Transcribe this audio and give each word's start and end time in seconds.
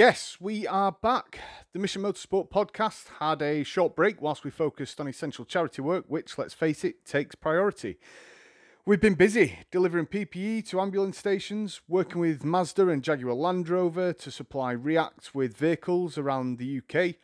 Yes, 0.00 0.38
we 0.40 0.66
are 0.66 0.92
back. 0.92 1.40
The 1.74 1.78
Mission 1.78 2.00
Motorsport 2.00 2.48
podcast 2.48 3.08
had 3.18 3.42
a 3.42 3.62
short 3.64 3.94
break 3.94 4.22
whilst 4.22 4.44
we 4.44 4.50
focused 4.50 4.98
on 4.98 5.06
essential 5.06 5.44
charity 5.44 5.82
work, 5.82 6.06
which, 6.08 6.38
let's 6.38 6.54
face 6.54 6.84
it, 6.84 7.04
takes 7.04 7.34
priority. 7.34 7.98
We've 8.86 8.98
been 8.98 9.12
busy 9.12 9.58
delivering 9.70 10.06
PPE 10.06 10.66
to 10.70 10.80
ambulance 10.80 11.18
stations, 11.18 11.82
working 11.86 12.18
with 12.18 12.46
Mazda 12.46 12.88
and 12.88 13.02
Jaguar 13.02 13.34
Land 13.34 13.68
Rover 13.68 14.14
to 14.14 14.30
supply 14.30 14.72
React 14.72 15.34
with 15.34 15.54
vehicles 15.54 16.16
around 16.16 16.56
the 16.56 16.78
UK. 16.78 17.16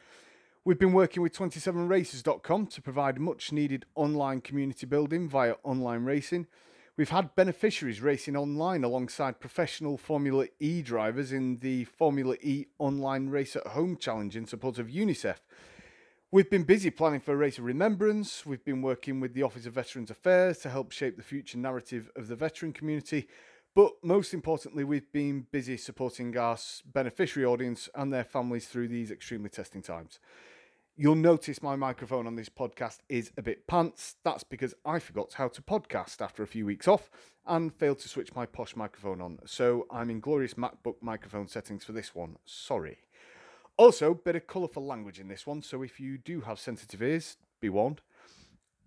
We've 0.63 0.79
been 0.79 0.93
working 0.93 1.23
with 1.23 1.35
27races.com 1.35 2.67
to 2.67 2.83
provide 2.83 3.19
much 3.19 3.53
needed 3.53 3.87
online 3.95 4.43
community 4.43 4.85
building 4.85 5.31
via 5.31 5.55
online 5.65 6.05
racing. 6.05 6.47
We've 6.97 7.11
had 7.11 7.35
beneficiaries 7.35 8.01
racing 8.01 8.37
online 8.37 8.83
alongside 8.83 9.39
professional 9.39 9.99
Formula 9.99 10.47
E 10.59 10.81
drivers 10.81 11.31
in 11.31 11.59
the 11.59 11.85
Formula 11.85 12.37
E 12.41 12.69
Online 12.79 13.29
Race 13.29 13.55
at 13.55 13.67
Home 13.67 13.99
Challenge 13.99 14.35
in 14.35 14.47
support 14.47 14.79
of 14.79 14.87
UNICEF. 14.87 15.37
We've 16.31 16.49
been 16.49 16.63
busy 16.63 16.89
planning 16.89 17.21
for 17.21 17.35
a 17.35 17.37
race 17.37 17.59
of 17.59 17.65
remembrance. 17.65 18.47
We've 18.47 18.65
been 18.65 18.81
working 18.81 19.21
with 19.21 19.35
the 19.35 19.43
Office 19.43 19.67
of 19.67 19.75
Veterans 19.75 20.11
Affairs 20.11 20.61
to 20.61 20.71
help 20.71 20.91
shape 20.91 21.19
the 21.19 21.23
future 21.23 21.59
narrative 21.59 22.11
of 22.17 22.29
the 22.29 22.35
veteran 22.35 22.73
community. 22.73 23.29
But 23.75 23.93
most 24.03 24.33
importantly, 24.33 24.83
we've 24.83 25.13
been 25.13 25.49
busy 25.51 25.77
supporting 25.77 26.35
our 26.39 26.57
beneficiary 26.95 27.45
audience 27.45 27.91
and 27.95 28.11
their 28.11 28.25
families 28.25 28.69
through 28.69 28.89
these 28.89 29.11
extremely 29.11 29.51
testing 29.51 29.83
times. 29.83 30.19
You'll 30.99 31.15
notice 31.15 31.63
my 31.63 31.77
microphone 31.77 32.27
on 32.27 32.37
this 32.37 32.49
podcast 32.49 33.01
is 33.11 33.31
a 33.37 33.43
bit 33.43 33.67
pants. 33.67 34.15
That's 34.25 34.45
because 34.45 34.73
I 34.83 34.99
forgot 34.99 35.35
how 35.35 35.49
to 35.49 35.61
podcast 35.61 36.23
after 36.23 36.43
a 36.43 36.47
few 36.47 36.65
weeks 36.65 36.89
off 36.89 37.11
and 37.47 37.71
failed 37.75 37.99
to 37.99 38.09
switch 38.09 38.35
my 38.35 38.47
posh 38.47 38.75
microphone 38.75 39.21
on. 39.21 39.41
So 39.45 39.87
I'm 39.91 40.09
in 40.09 40.21
glorious 40.21 40.55
MacBook 40.55 40.95
microphone 41.03 41.49
settings 41.49 41.85
for 41.85 41.93
this 41.93 42.15
one. 42.15 42.37
Sorry. 42.47 43.01
Also, 43.77 44.15
bit 44.15 44.37
of 44.37 44.47
colourful 44.47 44.87
language 44.87 45.21
in 45.21 45.29
this 45.29 45.47
one, 45.47 45.61
so 45.61 45.83
if 45.83 46.01
you 46.01 46.17
do 46.17 46.41
have 46.41 46.59
sensitive 46.59 47.03
ears, 47.03 47.37
be 47.61 47.69
warned. 47.69 48.01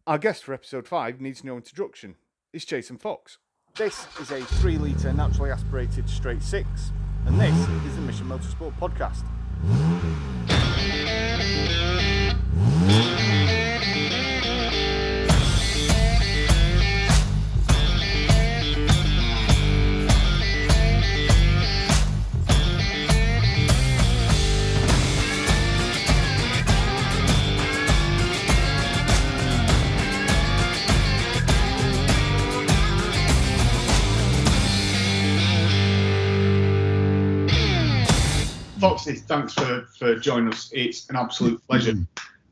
Our 0.08 0.18
guest 0.18 0.44
for 0.44 0.56
episode 0.56 0.88
5 0.88 1.22
needs 1.22 1.44
no 1.44 1.58
introduction. 1.58 2.16
It's 2.52 2.66
Jason 2.66 2.98
Fox. 2.98 3.38
This 3.76 4.08
is 4.20 4.32
a 4.32 4.42
3 4.42 4.80
litre 4.80 5.14
naturally 5.14 5.52
aspirated 5.52 6.10
straight 6.10 6.42
6, 6.42 6.68
and 7.28 7.40
this 7.40 7.56
is 7.56 7.96
the 7.96 8.02
Mission 8.02 8.26
Motorsport 8.26 8.74
podcast. 8.80 9.26
Thanks 39.06 39.54
for, 39.54 39.86
for 39.98 40.16
joining 40.16 40.54
us. 40.54 40.70
It's 40.74 41.10
an 41.10 41.16
absolute 41.16 41.66
pleasure. 41.68 41.96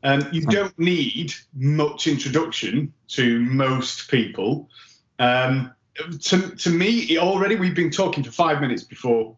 Um, 0.02 0.28
you 0.32 0.42
don't 0.42 0.76
need 0.78 1.34
much 1.54 2.06
introduction 2.06 2.92
to 3.08 3.40
most 3.40 4.10
people. 4.10 4.68
Um, 5.18 5.72
to, 6.20 6.50
to 6.56 6.70
me, 6.70 7.18
already 7.18 7.56
we've 7.56 7.74
been 7.74 7.90
talking 7.90 8.22
for 8.22 8.30
five 8.30 8.60
minutes 8.60 8.84
before 8.84 9.36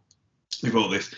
before 0.62 0.88
this, 0.90 1.14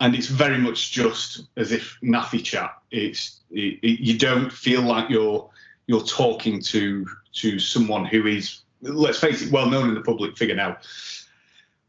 and 0.00 0.14
it's 0.14 0.28
very 0.28 0.58
much 0.58 0.92
just 0.92 1.44
as 1.56 1.72
if 1.72 1.98
naffy 2.02 2.42
chat. 2.42 2.70
It's 2.90 3.40
it, 3.50 3.80
it, 3.82 4.00
you 4.00 4.18
don't 4.18 4.52
feel 4.52 4.82
like 4.82 5.10
you're 5.10 5.50
you're 5.86 6.04
talking 6.04 6.60
to 6.62 7.06
to 7.32 7.58
someone 7.58 8.04
who 8.04 8.26
is, 8.26 8.60
let's 8.80 9.18
face 9.18 9.42
it, 9.42 9.50
well 9.50 9.68
known 9.68 9.88
in 9.88 9.94
the 9.94 10.02
public 10.02 10.36
figure 10.36 10.54
now. 10.54 10.76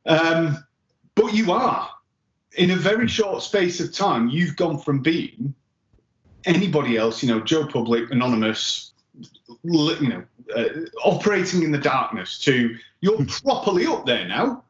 Um, 0.07 0.65
but 1.13 1.33
you 1.33 1.51
are 1.51 1.89
in 2.57 2.71
a 2.71 2.75
very 2.75 3.07
short 3.07 3.43
space 3.43 3.79
of 3.79 3.93
time. 3.93 4.29
You've 4.29 4.55
gone 4.55 4.79
from 4.79 4.99
being 4.99 5.53
anybody 6.45 6.97
else, 6.97 7.23
you 7.23 7.29
know, 7.29 7.41
Joe 7.41 7.67
Public, 7.67 8.11
anonymous, 8.11 8.93
you 9.63 10.09
know, 10.09 10.23
uh, 10.55 10.65
operating 11.03 11.63
in 11.63 11.71
the 11.71 11.77
darkness 11.77 12.39
to 12.39 12.77
you're 13.01 13.25
properly 13.25 13.85
up 13.85 14.05
there 14.05 14.27
now. 14.27 14.63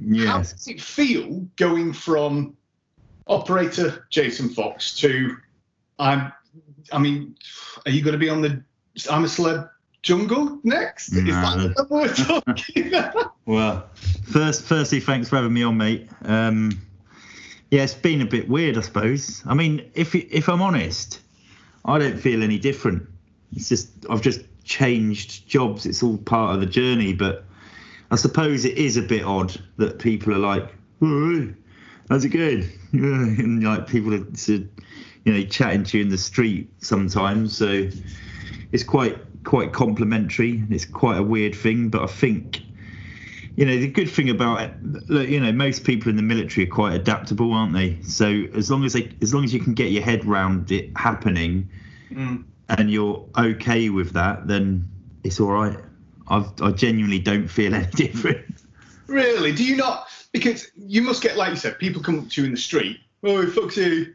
Yes. 0.00 0.26
How 0.26 0.38
does 0.38 0.68
it 0.68 0.80
feel 0.80 1.46
going 1.56 1.92
from 1.92 2.56
operator 3.26 4.06
Jason 4.10 4.48
Fox 4.48 4.94
to 5.00 5.36
I'm? 5.98 6.32
I 6.90 6.98
mean, 6.98 7.36
are 7.86 7.90
you 7.90 8.02
going 8.02 8.12
to 8.12 8.18
be 8.18 8.28
on 8.28 8.42
the 8.42 8.62
I'm 9.10 9.24
a 9.24 9.26
celeb 9.26 9.70
jungle 10.02 10.60
next? 10.64 11.12
Is 11.12 11.24
that 11.24 11.74
what 11.76 11.90
we're 11.90 12.14
talking? 12.14 12.92
well, 13.46 13.88
first, 14.24 14.62
firstly, 14.64 15.00
thanks 15.00 15.28
for 15.28 15.36
having 15.36 15.52
me 15.52 15.62
on, 15.62 15.76
mate. 15.76 16.08
Um, 16.24 16.80
yeah, 17.72 17.84
it's 17.84 17.94
been 17.94 18.20
a 18.20 18.26
bit 18.26 18.50
weird, 18.50 18.76
I 18.76 18.82
suppose. 18.82 19.42
I 19.46 19.54
mean, 19.54 19.90
if 19.94 20.14
if 20.14 20.50
I'm 20.50 20.60
honest, 20.60 21.20
I 21.86 21.98
don't 21.98 22.18
feel 22.18 22.42
any 22.42 22.58
different. 22.58 23.08
It's 23.56 23.70
just 23.70 23.88
I've 24.10 24.20
just 24.20 24.42
changed 24.62 25.48
jobs. 25.48 25.86
It's 25.86 26.02
all 26.02 26.18
part 26.18 26.54
of 26.54 26.60
the 26.60 26.66
journey, 26.66 27.14
but 27.14 27.46
I 28.10 28.16
suppose 28.16 28.66
it 28.66 28.76
is 28.76 28.98
a 28.98 29.02
bit 29.02 29.24
odd 29.24 29.58
that 29.78 29.98
people 29.98 30.34
are 30.34 30.38
like, 30.38 30.68
"How's 32.10 32.26
it 32.26 32.28
going?" 32.28 32.68
and 32.92 33.64
like 33.64 33.86
people 33.86 34.12
are, 34.12 34.26
you 34.48 34.68
know, 35.24 35.42
chatting 35.44 35.84
to 35.84 35.96
you 35.96 36.04
in 36.04 36.10
the 36.10 36.18
street 36.18 36.70
sometimes. 36.82 37.56
So 37.56 37.88
it's 38.70 38.84
quite 38.84 39.16
quite 39.44 39.72
complimentary. 39.72 40.62
It's 40.68 40.84
quite 40.84 41.16
a 41.16 41.22
weird 41.22 41.54
thing, 41.54 41.88
but 41.88 42.02
I 42.02 42.06
think 42.06 42.61
you 43.56 43.66
know 43.66 43.76
the 43.76 43.88
good 43.88 44.10
thing 44.10 44.30
about 44.30 44.62
it 44.62 44.72
look, 45.08 45.28
you 45.28 45.38
know 45.38 45.52
most 45.52 45.84
people 45.84 46.08
in 46.08 46.16
the 46.16 46.22
military 46.22 46.66
are 46.66 46.70
quite 46.70 46.94
adaptable 46.94 47.52
aren't 47.52 47.74
they? 47.74 48.00
So 48.02 48.44
as 48.54 48.70
long 48.70 48.84
as 48.84 48.94
they 48.94 49.14
as 49.20 49.34
long 49.34 49.44
as 49.44 49.52
you 49.52 49.60
can 49.60 49.74
get 49.74 49.90
your 49.90 50.02
head 50.02 50.24
round 50.24 50.70
it 50.72 50.90
happening 50.96 51.68
mm. 52.10 52.44
and 52.68 52.90
you're 52.90 53.26
okay 53.36 53.90
with 53.90 54.12
that 54.12 54.46
then 54.46 54.88
it's 55.24 55.38
all 55.38 55.52
right. 55.52 55.78
I've, 56.28 56.50
i 56.62 56.70
genuinely 56.70 57.18
don't 57.18 57.48
feel 57.48 57.74
any 57.76 57.86
different. 57.86 58.46
Really? 59.06 59.52
Do 59.52 59.64
you 59.64 59.76
not 59.76 60.08
because 60.32 60.70
you 60.74 61.02
must 61.02 61.22
get 61.22 61.36
like 61.36 61.50
you 61.50 61.56
said 61.56 61.78
people 61.78 62.02
come 62.02 62.20
up 62.20 62.30
to 62.30 62.40
you 62.40 62.46
in 62.46 62.52
the 62.52 62.60
street 62.60 63.00
oh 63.22 63.46
fuck 63.46 63.76
you. 63.76 64.14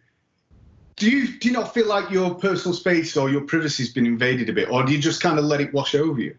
Do 0.95 1.11
you 1.11 1.37
do 1.37 1.47
you 1.49 1.53
not 1.53 1.75
feel 1.75 1.87
like 1.87 2.09
your 2.09 2.33
personal 2.33 2.73
space 2.73 3.15
or 3.15 3.29
your 3.29 3.41
privacy's 3.41 3.93
been 3.93 4.07
invaded 4.07 4.49
a 4.49 4.53
bit 4.53 4.69
or 4.71 4.83
do 4.83 4.93
you 4.93 4.99
just 4.99 5.21
kind 5.21 5.37
of 5.37 5.45
let 5.45 5.61
it 5.61 5.71
wash 5.73 5.93
over 5.93 6.19
you 6.19 6.35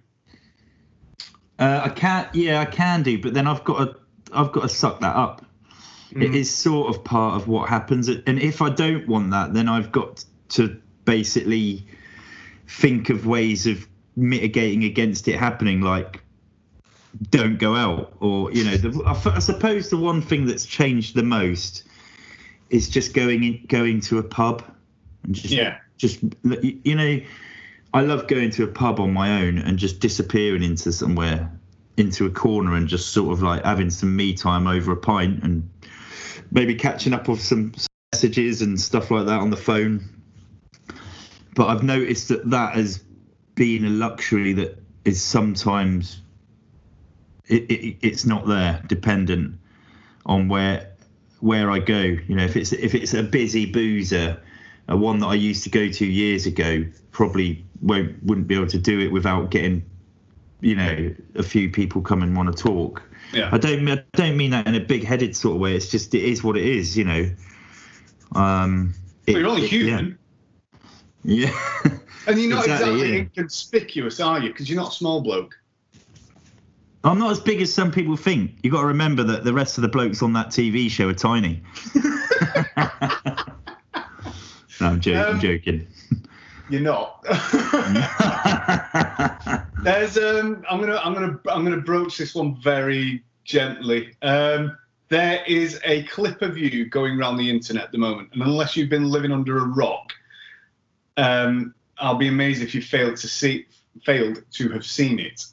uh, 1.58 1.82
I 1.84 1.88
can't. 1.88 2.32
Yeah, 2.34 2.60
I 2.60 2.64
can 2.64 3.02
do, 3.02 3.20
but 3.20 3.34
then 3.34 3.46
I've 3.46 3.64
got 3.64 3.78
to. 3.78 3.96
I've 4.32 4.52
got 4.52 4.62
to 4.62 4.68
suck 4.68 5.00
that 5.00 5.16
up. 5.16 5.44
Mm. 6.12 6.24
It 6.24 6.34
is 6.34 6.50
sort 6.50 6.94
of 6.94 7.04
part 7.04 7.40
of 7.40 7.48
what 7.48 7.68
happens, 7.68 8.08
and 8.08 8.38
if 8.38 8.62
I 8.62 8.70
don't 8.70 9.06
want 9.08 9.30
that, 9.30 9.54
then 9.54 9.68
I've 9.68 9.92
got 9.92 10.24
to 10.50 10.80
basically 11.04 11.86
think 12.66 13.10
of 13.10 13.26
ways 13.26 13.66
of 13.66 13.86
mitigating 14.16 14.84
against 14.84 15.28
it 15.28 15.38
happening, 15.38 15.80
like 15.80 16.22
don't 17.30 17.58
go 17.58 17.74
out, 17.74 18.14
or 18.20 18.52
you 18.52 18.64
know, 18.64 18.76
the, 18.76 19.02
I, 19.34 19.38
suppose 19.38 19.90
the 19.90 19.96
one 19.96 20.22
thing 20.22 20.46
that's 20.46 20.66
changed 20.66 21.14
the 21.14 21.22
most 21.22 21.84
is 22.70 22.88
just 22.88 23.14
going 23.14 23.44
in, 23.44 23.64
going 23.66 24.00
to 24.02 24.18
a 24.18 24.22
pub 24.22 24.62
and 25.24 25.34
just 25.34 25.52
yeah, 25.52 25.78
just 25.96 26.20
you 26.62 26.94
know 26.94 27.20
I 27.94 28.02
love 28.02 28.26
going 28.26 28.50
to 28.50 28.64
a 28.64 28.68
pub 28.68 29.00
on 29.00 29.12
my 29.12 29.42
own 29.42 29.58
and 29.58 29.78
just 29.78 30.00
disappearing 30.00 30.62
into 30.62 30.92
somewhere, 30.92 31.50
into 31.96 32.26
a 32.26 32.30
corner, 32.30 32.74
and 32.74 32.86
just 32.86 33.12
sort 33.12 33.32
of 33.32 33.42
like 33.42 33.64
having 33.64 33.90
some 33.90 34.14
me 34.14 34.34
time 34.34 34.66
over 34.66 34.92
a 34.92 34.96
pint 34.96 35.42
and 35.42 35.68
maybe 36.50 36.74
catching 36.74 37.14
up 37.14 37.28
with 37.28 37.40
some 37.40 37.72
messages 38.12 38.62
and 38.62 38.80
stuff 38.80 39.10
like 39.10 39.26
that 39.26 39.40
on 39.40 39.50
the 39.50 39.56
phone. 39.56 40.08
But 41.54 41.68
I've 41.68 41.82
noticed 41.82 42.28
that 42.28 42.48
that 42.50 42.74
has 42.74 43.02
been 43.54 43.84
a 43.84 43.90
luxury 43.90 44.52
that 44.54 44.80
is 45.04 45.22
sometimes 45.22 46.20
it, 47.46 47.70
it, 47.70 47.96
it's 48.02 48.26
not 48.26 48.46
there, 48.46 48.82
dependent 48.86 49.58
on 50.26 50.48
where 50.48 50.92
where 51.40 51.70
I 51.70 51.78
go. 51.78 52.00
You 52.00 52.36
know, 52.36 52.44
if 52.44 52.56
it's 52.56 52.72
if 52.72 52.94
it's 52.94 53.14
a 53.14 53.22
busy 53.22 53.64
boozer, 53.66 54.40
a 54.88 54.96
one 54.96 55.18
that 55.20 55.26
I 55.26 55.34
used 55.34 55.64
to 55.64 55.70
go 55.70 55.88
to 55.88 56.06
years 56.06 56.46
ago, 56.46 56.84
probably 57.12 57.64
won't 57.82 58.22
wouldn't 58.24 58.46
be 58.46 58.54
able 58.54 58.66
to 58.66 58.78
do 58.78 59.00
it 59.00 59.12
without 59.12 59.50
getting 59.50 59.84
you 60.60 60.74
know 60.74 61.14
a 61.36 61.42
few 61.42 61.70
people 61.70 62.02
come 62.02 62.22
and 62.22 62.36
want 62.36 62.54
to 62.54 62.62
talk 62.62 63.02
yeah. 63.32 63.48
i 63.52 63.58
don't 63.58 63.88
i 63.88 64.02
don't 64.12 64.36
mean 64.36 64.50
that 64.50 64.66
in 64.66 64.74
a 64.74 64.80
big-headed 64.80 65.36
sort 65.36 65.54
of 65.54 65.60
way 65.60 65.76
it's 65.76 65.88
just 65.88 66.14
it 66.14 66.22
is 66.22 66.42
what 66.42 66.56
it 66.56 66.64
is 66.64 66.96
you 66.96 67.04
know 67.04 67.30
um 68.34 68.92
it, 69.26 69.36
you're 69.36 69.46
only 69.46 69.66
human 69.66 70.18
yeah, 71.24 71.50
yeah. 71.84 71.90
and 72.26 72.40
you're 72.40 72.50
not 72.50 72.64
exactly, 72.64 72.90
exactly 72.90 73.08
yeah. 73.10 73.18
inconspicuous 73.18 74.20
are 74.20 74.40
you 74.40 74.48
because 74.48 74.68
you're 74.68 74.80
not 74.80 74.92
a 74.92 74.96
small 74.96 75.20
bloke 75.20 75.54
I'm 77.04 77.20
not 77.20 77.30
as 77.30 77.38
big 77.38 77.62
as 77.62 77.72
some 77.72 77.92
people 77.92 78.16
think. 78.16 78.58
You've 78.62 78.74
got 78.74 78.80
to 78.80 78.86
remember 78.88 79.22
that 79.22 79.44
the 79.44 79.52
rest 79.52 79.78
of 79.78 79.82
the 79.82 79.88
blokes 79.88 80.20
on 80.20 80.32
that 80.32 80.48
TV 80.48 80.90
show 80.90 81.08
are 81.08 81.14
tiny. 81.14 81.62
no, 84.80 84.86
I'm, 84.88 85.00
jo- 85.00 85.14
I'm 85.20 85.34
Um, 85.34 85.40
joking. 85.40 85.86
You're 86.70 86.82
not. 86.82 87.22
There's 89.82 90.18
um 90.18 90.64
I'm 90.68 90.80
gonna 90.80 90.96
I'm 91.02 91.14
gonna 91.14 91.38
I'm 91.48 91.64
gonna 91.64 91.80
broach 91.80 92.18
this 92.18 92.34
one 92.34 92.60
very 92.60 93.24
gently. 93.44 94.14
Um 94.22 94.76
there 95.08 95.42
is 95.46 95.80
a 95.84 96.02
clip 96.04 96.42
of 96.42 96.58
you 96.58 96.84
going 96.86 97.18
around 97.18 97.38
the 97.38 97.48
internet 97.48 97.84
at 97.84 97.92
the 97.92 97.98
moment, 97.98 98.28
and 98.34 98.42
unless 98.42 98.76
you've 98.76 98.90
been 98.90 99.08
living 99.10 99.32
under 99.32 99.56
a 99.58 99.64
rock, 99.64 100.12
um, 101.16 101.74
I'll 101.96 102.16
be 102.16 102.28
amazed 102.28 102.60
if 102.62 102.74
you 102.74 102.82
failed 102.82 103.16
to 103.16 103.28
see 103.28 103.66
failed 104.04 104.42
to 104.52 104.68
have 104.68 104.84
seen 104.84 105.18
it. 105.18 105.46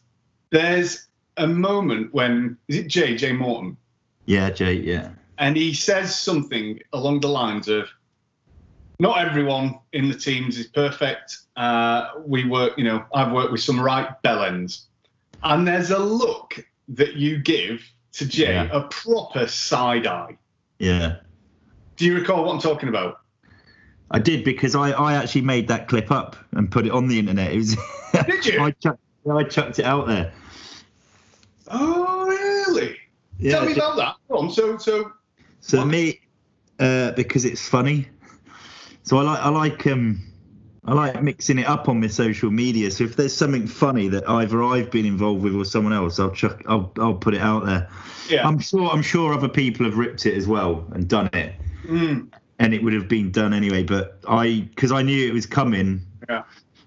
There's 0.50 1.08
a 1.38 1.48
moment 1.48 2.14
when 2.14 2.58
is 2.68 2.76
it 2.78 2.88
Jay 2.88 3.16
Jay 3.16 3.32
Morton, 3.32 3.78
yeah, 4.26 4.50
Jay. 4.50 4.74
Yeah. 4.74 5.12
and 5.38 5.56
he 5.56 5.74
says 5.74 6.14
something 6.18 6.80
along 6.92 7.22
the 7.22 7.28
lines 7.30 7.70
of, 7.70 7.88
"Not 9.00 9.20
everyone 9.20 9.80
in 9.94 10.10
the 10.10 10.16
teams 10.16 10.58
is 10.58 10.68
perfect. 10.68 11.38
Uh, 11.56 12.10
we 12.26 12.46
work, 12.48 12.74
you 12.78 12.84
know, 12.84 13.06
I've 13.14 13.32
worked 13.32 13.52
with 13.52 13.62
some 13.62 13.80
right 13.80 14.10
bellends, 14.24 14.84
and 15.44 15.68
there's 15.68 15.92
a 15.92 16.00
look 16.00 16.66
that 16.90 17.16
you 17.16 17.38
give 17.40 17.82
to 18.14 18.26
Jay, 18.26 18.54
Yeah. 18.54 18.70
a 18.72 18.82
proper 18.88 19.48
side 19.48 20.08
eye. 20.08 20.38
Yeah. 20.80 21.18
Do 21.98 22.06
you 22.06 22.16
recall 22.16 22.46
what 22.46 22.54
I'm 22.54 22.62
talking 22.62 22.90
about? 22.90 23.22
I 24.12 24.20
did 24.20 24.44
because 24.46 24.76
I, 24.76 24.92
I 24.92 25.16
actually 25.16 25.42
made 25.42 25.68
that 25.70 25.88
clip 25.88 26.12
up 26.12 26.36
and 26.52 26.70
put 26.72 26.86
it 26.86 26.92
on 26.92 27.08
the 27.08 27.18
internet. 27.18 27.52
It 27.54 27.58
was 27.58 27.76
Did 28.26 28.46
you? 28.46 28.62
I, 28.64 28.72
chucked, 28.72 29.00
I 29.30 29.44
chucked 29.44 29.80
it 29.80 29.86
out 29.86 30.08
there. 30.08 30.32
Oh, 31.70 32.28
really? 32.28 32.98
Yeah, 33.40 33.54
Tell 33.58 33.66
me 33.66 33.74
about 33.74 33.98
that. 33.98 34.16
Go 34.30 34.38
on. 34.38 34.52
So, 34.52 34.78
so 34.78 35.12
So 35.62 35.80
What? 35.80 35.88
me, 35.88 36.22
uh, 36.80 37.12
because 37.12 37.46
it's 37.46 37.68
funny. 37.68 38.08
So 39.06 39.18
I 39.20 39.22
like 39.24 39.40
I 39.40 39.50
like 39.50 39.88
um 39.88 40.22
I 40.84 40.94
like 40.94 41.22
mixing 41.22 41.60
it 41.60 41.68
up 41.68 41.88
on 41.88 42.00
my 42.02 42.08
social 42.08 42.52
media. 42.52 42.92
So 42.92 43.04
if 43.06 43.16
there's 43.16 43.36
something 43.36 43.68
funny 43.68 44.08
that 44.10 44.28
either 44.30 44.64
I've 44.64 44.92
been 44.92 45.06
involved 45.06 45.44
with 45.44 45.56
or 45.56 45.64
someone 45.66 45.94
else, 45.94 46.20
I'll 46.20 46.32
chuck 46.32 46.62
I'll 46.68 46.92
I'll 47.00 47.14
put 47.16 47.34
it 47.36 47.42
out 47.42 47.66
there. 47.66 47.88
yeah. 48.30 48.48
I'm 48.48 48.60
sure 48.60 48.90
I'm 48.90 49.02
sure 49.04 49.34
other 49.34 49.48
people 49.48 49.86
have 49.86 49.98
ripped 49.98 50.26
it 50.26 50.36
as 50.36 50.48
well 50.48 50.86
and 50.94 51.08
done 51.08 51.30
it, 51.34 51.56
Mm, 51.88 52.34
and 52.58 52.74
it 52.74 52.84
would 52.84 52.94
have 52.94 53.08
been 53.08 53.32
done 53.32 53.54
anyway. 53.54 53.84
But 53.84 54.20
I 54.28 54.68
because 54.70 54.92
I 54.92 55.04
knew 55.04 55.28
it 55.28 55.34
was 55.34 55.46
coming. 55.46 56.02
Yeah. 56.28 56.44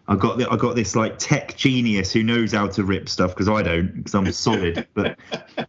I 0.09 0.17
got 0.17 0.39
the, 0.39 0.51
I 0.51 0.57
got 0.57 0.75
this 0.75 0.97
like 0.97 1.19
tech 1.19 1.55
genius 1.57 2.13
who 2.13 2.23
knows 2.23 2.53
how 2.53 2.67
to 2.67 2.83
rip 2.83 3.09
stuff 3.09 3.31
because 3.31 3.49
I 3.49 3.63
don't 3.63 3.95
because 3.95 4.15
I'm 4.15 4.33
solid. 4.33 4.89
but 4.95 5.19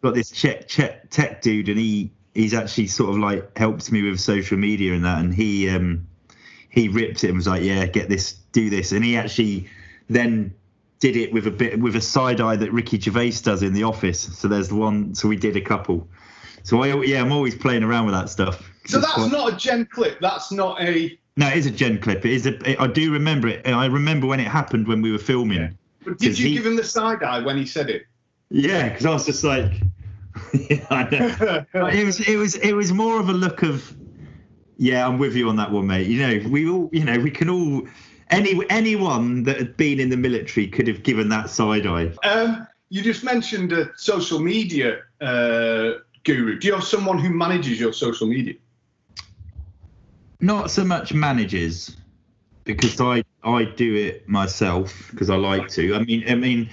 got 0.02 0.14
this 0.14 0.30
tech, 0.30 0.66
tech 0.66 1.10
tech 1.10 1.42
dude 1.42 1.68
and 1.68 1.78
he 1.78 2.10
he's 2.34 2.54
actually 2.54 2.86
sort 2.86 3.10
of 3.10 3.18
like 3.18 3.56
helps 3.58 3.92
me 3.92 4.02
with 4.02 4.18
social 4.18 4.56
media 4.56 4.94
and 4.94 5.04
that 5.04 5.18
and 5.18 5.34
he 5.34 5.68
um 5.68 6.06
he 6.70 6.88
ripped 6.88 7.22
it 7.24 7.28
and 7.28 7.36
was 7.36 7.46
like 7.46 7.62
yeah 7.62 7.84
get 7.86 8.08
this 8.08 8.32
do 8.52 8.70
this 8.70 8.92
and 8.92 9.04
he 9.04 9.16
actually 9.16 9.68
then 10.08 10.54
did 11.00 11.16
it 11.16 11.32
with 11.32 11.46
a 11.46 11.50
bit 11.50 11.78
with 11.78 11.96
a 11.96 12.00
side 12.00 12.40
eye 12.40 12.56
that 12.56 12.72
Ricky 12.72 12.98
Gervais 13.00 13.32
does 13.42 13.62
in 13.62 13.72
the 13.72 13.84
office. 13.84 14.20
So 14.20 14.48
there's 14.48 14.68
the 14.68 14.74
one. 14.74 15.14
So 15.14 15.28
we 15.28 15.36
did 15.36 15.56
a 15.56 15.60
couple. 15.60 16.06
So 16.62 16.82
I 16.82 16.94
yeah 17.04 17.22
I'm 17.22 17.32
always 17.32 17.54
playing 17.54 17.82
around 17.82 18.04
with 18.06 18.14
that 18.14 18.28
stuff. 18.28 18.70
so 18.86 19.00
that's 19.00 19.14
quite- 19.14 19.32
not 19.32 19.52
a 19.54 19.56
gen 19.56 19.86
clip. 19.86 20.18
That's 20.20 20.52
not 20.52 20.80
a. 20.82 21.18
no 21.36 21.48
it 21.48 21.56
is 21.56 21.66
a 21.66 21.70
gen 21.70 21.98
clip. 22.00 22.26
It 22.26 22.32
is 22.32 22.46
a 22.46 22.80
I 22.82 22.86
do 22.86 23.12
remember 23.12 23.48
it. 23.48 23.66
I 23.66 23.86
remember 23.86 24.26
when 24.26 24.40
it 24.40 24.46
happened 24.48 24.86
when 24.88 25.00
we 25.00 25.10
were 25.10 25.18
filming. 25.18 25.58
Yeah. 25.58 25.70
But 26.04 26.18
did 26.18 26.28
'Cause 26.30 26.38
you 26.40 26.48
he- 26.48 26.54
give 26.56 26.66
him 26.66 26.76
the 26.76 26.84
side 26.84 27.22
eye 27.22 27.40
when 27.40 27.56
he 27.56 27.64
said 27.66 27.88
it? 27.88 28.02
Yeah, 28.50 28.88
because 28.90 29.06
I 29.06 29.10
was 29.10 29.24
just 29.26 29.42
like, 29.44 29.72
yeah, 30.52 30.84
I 30.90 31.04
know. 31.04 31.64
It 31.88 32.04
was 32.04 32.20
it 32.28 32.36
was 32.36 32.56
it 32.56 32.72
was 32.72 32.92
more 32.92 33.18
of 33.20 33.28
a 33.30 33.32
look 33.32 33.62
of 33.62 33.94
yeah 34.80 35.06
i'm 35.06 35.18
with 35.18 35.36
you 35.36 35.48
on 35.48 35.56
that 35.56 35.70
one 35.70 35.86
mate 35.86 36.06
you 36.06 36.18
know 36.26 36.48
we 36.48 36.68
all 36.68 36.88
you 36.90 37.04
know 37.04 37.18
we 37.20 37.30
can 37.30 37.50
all 37.50 37.86
any 38.30 38.58
anyone 38.70 39.42
that 39.42 39.58
had 39.58 39.76
been 39.76 40.00
in 40.00 40.08
the 40.08 40.16
military 40.16 40.66
could 40.66 40.88
have 40.88 41.02
given 41.02 41.28
that 41.28 41.50
side 41.50 41.86
eye 41.86 42.10
Um, 42.24 42.66
you 42.88 43.02
just 43.02 43.22
mentioned 43.22 43.72
a 43.72 43.90
social 43.96 44.40
media 44.40 45.02
uh, 45.20 46.00
guru. 46.24 46.58
Do 46.58 46.66
you 46.66 46.74
have 46.74 46.82
someone 46.82 47.18
who 47.18 47.30
manages 47.30 47.78
your 47.78 47.92
social 47.92 48.26
media? 48.26 48.54
not 50.40 50.70
so 50.70 50.82
much 50.84 51.12
manages, 51.12 51.96
because 52.64 52.98
i 53.00 53.22
i 53.44 53.64
do 53.64 53.94
it 53.94 54.26
myself 54.28 55.08
because 55.10 55.28
i 55.28 55.36
like 55.36 55.68
to 55.68 55.94
i 55.94 55.98
mean 56.04 56.24
i 56.28 56.34
mean 56.34 56.70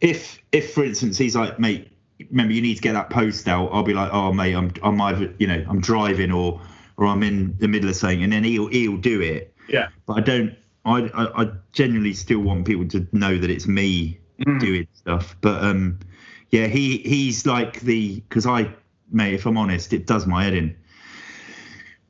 if 0.00 0.40
if 0.52 0.72
for 0.72 0.84
instance 0.84 1.18
he's 1.18 1.36
like 1.36 1.58
mate 1.58 1.90
remember 2.30 2.52
you 2.52 2.62
need 2.62 2.76
to 2.76 2.82
get 2.82 2.92
that 2.92 3.10
post 3.10 3.48
out 3.48 3.68
i'll 3.72 3.82
be 3.82 3.94
like 3.94 4.10
oh 4.12 4.32
mate 4.32 4.54
i'm 4.54 4.72
i'm 4.82 5.00
either 5.00 5.34
you 5.38 5.46
know 5.46 5.64
i'm 5.68 5.80
driving 5.80 6.30
or 6.30 6.60
or 7.00 7.06
i'm 7.06 7.22
in 7.24 7.56
the 7.58 7.66
middle 7.66 7.88
of 7.88 7.96
saying, 7.96 8.22
and 8.22 8.32
then 8.32 8.44
he'll 8.44 8.68
he'll 8.68 8.96
do 8.98 9.20
it 9.20 9.52
Yeah. 9.68 9.88
but 10.06 10.18
I 10.18 10.20
don't. 10.20 10.54
I, 10.84 11.10
I 11.12 11.42
I 11.42 11.50
genuinely 11.72 12.14
still 12.14 12.38
want 12.40 12.66
people 12.66 12.86
to 12.88 13.06
know 13.12 13.36
that 13.36 13.50
it's 13.50 13.66
me 13.66 14.18
doing 14.60 14.86
stuff. 14.94 15.36
But 15.42 15.62
um, 15.62 15.98
yeah, 16.50 16.68
he 16.68 16.98
he's 16.98 17.44
like 17.44 17.80
the 17.80 18.20
because 18.20 18.46
I, 18.46 18.72
mate, 19.12 19.34
if 19.34 19.44
I'm 19.46 19.58
honest, 19.58 19.92
it 19.92 20.06
does 20.06 20.26
my 20.26 20.44
head 20.44 20.54
in. 20.54 20.74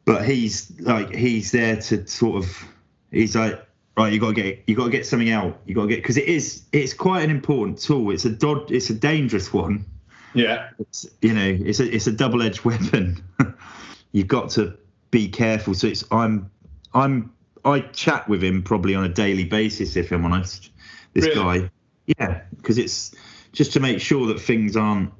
But 0.04 0.24
he's 0.24 0.70
like 0.80 1.14
he's 1.14 1.50
there 1.50 1.76
to 1.82 2.06
sort 2.06 2.44
of 2.44 2.64
he's 3.10 3.34
like 3.36 3.60
right, 3.96 4.12
you 4.12 4.20
got 4.20 4.34
to 4.34 4.42
get 4.42 4.62
you 4.66 4.76
got 4.76 4.84
to 4.84 4.90
get 4.90 5.04
something 5.06 5.30
out. 5.30 5.60
You 5.66 5.74
got 5.74 5.82
to 5.82 5.88
get 5.88 5.96
because 5.96 6.16
it 6.16 6.28
is 6.28 6.62
it's 6.72 6.94
quite 6.94 7.22
an 7.24 7.30
important 7.30 7.78
tool. 7.78 8.10
It's 8.12 8.24
a 8.24 8.30
dod 8.30 8.70
it's 8.70 8.88
a 8.90 8.94
dangerous 8.94 9.52
one. 9.52 9.84
Yeah. 10.32 10.70
It's 10.78 11.06
you 11.22 11.34
know 11.34 11.58
it's 11.60 11.80
a 11.80 11.92
it's 11.92 12.06
a 12.06 12.12
double 12.12 12.40
edged 12.42 12.64
weapon. 12.64 13.22
You've 14.12 14.28
got 14.28 14.50
to 14.50 14.76
be 15.10 15.28
careful. 15.28 15.74
So 15.74 15.86
it's 15.86 16.04
I'm 16.10 16.50
I'm 16.94 17.32
I 17.64 17.80
chat 17.80 18.28
with 18.28 18.42
him 18.42 18.62
probably 18.62 18.94
on 18.94 19.04
a 19.04 19.08
daily 19.08 19.44
basis 19.44 19.96
if 19.96 20.10
I'm 20.12 20.24
honest. 20.24 20.70
This 21.12 21.26
Really? 21.26 21.60
guy, 21.60 21.70
yeah, 22.06 22.42
because 22.56 22.78
it's 22.78 23.14
just 23.52 23.72
to 23.72 23.80
make 23.80 24.00
sure 24.00 24.26
that 24.28 24.40
things 24.40 24.76
aren't 24.76 25.12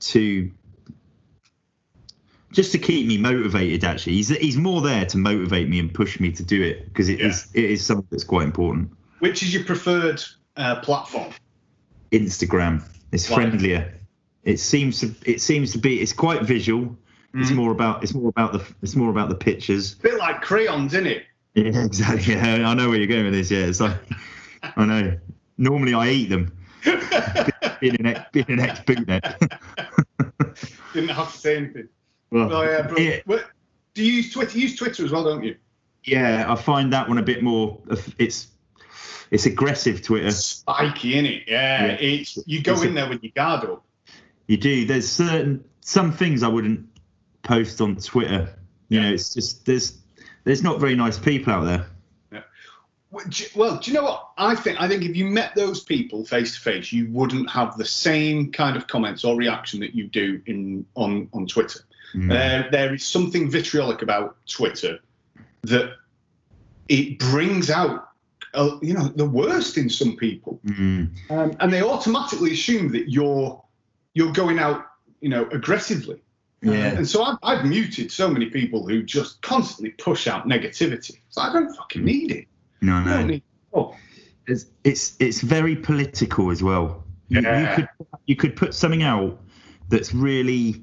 too. 0.00 0.50
Just 2.52 2.72
to 2.72 2.78
keep 2.78 3.06
me 3.06 3.16
motivated, 3.16 3.84
actually, 3.84 4.14
he's 4.14 4.28
he's 4.28 4.56
more 4.56 4.80
there 4.80 5.06
to 5.06 5.16
motivate 5.18 5.68
me 5.68 5.78
and 5.78 5.94
push 5.94 6.18
me 6.18 6.32
to 6.32 6.42
do 6.42 6.60
it 6.62 6.86
because 6.86 7.08
it 7.08 7.20
is 7.20 7.46
Yeah. 7.54 7.62
it 7.62 7.70
is 7.70 7.86
something 7.86 8.08
that's 8.10 8.24
quite 8.24 8.44
important. 8.44 8.90
Which 9.20 9.42
is 9.44 9.54
your 9.54 9.62
preferred 9.64 10.20
uh, 10.56 10.80
platform? 10.80 11.32
Instagram. 12.10 12.82
It's 13.12 13.26
friendlier. 13.32 13.94
It 14.42 14.58
seems 14.58 14.98
to 15.00 15.14
it 15.24 15.40
seems 15.40 15.72
to 15.72 15.78
be 15.78 16.00
it's 16.00 16.12
quite 16.12 16.42
visual. 16.42 16.96
It's 17.34 17.50
Mhm. 17.50 17.56
more 17.56 17.70
about 17.72 18.02
it's 18.02 18.14
more 18.14 18.28
about 18.28 18.52
the 18.52 18.64
it's 18.82 18.96
more 18.96 19.10
about 19.10 19.28
the 19.28 19.34
pictures. 19.36 19.94
bit 19.94 20.18
like 20.18 20.42
crayons, 20.42 20.94
isn't 20.94 21.06
it? 21.06 21.24
Yeah, 21.54 21.64
exactly. 21.84 22.34
Yeah, 22.34 22.68
I 22.68 22.74
know 22.74 22.88
where 22.88 22.98
you're 22.98 23.06
going 23.06 23.24
with 23.24 23.34
this. 23.34 23.50
Yeah, 23.50 23.66
it's 23.66 23.80
like 23.80 23.96
I 24.76 24.84
know. 24.84 25.18
Normally 25.58 25.94
I 25.94 26.08
eat 26.10 26.28
them. 26.30 26.52
Being 27.80 27.96
an 28.00 28.06
ex, 28.06 28.30
being 28.32 28.46
an 28.50 28.60
ex. 28.60 28.80
Didn't 30.92 31.10
have 31.10 31.32
to 31.32 31.38
say 31.38 31.56
anything. 31.56 31.88
well, 32.30 32.52
Oh 32.52 32.62
yeah, 32.62 33.20
What- 33.26 33.46
Do 33.94 34.04
you 34.04 34.12
use 34.14 34.32
Twitter? 34.32 34.56
You 34.58 34.62
use 34.64 34.76
Twitter 34.76 35.04
as 35.04 35.12
well, 35.12 35.24
don't 35.24 35.44
you? 35.44 35.56
yeah, 36.04 36.46
I 36.50 36.56
find 36.56 36.92
that 36.92 37.08
one 37.08 37.18
a 37.18 37.22
bit 37.22 37.42
more. 37.42 37.78
It's 38.18 38.48
it's 39.30 39.46
aggressive 39.46 40.02
Twitter. 40.02 40.30
Spiky, 40.32 41.12
innit? 41.14 41.44
Yeah. 41.46 41.86
Yeah. 41.86 41.92
It's 42.00 42.38
you 42.46 42.62
go 42.62 42.72
It's 42.72 42.82
a- 42.82 42.88
in 42.88 42.94
there 42.94 43.08
with 43.08 43.22
your 43.22 43.32
guard 43.34 43.64
up. 43.64 43.84
You 44.48 44.56
do. 44.56 44.84
There's 44.86 45.08
certain 45.08 45.64
some 45.80 46.12
things 46.12 46.42
I 46.42 46.48
wouldn't 46.48 46.86
post 47.42 47.80
on 47.80 47.96
Twitter. 47.96 48.48
You 48.88 49.00
Yeah. 49.00 49.08
know, 49.08 49.14
it's 49.14 49.34
just 49.34 49.64
there's 49.66 49.98
there's 50.44 50.62
not 50.62 50.80
very 50.80 50.94
nice 50.96 51.18
people 51.18 51.52
out 51.52 51.64
there. 51.64 51.86
Well, 53.12 53.24
do- 53.28 53.44
Well, 53.56 53.76
do 53.78 53.90
you 53.90 53.96
know 53.96 54.04
what? 54.04 54.28
I 54.38 54.54
think 54.54 54.80
I 54.80 54.86
think 54.88 55.02
if 55.04 55.16
you 55.16 55.24
met 55.26 55.54
those 55.56 55.82
people 55.82 56.24
face 56.24 56.54
to 56.54 56.60
face, 56.60 56.92
you 56.92 57.08
wouldn't 57.10 57.50
have 57.50 57.76
the 57.76 57.84
same 57.84 58.52
kind 58.52 58.76
of 58.76 58.86
comments 58.86 59.24
or 59.24 59.34
reaction 59.36 59.80
that 59.80 59.94
you 59.96 60.06
do 60.06 60.40
in 60.46 60.86
on 60.94 61.28
on 61.32 61.46
Twitter. 61.46 61.80
Mm. 62.14 62.28
There, 62.28 62.68
there 62.70 62.94
is 62.94 63.04
something 63.04 63.50
vitriolic 63.50 64.02
about 64.02 64.36
Twitter 64.46 64.98
that 65.62 65.92
it 66.88 67.18
brings 67.20 67.70
out, 67.70 68.08
uh, 68.54 68.78
you 68.82 68.94
know, 68.94 69.06
the 69.08 69.24
worst 69.28 69.76
in 69.76 69.88
some 69.88 70.16
people, 70.16 70.60
Mm. 70.64 71.10
um, 71.30 71.56
and 71.60 71.72
they 71.72 71.82
automatically 71.82 72.52
assume 72.52 72.92
that 72.92 73.10
you're 73.10 73.60
you're 74.14 74.32
going 74.32 74.58
out, 74.60 74.86
you 75.20 75.28
know, 75.28 75.48
aggressively. 75.50 76.20
Uh, 76.66 76.72
Yeah. 76.72 76.96
and 76.96 77.08
so 77.08 77.22
I've, 77.22 77.38
I've 77.42 77.64
muted 77.64 78.12
so 78.12 78.28
many 78.28 78.46
people 78.46 78.86
who 78.86 79.02
just 79.02 79.40
constantly 79.42 79.90
push 79.92 80.26
out 80.26 80.46
negativity. 80.46 81.18
So 81.30 81.40
I 81.42 81.52
don't 81.52 81.74
fucking 81.74 82.04
need 82.04 82.30
it. 82.32 82.46
No, 82.82 83.02
no. 83.02 83.24
need. 83.24 83.42
Oh, 83.72 83.94
It's 84.46 84.66
it's 84.84 85.16
it's 85.20 85.40
very 85.40 85.76
political 85.76 86.50
as 86.50 86.62
well. 86.62 87.04
You, 87.28 87.40
Yeah. 87.42 87.70
you 87.70 87.76
could 87.76 87.88
you 88.26 88.36
could 88.36 88.56
put 88.56 88.74
something 88.74 89.02
out 89.02 89.40
that's 89.88 90.12
really 90.14 90.82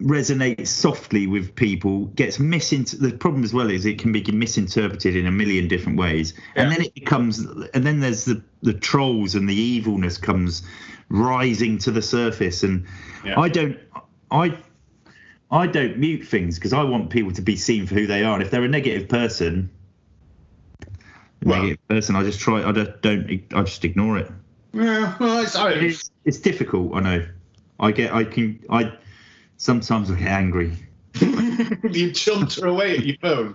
resonates 0.00 0.68
softly 0.68 1.26
with 1.26 1.54
people, 1.54 2.06
gets 2.06 2.38
misint. 2.38 2.98
The 3.00 3.12
problem 3.12 3.44
as 3.44 3.52
well 3.52 3.70
is 3.70 3.84
it 3.86 3.98
can 3.98 4.12
be 4.12 4.22
misinterpreted 4.22 5.14
in 5.16 5.26
a 5.26 5.30
million 5.30 5.68
different 5.68 5.98
ways, 5.98 6.34
and 6.56 6.70
then 6.72 6.82
it 6.82 6.94
becomes, 6.94 7.38
and 7.38 7.84
then 7.86 8.00
there's 8.00 8.24
the 8.24 8.42
the 8.62 8.74
trolls 8.74 9.34
and 9.34 9.48
the 9.48 9.54
evilness 9.54 10.18
comes 10.18 10.62
rising 11.08 11.78
to 11.78 11.90
the 11.90 12.02
surface, 12.02 12.62
and 12.62 12.86
Yeah. 13.24 13.38
I 13.38 13.48
don't, 13.48 13.78
I. 14.30 14.56
I 15.52 15.66
don't 15.66 15.98
mute 15.98 16.28
things 16.28 16.60
because 16.60 16.72
I 16.72 16.84
want 16.84 17.10
people 17.10 17.32
to 17.32 17.42
be 17.42 17.56
seen 17.56 17.84
for 17.84 17.94
who 17.96 18.06
they 18.06 18.22
are. 18.22 18.34
And 18.34 18.42
if 18.44 18.52
they're 18.52 18.62
a 18.62 18.68
negative 18.68 19.08
person, 19.08 19.68
Well- 21.42 21.62
negative 21.62 21.88
person, 21.88 22.14
I 22.14 22.22
just 22.22 22.38
try. 22.38 22.62
I 22.62 22.70
just 22.70 23.00
don't. 23.02 23.28
I 23.52 23.62
just 23.62 23.84
ignore 23.84 24.16
it. 24.18 24.30
Yeah, 24.72 25.16
well, 25.18 25.42
it's, 25.42 25.56
It's, 25.56 26.10
it's 26.24 26.38
difficult. 26.38 26.94
I 26.94 27.00
know. 27.00 27.26
I 27.80 27.90
get. 27.90 28.14
I 28.14 28.22
can. 28.22 28.60
I 28.70 28.92
sometimes 29.60 30.10
I 30.10 30.14
get 30.14 30.28
angry. 30.28 30.72
you 31.20 32.12
chunter 32.12 32.66
away 32.66 32.96
at 32.96 33.04
your 33.04 33.16
phone. 33.20 33.54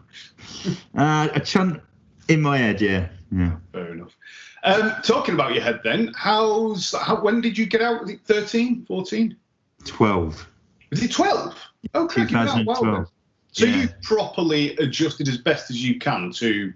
Uh, 0.96 1.30
a 1.34 1.40
chunt 1.40 1.82
in 2.28 2.42
my 2.42 2.58
head. 2.58 2.80
Yeah. 2.80 3.10
Yeah. 3.32 3.58
Fair 3.74 3.92
enough. 3.92 4.16
Um, 4.64 4.94
talking 5.04 5.34
about 5.34 5.54
your 5.54 5.64
head, 5.64 5.82
then, 5.84 6.12
how's 6.16 6.94
how, 6.94 7.22
when 7.22 7.42
did 7.42 7.58
you 7.58 7.66
get 7.66 7.82
out? 7.82 8.02
Was 8.02 8.12
it 8.12 8.22
13, 8.26 8.86
14? 8.86 9.36
Twelve. 9.86 10.48
Was 10.90 11.04
it 11.04 11.12
12? 11.12 11.56
Oh, 11.94 12.08
crikey, 12.08 12.34
wow, 12.34 12.46
wow, 12.46 12.76
2012. 12.76 13.12
So 13.52 13.66
Yeah. 13.66 13.76
you 13.76 13.90
properly 14.02 14.76
adjusted 14.78 15.28
as 15.28 15.38
best 15.38 15.70
as 15.70 15.84
you 15.84 16.00
can 16.00 16.32
to 16.34 16.74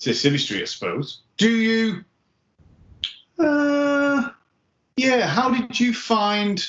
to 0.00 0.14
Street, 0.14 0.62
I 0.62 0.64
suppose. 0.64 1.22
Do 1.36 1.50
you? 1.50 2.04
Uh, 3.38 4.30
yeah. 4.96 5.26
How 5.26 5.50
did 5.50 5.78
you 5.78 5.92
find? 5.92 6.66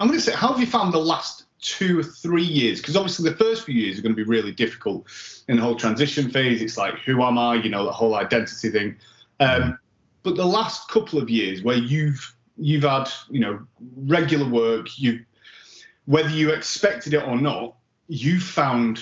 I'm 0.00 0.06
going 0.08 0.18
to 0.18 0.24
say, 0.24 0.32
how 0.32 0.48
have 0.48 0.60
you 0.60 0.66
found 0.66 0.92
the 0.92 0.98
last 0.98 1.44
two 1.60 1.98
or 1.98 2.02
three 2.02 2.44
years? 2.44 2.80
Because 2.80 2.96
obviously 2.96 3.28
the 3.28 3.36
first 3.36 3.64
few 3.64 3.74
years 3.74 3.98
are 3.98 4.02
going 4.02 4.14
to 4.14 4.16
be 4.16 4.28
really 4.28 4.52
difficult 4.52 5.06
in 5.48 5.56
the 5.56 5.62
whole 5.62 5.74
transition 5.74 6.30
phase. 6.30 6.62
It's 6.62 6.76
like, 6.76 6.98
who 7.00 7.22
am 7.22 7.38
I? 7.38 7.56
You 7.56 7.70
know, 7.70 7.84
the 7.84 7.92
whole 7.92 8.14
identity 8.14 8.70
thing. 8.70 8.96
Um, 9.40 9.78
but 10.22 10.36
the 10.36 10.46
last 10.46 10.88
couple 10.88 11.18
of 11.18 11.30
years 11.30 11.62
where 11.62 11.76
you've 11.76 12.34
you've 12.56 12.82
had 12.82 13.08
you 13.30 13.40
know 13.40 13.60
regular 13.96 14.48
work, 14.48 14.98
you 14.98 15.24
whether 16.06 16.28
you 16.28 16.50
expected 16.50 17.14
it 17.14 17.22
or 17.26 17.36
not, 17.40 17.76
you 18.08 18.40
found 18.40 19.00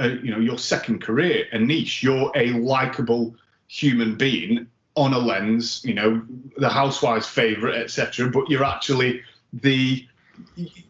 uh, 0.00 0.08
you 0.22 0.30
know 0.30 0.38
your 0.38 0.58
second 0.58 1.02
career, 1.02 1.46
a 1.52 1.58
niche. 1.58 2.02
You're 2.02 2.30
a 2.34 2.50
likable 2.52 3.34
human 3.66 4.14
being 4.16 4.66
on 4.94 5.12
a 5.12 5.18
lens, 5.18 5.82
you 5.84 5.94
know, 5.94 6.22
the 6.56 6.68
housewife's 6.68 7.28
favorite, 7.28 7.76
etc. 7.76 8.30
But 8.30 8.50
you're 8.50 8.64
actually 8.64 9.22
the 9.52 10.06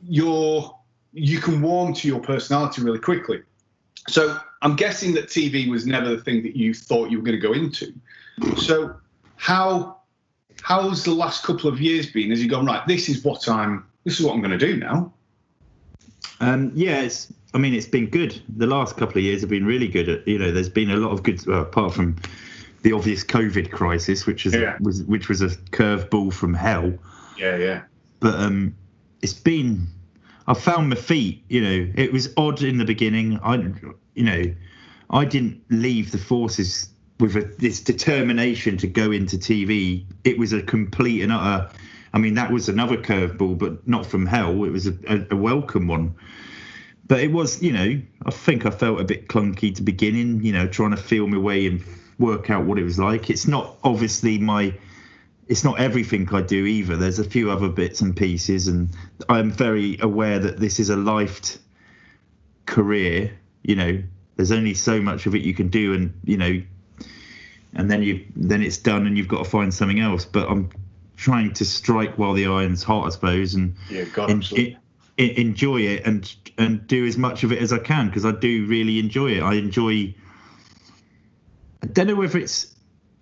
you're 0.08 0.74
you 1.12 1.40
can 1.40 1.62
warm 1.62 1.94
to 1.94 2.08
your 2.08 2.20
personality 2.20 2.82
really 2.82 2.98
quickly. 2.98 3.42
So 4.08 4.38
I'm 4.62 4.76
guessing 4.76 5.14
that 5.14 5.26
TV 5.26 5.68
was 5.68 5.86
never 5.86 6.08
the 6.14 6.22
thing 6.22 6.42
that 6.42 6.56
you 6.56 6.74
thought 6.74 7.10
you 7.10 7.18
were 7.18 7.24
going 7.24 7.40
to 7.40 7.46
go 7.46 7.52
into. 7.52 7.92
So 8.56 8.94
how 9.36 9.98
how's 10.62 11.04
the 11.04 11.12
last 11.12 11.44
couple 11.44 11.68
of 11.70 11.80
years 11.80 12.10
been? 12.10 12.32
As 12.32 12.42
you 12.42 12.48
gone 12.48 12.66
right, 12.66 12.86
this 12.86 13.08
is 13.08 13.24
what 13.24 13.48
I'm 13.48 13.86
this 14.04 14.18
is 14.18 14.24
what 14.24 14.34
I'm 14.34 14.40
going 14.40 14.58
to 14.58 14.66
do 14.66 14.76
now. 14.76 15.12
Um, 16.40 16.72
yeah, 16.74 17.00
it's. 17.02 17.32
I 17.54 17.58
mean, 17.58 17.72
it's 17.72 17.86
been 17.86 18.10
good. 18.10 18.40
The 18.56 18.66
last 18.66 18.96
couple 18.98 19.18
of 19.18 19.24
years 19.24 19.40
have 19.40 19.48
been 19.50 19.64
really 19.64 19.88
good. 19.88 20.08
At, 20.08 20.28
you 20.28 20.38
know, 20.38 20.52
there's 20.52 20.68
been 20.68 20.90
a 20.90 20.96
lot 20.96 21.12
of 21.12 21.22
good. 21.22 21.44
Well, 21.46 21.62
apart 21.62 21.94
from 21.94 22.16
the 22.82 22.92
obvious 22.92 23.24
COVID 23.24 23.70
crisis, 23.70 24.26
which 24.26 24.46
is 24.46 24.54
Yeah. 24.54 24.76
was 24.80 25.02
which 25.04 25.28
was 25.28 25.42
a 25.42 25.48
curveball 25.48 26.32
from 26.32 26.54
hell. 26.54 26.92
Yeah, 27.38 27.56
yeah. 27.56 27.82
But 28.20 28.34
um, 28.34 28.76
it's 29.22 29.34
been. 29.34 29.88
I 30.46 30.54
found 30.54 30.88
my 30.88 30.96
feet. 30.96 31.44
You 31.48 31.60
know, 31.60 31.92
it 31.94 32.12
was 32.12 32.32
odd 32.36 32.62
in 32.62 32.78
the 32.78 32.84
beginning. 32.84 33.38
I, 33.42 33.56
you 34.14 34.24
know, 34.24 34.54
I 35.10 35.24
didn't 35.24 35.62
leave 35.70 36.10
the 36.10 36.18
forces 36.18 36.88
with 37.20 37.36
a, 37.36 37.42
this 37.58 37.80
determination 37.80 38.76
to 38.78 38.86
go 38.86 39.10
into 39.10 39.36
TV. 39.36 40.04
It 40.24 40.38
was 40.38 40.52
a 40.52 40.62
complete 40.62 41.22
and 41.22 41.32
utter. 41.32 41.70
I 42.12 42.18
mean, 42.18 42.34
that 42.34 42.50
was 42.50 42.68
another 42.68 42.96
curveball, 42.96 43.58
but 43.58 43.86
not 43.86 44.06
from 44.06 44.26
hell. 44.26 44.64
It 44.64 44.70
was 44.70 44.86
a, 44.86 44.94
a, 45.08 45.26
a 45.32 45.36
welcome 45.36 45.86
one. 45.86 46.14
But 47.06 47.20
it 47.20 47.32
was, 47.32 47.62
you 47.62 47.72
know, 47.72 48.00
I 48.26 48.30
think 48.30 48.66
I 48.66 48.70
felt 48.70 49.00
a 49.00 49.04
bit 49.04 49.28
clunky 49.28 49.74
to 49.74 49.82
beginning. 49.82 50.42
You 50.42 50.52
know, 50.52 50.66
trying 50.66 50.90
to 50.90 50.96
feel 50.96 51.26
my 51.26 51.38
way 51.38 51.66
and 51.66 51.82
work 52.18 52.50
out 52.50 52.64
what 52.64 52.78
it 52.78 52.84
was 52.84 52.98
like. 52.98 53.30
It's 53.30 53.46
not 53.46 53.76
obviously 53.84 54.38
my 54.38 54.74
it's 55.48 55.64
not 55.64 55.80
everything 55.80 56.28
I 56.34 56.42
do 56.42 56.66
either. 56.66 56.96
There's 56.96 57.18
a 57.18 57.24
few 57.24 57.50
other 57.50 57.68
bits 57.68 58.00
and 58.02 58.14
pieces, 58.16 58.68
and 58.68 58.90
I'm 59.28 59.50
very 59.50 59.98
aware 60.00 60.38
that 60.38 60.58
this 60.60 60.78
is 60.78 60.90
a 60.90 60.96
life 60.96 61.58
career. 62.66 63.32
You 63.62 63.76
know, 63.76 64.02
there's 64.36 64.52
only 64.52 64.74
so 64.74 65.00
much 65.00 65.26
of 65.26 65.34
it 65.34 65.42
you 65.42 65.54
can 65.54 65.68
do, 65.68 65.94
and 65.94 66.12
you 66.24 66.36
know, 66.36 66.62
and 67.74 67.90
then 67.90 68.02
you 68.02 68.24
then 68.36 68.62
it's 68.62 68.76
done, 68.78 69.06
and 69.06 69.16
you've 69.16 69.28
got 69.28 69.44
to 69.44 69.50
find 69.50 69.72
something 69.72 70.00
else. 70.00 70.24
But 70.24 70.48
I'm 70.50 70.70
trying 71.16 71.52
to 71.54 71.64
strike 71.64 72.16
while 72.18 72.34
the 72.34 72.46
iron's 72.46 72.82
hot, 72.82 73.06
I 73.06 73.08
suppose, 73.10 73.54
and 73.54 73.74
Yeah, 73.90 74.04
God, 74.04 74.30
en- 74.30 74.38
absolutely. 74.38 74.78
en- 75.18 75.30
enjoy 75.30 75.80
it 75.82 76.06
and 76.06 76.34
and 76.58 76.86
do 76.86 77.06
as 77.06 77.16
much 77.16 77.42
of 77.44 77.52
it 77.52 77.60
as 77.62 77.72
I 77.72 77.78
can 77.78 78.06
because 78.08 78.24
I 78.26 78.32
do 78.32 78.66
really 78.66 78.98
enjoy 78.98 79.32
it. 79.32 79.42
I 79.42 79.54
enjoy. 79.54 80.14
I 81.82 81.86
don't 81.86 82.06
know 82.06 82.16
whether 82.16 82.38
it's. 82.38 82.74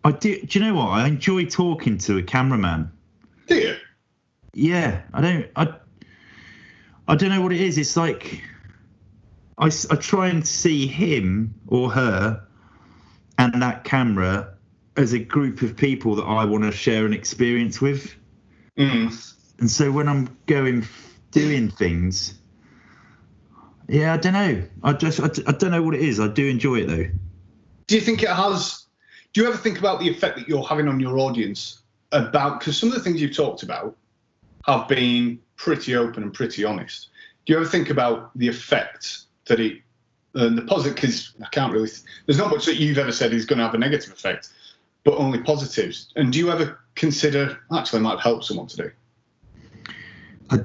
I 0.06 0.12
do. 0.12 0.40
Do 0.40 0.58
you 0.58 0.64
know 0.64 0.74
what? 0.74 0.90
I 0.90 1.08
enjoy 1.08 1.46
talking 1.46 1.98
to 1.98 2.18
a 2.18 2.22
cameraman. 2.22 2.92
Do 3.48 3.56
you? 3.56 3.76
Yeah, 4.54 5.02
I 5.12 5.20
don't. 5.20 5.46
I. 5.56 5.74
I 7.08 7.16
don't 7.16 7.30
know 7.30 7.40
what 7.40 7.52
it 7.52 7.60
is. 7.60 7.76
It's 7.76 7.96
like. 7.96 8.40
I, 9.58 9.66
I 9.66 9.96
try 9.96 10.28
and 10.28 10.46
see 10.46 10.86
him 10.86 11.54
or 11.66 11.90
her, 11.90 12.46
and 13.38 13.60
that 13.62 13.82
camera 13.82 14.54
as 14.96 15.12
a 15.12 15.18
group 15.18 15.62
of 15.62 15.76
people 15.76 16.14
that 16.16 16.24
I 16.24 16.44
want 16.44 16.62
to 16.62 16.70
share 16.70 17.04
an 17.04 17.12
experience 17.12 17.80
with. 17.80 18.14
Mm. 18.78 19.34
And 19.58 19.68
so 19.68 19.90
when 19.90 20.08
I'm 20.08 20.36
going 20.46 20.86
doing 21.32 21.68
things, 21.68 22.34
yeah, 23.88 24.14
I 24.14 24.18
don't 24.18 24.34
know. 24.34 24.62
I 24.84 24.92
just 24.92 25.18
I, 25.18 25.30
I 25.48 25.52
don't 25.52 25.72
know 25.72 25.82
what 25.82 25.96
it 25.96 26.02
is. 26.02 26.20
I 26.20 26.28
do 26.28 26.46
enjoy 26.46 26.76
it 26.82 26.86
though. 26.86 27.10
Do 27.88 27.94
you 27.96 28.00
think 28.00 28.22
it 28.22 28.28
has? 28.28 28.85
Do 29.36 29.42
you 29.42 29.48
ever 29.48 29.58
think 29.58 29.78
about 29.78 30.00
the 30.00 30.08
effect 30.08 30.38
that 30.38 30.48
you're 30.48 30.62
having 30.62 30.88
on 30.88 30.98
your 30.98 31.18
audience? 31.18 31.82
About 32.12 32.58
because 32.58 32.78
some 32.78 32.88
of 32.88 32.94
the 32.94 33.02
things 33.02 33.20
you've 33.20 33.36
talked 33.36 33.62
about 33.62 33.94
have 34.64 34.88
been 34.88 35.38
pretty 35.56 35.94
open 35.94 36.22
and 36.22 36.32
pretty 36.32 36.64
honest. 36.64 37.10
Do 37.44 37.52
you 37.52 37.58
ever 37.58 37.68
think 37.68 37.90
about 37.90 38.30
the 38.38 38.48
effect 38.48 39.24
that 39.44 39.60
it 39.60 39.82
and 40.32 40.56
the 40.56 40.62
positive? 40.62 40.94
Because 40.94 41.34
I 41.44 41.48
can't 41.50 41.70
really. 41.70 41.90
There's 42.24 42.38
not 42.38 42.48
much 42.48 42.64
that 42.64 42.76
you've 42.76 42.96
ever 42.96 43.12
said 43.12 43.34
is 43.34 43.44
going 43.44 43.58
to 43.58 43.66
have 43.66 43.74
a 43.74 43.78
negative 43.78 44.10
effect, 44.10 44.48
but 45.04 45.12
only 45.16 45.42
positives. 45.42 46.14
And 46.16 46.32
do 46.32 46.38
you 46.38 46.50
ever 46.50 46.80
consider 46.94 47.58
actually 47.76 47.98
it 47.98 48.04
might 48.04 48.20
help 48.20 48.42
someone 48.42 48.68
today? 48.68 48.92
I, 50.48 50.60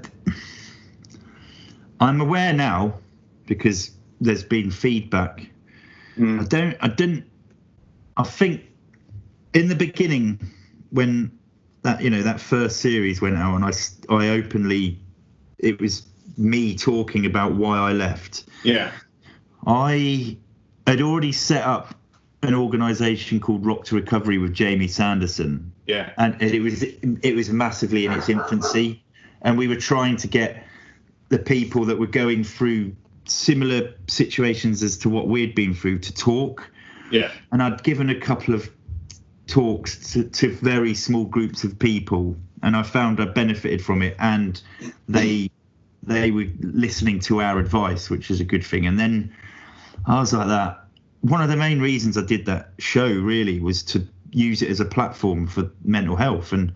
I'm 2.00 2.22
aware 2.22 2.54
now 2.54 2.94
because 3.48 3.92
there's 4.22 4.46
been 4.46 4.72
feedback. 4.72 5.50
Hmm. 6.16 6.40
I 6.40 6.44
don't. 6.46 6.78
I 6.80 6.88
didn't. 6.88 7.26
I 8.18 8.24
think 8.24 8.62
in 9.54 9.68
the 9.68 9.76
beginning 9.76 10.40
when 10.92 11.32
that 11.84 12.02
you 12.02 12.10
know 12.10 12.22
that 12.22 12.40
first 12.40 12.78
series 12.82 13.22
went 13.22 13.38
out 13.38 13.56
and 13.56 13.66
I 13.66 13.72
I 14.14 14.30
openly 14.30 15.00
it 15.58 15.80
was 15.80 16.06
me 16.38 16.76
talking 16.76 17.26
about 17.26 17.54
why 17.54 17.78
I 17.78 17.94
left. 17.94 18.46
Yeah. 18.64 18.92
I 19.68 20.38
had 20.88 21.02
already 21.02 21.32
set 21.32 21.64
up 21.64 21.96
an 22.44 22.56
organisation 22.56 23.40
called 23.40 23.66
Rock 23.66 23.86
to 23.86 23.96
Recovery 23.96 24.40
with 24.40 24.54
Jamie 24.54 24.88
Sanderson, 24.88 25.72
Yeah. 25.86 26.12
and 26.18 26.42
it 26.42 26.62
was 26.62 26.82
it 26.84 27.36
was 27.36 27.50
massively 27.52 28.06
in 28.06 28.12
its 28.14 28.30
infancy, 28.30 29.04
and 29.44 29.58
we 29.58 29.68
were 29.68 29.76
trying 29.76 30.18
to 30.18 30.28
get 30.28 30.64
the 31.30 31.38
people 31.40 31.86
that 31.86 32.00
were 32.00 32.08
going 32.08 32.44
through 32.44 32.96
similar 33.26 33.94
situations 34.08 34.82
as 34.82 34.98
to 34.98 35.10
what 35.10 35.28
we'd 35.28 35.54
been 35.54 35.74
through 35.74 36.00
to 36.00 36.14
talk. 36.14 36.70
Yeah. 37.12 37.32
And 37.52 37.62
I'd 37.62 37.84
given 37.84 38.10
a 38.10 38.20
couple 38.20 38.54
of 38.54 38.70
talks 39.48 40.14
to, 40.14 40.24
to 40.24 40.56
very 40.56 40.94
small 40.94 41.26
groups 41.26 41.64
of 41.64 41.78
people, 41.78 42.36
and 42.64 42.76
I 42.76 42.84
found 42.84 43.20
I 43.20 43.26
benefited 43.26 43.84
from 43.84 44.02
it, 44.02 44.16
and 44.20 44.62
they 45.08 45.52
they 46.04 46.32
were 46.32 46.48
listening 46.62 47.20
to 47.20 47.42
our 47.42 47.60
advice, 47.60 48.10
which 48.10 48.32
is 48.32 48.40
a 48.40 48.44
good 48.44 48.66
thing. 48.66 48.88
And 48.88 49.00
then 49.00 49.36
I 50.08 50.20
was 50.20 50.34
like 50.34 50.48
that. 50.48 50.86
One 51.22 51.42
of 51.42 51.50
the 51.50 51.58
main 51.58 51.80
reasons 51.80 52.18
I 52.18 52.24
did 52.24 52.48
that 52.48 52.72
show 52.80 53.08
really 53.08 53.60
was 53.60 53.84
to 53.84 54.08
use 54.32 54.62
it 54.62 54.70
as 54.70 54.80
a 54.80 54.86
platform 54.86 55.46
for 55.46 55.70
mental 55.84 56.16
health 56.16 56.54
and 56.54 56.74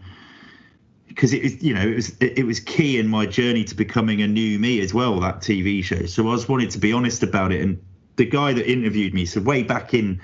because 1.08 1.34
it 1.34 1.42
was 1.42 1.64
you 1.64 1.74
know 1.74 1.82
it 1.82 1.96
was 1.96 2.16
it 2.20 2.46
was 2.46 2.60
key 2.60 3.00
in 3.00 3.08
my 3.08 3.26
journey 3.26 3.64
to 3.64 3.76
becoming 3.76 4.22
a 4.22 4.28
new 4.28 4.60
me 4.60 4.82
as 4.82 4.94
well 4.94 5.20
that 5.22 5.40
TV 5.40 5.84
show 5.84 6.06
so 6.06 6.28
I 6.28 6.32
was 6.32 6.50
wanted 6.50 6.70
to 6.72 6.80
be 6.80 6.92
honest 6.92 7.24
about 7.24 7.54
it 7.54 7.62
and 7.62 7.82
the 8.16 8.26
guy 8.26 8.54
that 8.54 8.70
interviewed 8.70 9.14
me 9.14 9.26
so 9.26 9.42
way 9.42 9.64
back 9.64 9.94
in 9.94 10.22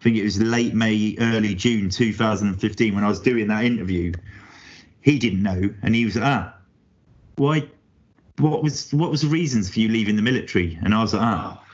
I 0.00 0.02
think 0.02 0.16
it 0.16 0.24
was 0.24 0.40
late 0.40 0.74
May 0.74 1.16
early 1.18 1.54
June 1.54 1.90
2015 1.90 2.94
when 2.94 3.04
I 3.04 3.08
was 3.08 3.20
doing 3.20 3.48
that 3.48 3.64
interview 3.64 4.12
he 5.00 5.18
didn't 5.18 5.42
know 5.42 5.70
and 5.82 5.94
he 5.94 6.04
was 6.04 6.16
like, 6.16 6.24
ah 6.24 6.54
why 7.36 7.68
what 8.38 8.62
was 8.62 8.92
what 8.92 9.10
was 9.10 9.22
the 9.22 9.28
reasons 9.28 9.70
for 9.70 9.80
you 9.80 9.88
leaving 9.88 10.16
the 10.16 10.22
military 10.22 10.78
and 10.82 10.94
I 10.94 11.02
was 11.02 11.14
like 11.14 11.22
ah 11.22 11.64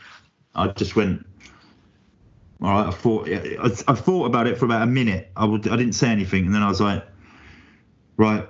I 0.55 0.69
just 0.69 0.97
went. 0.97 1.27
All 2.63 2.71
right, 2.71 2.87
I 2.87 2.91
thought 2.91 3.29
I, 3.29 3.93
I 3.93 3.95
thought 3.95 4.27
about 4.27 4.47
it 4.47 4.59
for 4.59 4.65
about 4.67 4.83
a 4.83 4.87
minute. 4.87 5.31
I 5.37 5.45
would 5.45 5.67
I 5.69 5.77
didn't 5.77 5.95
say 5.95 6.09
anything, 6.09 6.47
and 6.47 6.55
then 6.55 6.63
I 6.63 6.69
was 6.69 6.81
like, 6.81 7.07
right, 8.17 8.49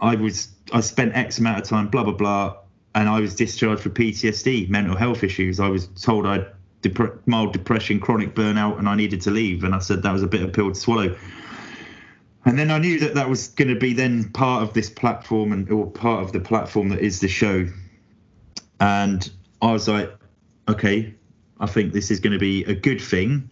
I 0.00 0.16
was 0.16 0.48
I 0.72 0.80
spent 0.80 1.14
X 1.14 1.38
amount 1.38 1.58
of 1.58 1.64
time, 1.64 1.88
blah 1.88 2.04
blah 2.04 2.14
blah. 2.14 2.56
And 2.94 3.08
I 3.08 3.20
was 3.20 3.34
discharged 3.34 3.82
for 3.82 3.90
PTSD, 3.90 4.68
mental 4.68 4.96
health 4.96 5.24
issues. 5.24 5.58
I 5.58 5.68
was 5.68 5.88
told 5.88 6.26
I 6.26 6.32
had 6.34 6.52
dep- 6.82 7.26
mild 7.26 7.52
depression, 7.52 7.98
chronic 7.98 8.34
burnout, 8.34 8.78
and 8.78 8.88
I 8.88 8.94
needed 8.94 9.20
to 9.22 9.30
leave. 9.30 9.64
And 9.64 9.74
I 9.74 9.78
said 9.78 10.02
that 10.02 10.12
was 10.12 10.22
a 10.22 10.28
bit 10.28 10.42
of 10.42 10.52
pill 10.52 10.68
to 10.68 10.74
swallow. 10.74 11.16
And 12.44 12.58
then 12.58 12.70
I 12.70 12.78
knew 12.78 13.00
that 13.00 13.14
that 13.14 13.28
was 13.28 13.48
going 13.48 13.68
to 13.68 13.78
be 13.78 13.94
then 13.94 14.30
part 14.30 14.62
of 14.62 14.74
this 14.74 14.90
platform 14.90 15.52
and 15.52 15.70
or 15.70 15.90
part 15.90 16.22
of 16.22 16.32
the 16.32 16.40
platform 16.40 16.90
that 16.90 17.00
is 17.00 17.20
the 17.20 17.28
show. 17.28 17.66
And 18.80 19.28
I 19.62 19.72
was 19.72 19.88
like, 19.88 20.12
okay, 20.68 21.14
I 21.58 21.66
think 21.66 21.92
this 21.92 22.10
is 22.10 22.20
going 22.20 22.34
to 22.34 22.38
be 22.38 22.64
a 22.64 22.74
good 22.74 23.00
thing 23.00 23.48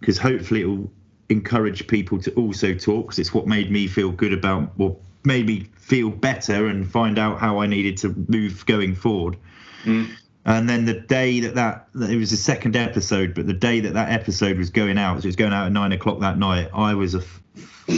because 0.00 0.16
hopefully 0.16 0.62
it 0.62 0.66
will 0.66 0.90
encourage 1.28 1.86
people 1.86 2.18
to 2.22 2.32
also 2.32 2.74
talk 2.74 3.06
because 3.06 3.18
it's 3.18 3.34
what 3.34 3.46
made 3.46 3.70
me 3.70 3.86
feel 3.86 4.10
good 4.10 4.32
about 4.32 4.76
well 4.78 4.98
made 5.24 5.46
me 5.46 5.68
feel 5.76 6.10
better 6.10 6.66
and 6.66 6.90
find 6.90 7.18
out 7.18 7.38
how 7.38 7.60
I 7.60 7.66
needed 7.66 7.96
to 7.98 8.14
move 8.28 8.64
going 8.66 8.94
forward. 8.94 9.36
Mm. 9.84 10.10
And 10.46 10.68
then 10.68 10.86
the 10.86 10.94
day 10.94 11.40
that, 11.40 11.54
that 11.54 12.10
it 12.10 12.16
was 12.16 12.30
the 12.30 12.36
second 12.36 12.74
episode, 12.74 13.34
but 13.34 13.46
the 13.46 13.52
day 13.52 13.80
that 13.80 13.92
that 13.92 14.10
episode 14.10 14.56
was 14.56 14.70
going 14.70 14.98
out, 14.98 15.20
so 15.20 15.24
it 15.24 15.26
was 15.26 15.36
going 15.36 15.52
out 15.52 15.66
at 15.66 15.72
nine 15.72 15.92
o'clock 15.92 16.20
that 16.20 16.38
night. 16.38 16.70
I 16.72 16.94
was 16.94 17.14
a 17.14 17.18
f- 17.18 17.42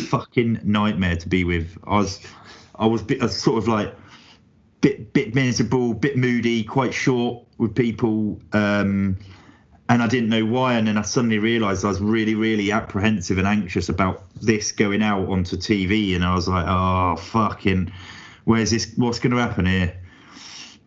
fucking 0.09 0.61
nightmare 0.64 1.17
to 1.17 1.29
be 1.29 1.45
with. 1.45 1.79
I 1.85 1.97
was, 1.97 2.21
I 2.75 2.87
was, 2.87 3.02
bit, 3.02 3.21
I 3.21 3.26
was 3.26 3.41
sort 3.41 3.59
of 3.59 3.69
like 3.69 3.95
bit 4.81 5.12
bit 5.12 5.35
miserable, 5.35 5.95
bit 5.95 6.17
moody, 6.17 6.64
quite 6.64 6.93
short 6.93 7.47
with 7.59 7.75
people. 7.75 8.41
Um, 8.52 9.17
and 9.89 10.03
I 10.03 10.07
didn't 10.07 10.29
know 10.29 10.45
why. 10.45 10.75
And 10.75 10.87
then 10.87 10.97
I 10.97 11.03
suddenly 11.03 11.39
realised 11.39 11.85
I 11.85 11.89
was 11.89 12.01
really, 12.01 12.35
really 12.35 12.73
apprehensive 12.73 13.39
and 13.39 13.47
anxious 13.47 13.89
about 13.89 14.25
this 14.41 14.73
going 14.73 15.03
out 15.03 15.29
onto 15.29 15.57
TV. 15.57 16.15
And 16.15 16.25
I 16.25 16.35
was 16.35 16.49
like, 16.49 16.65
oh 16.67 17.17
fucking, 17.17 17.93
where's 18.45 18.71
this? 18.71 18.93
What's 18.97 19.19
going 19.19 19.33
to 19.33 19.39
happen 19.39 19.67
here? 19.67 19.97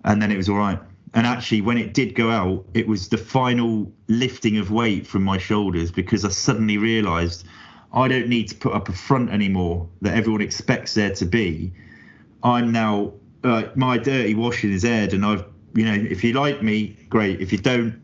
And 0.03 0.21
then 0.21 0.31
it 0.31 0.37
was 0.37 0.49
all 0.49 0.57
right. 0.57 0.79
And 1.13 1.25
actually, 1.25 1.61
when 1.61 1.77
it 1.77 1.93
did 1.93 2.13
go 2.13 2.29
out, 2.29 2.65
it 2.73 2.87
was 2.87 3.07
the 3.07 3.17
final 3.17 3.91
lifting 4.07 4.57
of 4.57 4.69
weight 4.69 5.07
from 5.07 5.23
my 5.23 5.37
shoulders 5.37 5.89
because 5.89 6.25
I 6.25 6.29
suddenly 6.29 6.77
realised 6.77 7.45
I 7.93 8.09
don't 8.09 8.27
need 8.27 8.49
to 8.49 8.55
put 8.55 8.73
up 8.73 8.89
a 8.89 8.91
front 8.91 9.29
anymore 9.29 9.87
that 10.01 10.15
everyone 10.15 10.41
expects 10.41 10.93
there 10.93 11.11
to 11.15 11.25
be. 11.25 11.71
I'm 12.43 12.71
now 12.73 13.13
uh, 13.45 13.69
my 13.75 13.97
dirty 13.97 14.35
washing 14.35 14.73
is 14.73 14.83
aired, 14.83 15.13
and 15.13 15.25
I've 15.25 15.45
you 15.73 15.85
know 15.85 15.93
if 15.93 16.23
you 16.23 16.33
like 16.33 16.61
me, 16.61 16.97
great. 17.09 17.39
If 17.39 17.51
you 17.51 17.57
don't, 17.57 18.01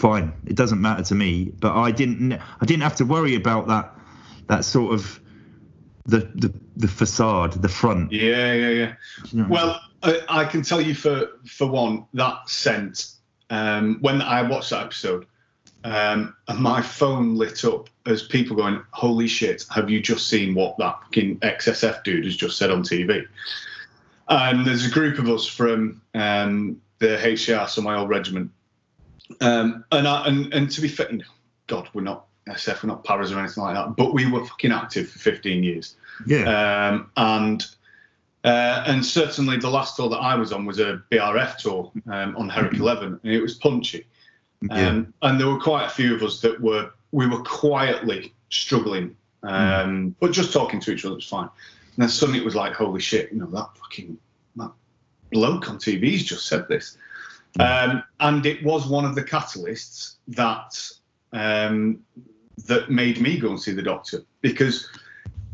fine. 0.00 0.32
It 0.46 0.56
doesn't 0.56 0.80
matter 0.80 1.04
to 1.04 1.14
me. 1.14 1.52
But 1.60 1.76
I 1.76 1.90
didn't 1.90 2.32
I 2.32 2.64
didn't 2.64 2.82
have 2.82 2.96
to 2.96 3.04
worry 3.04 3.34
about 3.34 3.68
that 3.68 3.94
that 4.48 4.64
sort 4.64 4.94
of 4.94 5.20
the 6.06 6.18
the 6.34 6.52
the 6.76 6.88
facade, 6.88 7.52
the 7.52 7.68
front. 7.68 8.12
Yeah, 8.12 8.52
yeah, 8.52 8.68
yeah. 8.68 8.94
You 9.30 9.42
know? 9.42 9.48
Well, 9.48 9.80
I, 10.02 10.20
I 10.28 10.44
can 10.44 10.62
tell 10.62 10.80
you 10.80 10.94
for 10.94 11.28
for 11.46 11.66
one 11.66 12.06
that 12.14 12.48
scent. 12.48 13.12
Um, 13.50 13.98
when 14.00 14.22
I 14.22 14.42
watched 14.42 14.70
that 14.70 14.84
episode, 14.84 15.26
um, 15.82 16.36
and 16.46 16.60
my 16.60 16.80
phone 16.80 17.34
lit 17.34 17.64
up 17.64 17.90
as 18.06 18.22
people 18.22 18.56
going, 18.56 18.82
"Holy 18.92 19.26
shit! 19.26 19.66
Have 19.70 19.90
you 19.90 20.00
just 20.00 20.28
seen 20.28 20.54
what 20.54 20.78
that 20.78 21.00
fucking 21.02 21.38
XSF 21.40 22.04
dude 22.04 22.24
has 22.24 22.36
just 22.36 22.56
said 22.56 22.70
on 22.70 22.82
TV?" 22.82 23.26
And 24.28 24.64
there's 24.64 24.86
a 24.86 24.90
group 24.90 25.18
of 25.18 25.28
us 25.28 25.46
from 25.46 26.00
um, 26.14 26.80
the 27.00 27.16
HCR, 27.16 27.68
so 27.68 27.82
my 27.82 27.96
old 27.96 28.08
regiment, 28.08 28.52
um, 29.40 29.84
and, 29.92 30.06
I, 30.08 30.26
and 30.26 30.52
and 30.52 30.70
to 30.70 30.80
be 30.80 30.88
fair, 30.88 31.10
God, 31.66 31.88
we're 31.94 32.02
not 32.02 32.26
SF, 32.48 32.82
we're 32.82 32.88
not 32.88 33.04
paras 33.04 33.32
or 33.32 33.38
anything 33.38 33.62
like 33.62 33.74
that, 33.74 33.96
but 33.96 34.12
we 34.12 34.30
were 34.30 34.44
fucking 34.44 34.72
active 34.72 35.08
for 35.08 35.18
15 35.18 35.62
years. 35.62 35.96
yeah, 36.26 36.88
Um, 36.88 37.10
and 37.16 37.64
uh, 38.44 38.84
and 38.86 39.04
certainly 39.04 39.58
the 39.58 39.68
last 39.70 39.96
tour 39.96 40.08
that 40.08 40.16
I 40.18 40.34
was 40.34 40.50
on 40.52 40.64
was 40.64 40.80
a 40.80 41.02
BRF 41.12 41.58
tour 41.58 41.92
um, 42.06 42.34
on 42.36 42.48
Herrick 42.48 42.74
11, 42.74 43.20
and 43.22 43.32
it 43.32 43.40
was 43.40 43.54
punchy. 43.54 44.06
yeah, 44.62 44.88
Um, 44.88 45.12
and 45.22 45.38
there 45.38 45.46
were 45.48 45.60
quite 45.60 45.84
a 45.86 45.90
few 45.90 46.14
of 46.14 46.22
us 46.22 46.40
that 46.40 46.60
were 46.60 46.90
we 47.12 47.26
were 47.26 47.42
quietly 47.42 48.32
struggling, 48.48 49.14
um, 49.42 50.14
but 50.20 50.32
just 50.32 50.52
talking 50.52 50.80
to 50.80 50.92
each 50.92 51.04
other 51.04 51.16
was 51.16 51.26
fine. 51.28 51.48
And 51.96 52.02
then 52.04 52.08
suddenly 52.08 52.40
it 52.40 52.44
was 52.44 52.54
like, 52.54 52.72
holy 52.72 53.00
shit, 53.00 53.30
you 53.32 53.38
know 53.38 53.46
that 53.46 53.68
fucking 53.76 54.16
that 54.56 54.70
bloke 55.32 55.68
on 55.68 55.76
TV's 55.78 56.24
just 56.24 56.46
said 56.46 56.66
this, 56.68 56.96
um, 57.58 58.02
and 58.20 58.46
it 58.46 58.62
was 58.64 58.86
one 58.86 59.04
of 59.04 59.14
the 59.14 59.24
catalysts 59.24 60.16
that 60.28 60.78
um, 61.32 61.98
that 62.66 62.90
made 62.90 63.20
me 63.20 63.38
go 63.38 63.50
and 63.50 63.60
see 63.60 63.72
the 63.72 63.82
doctor 63.82 64.22
because 64.40 64.88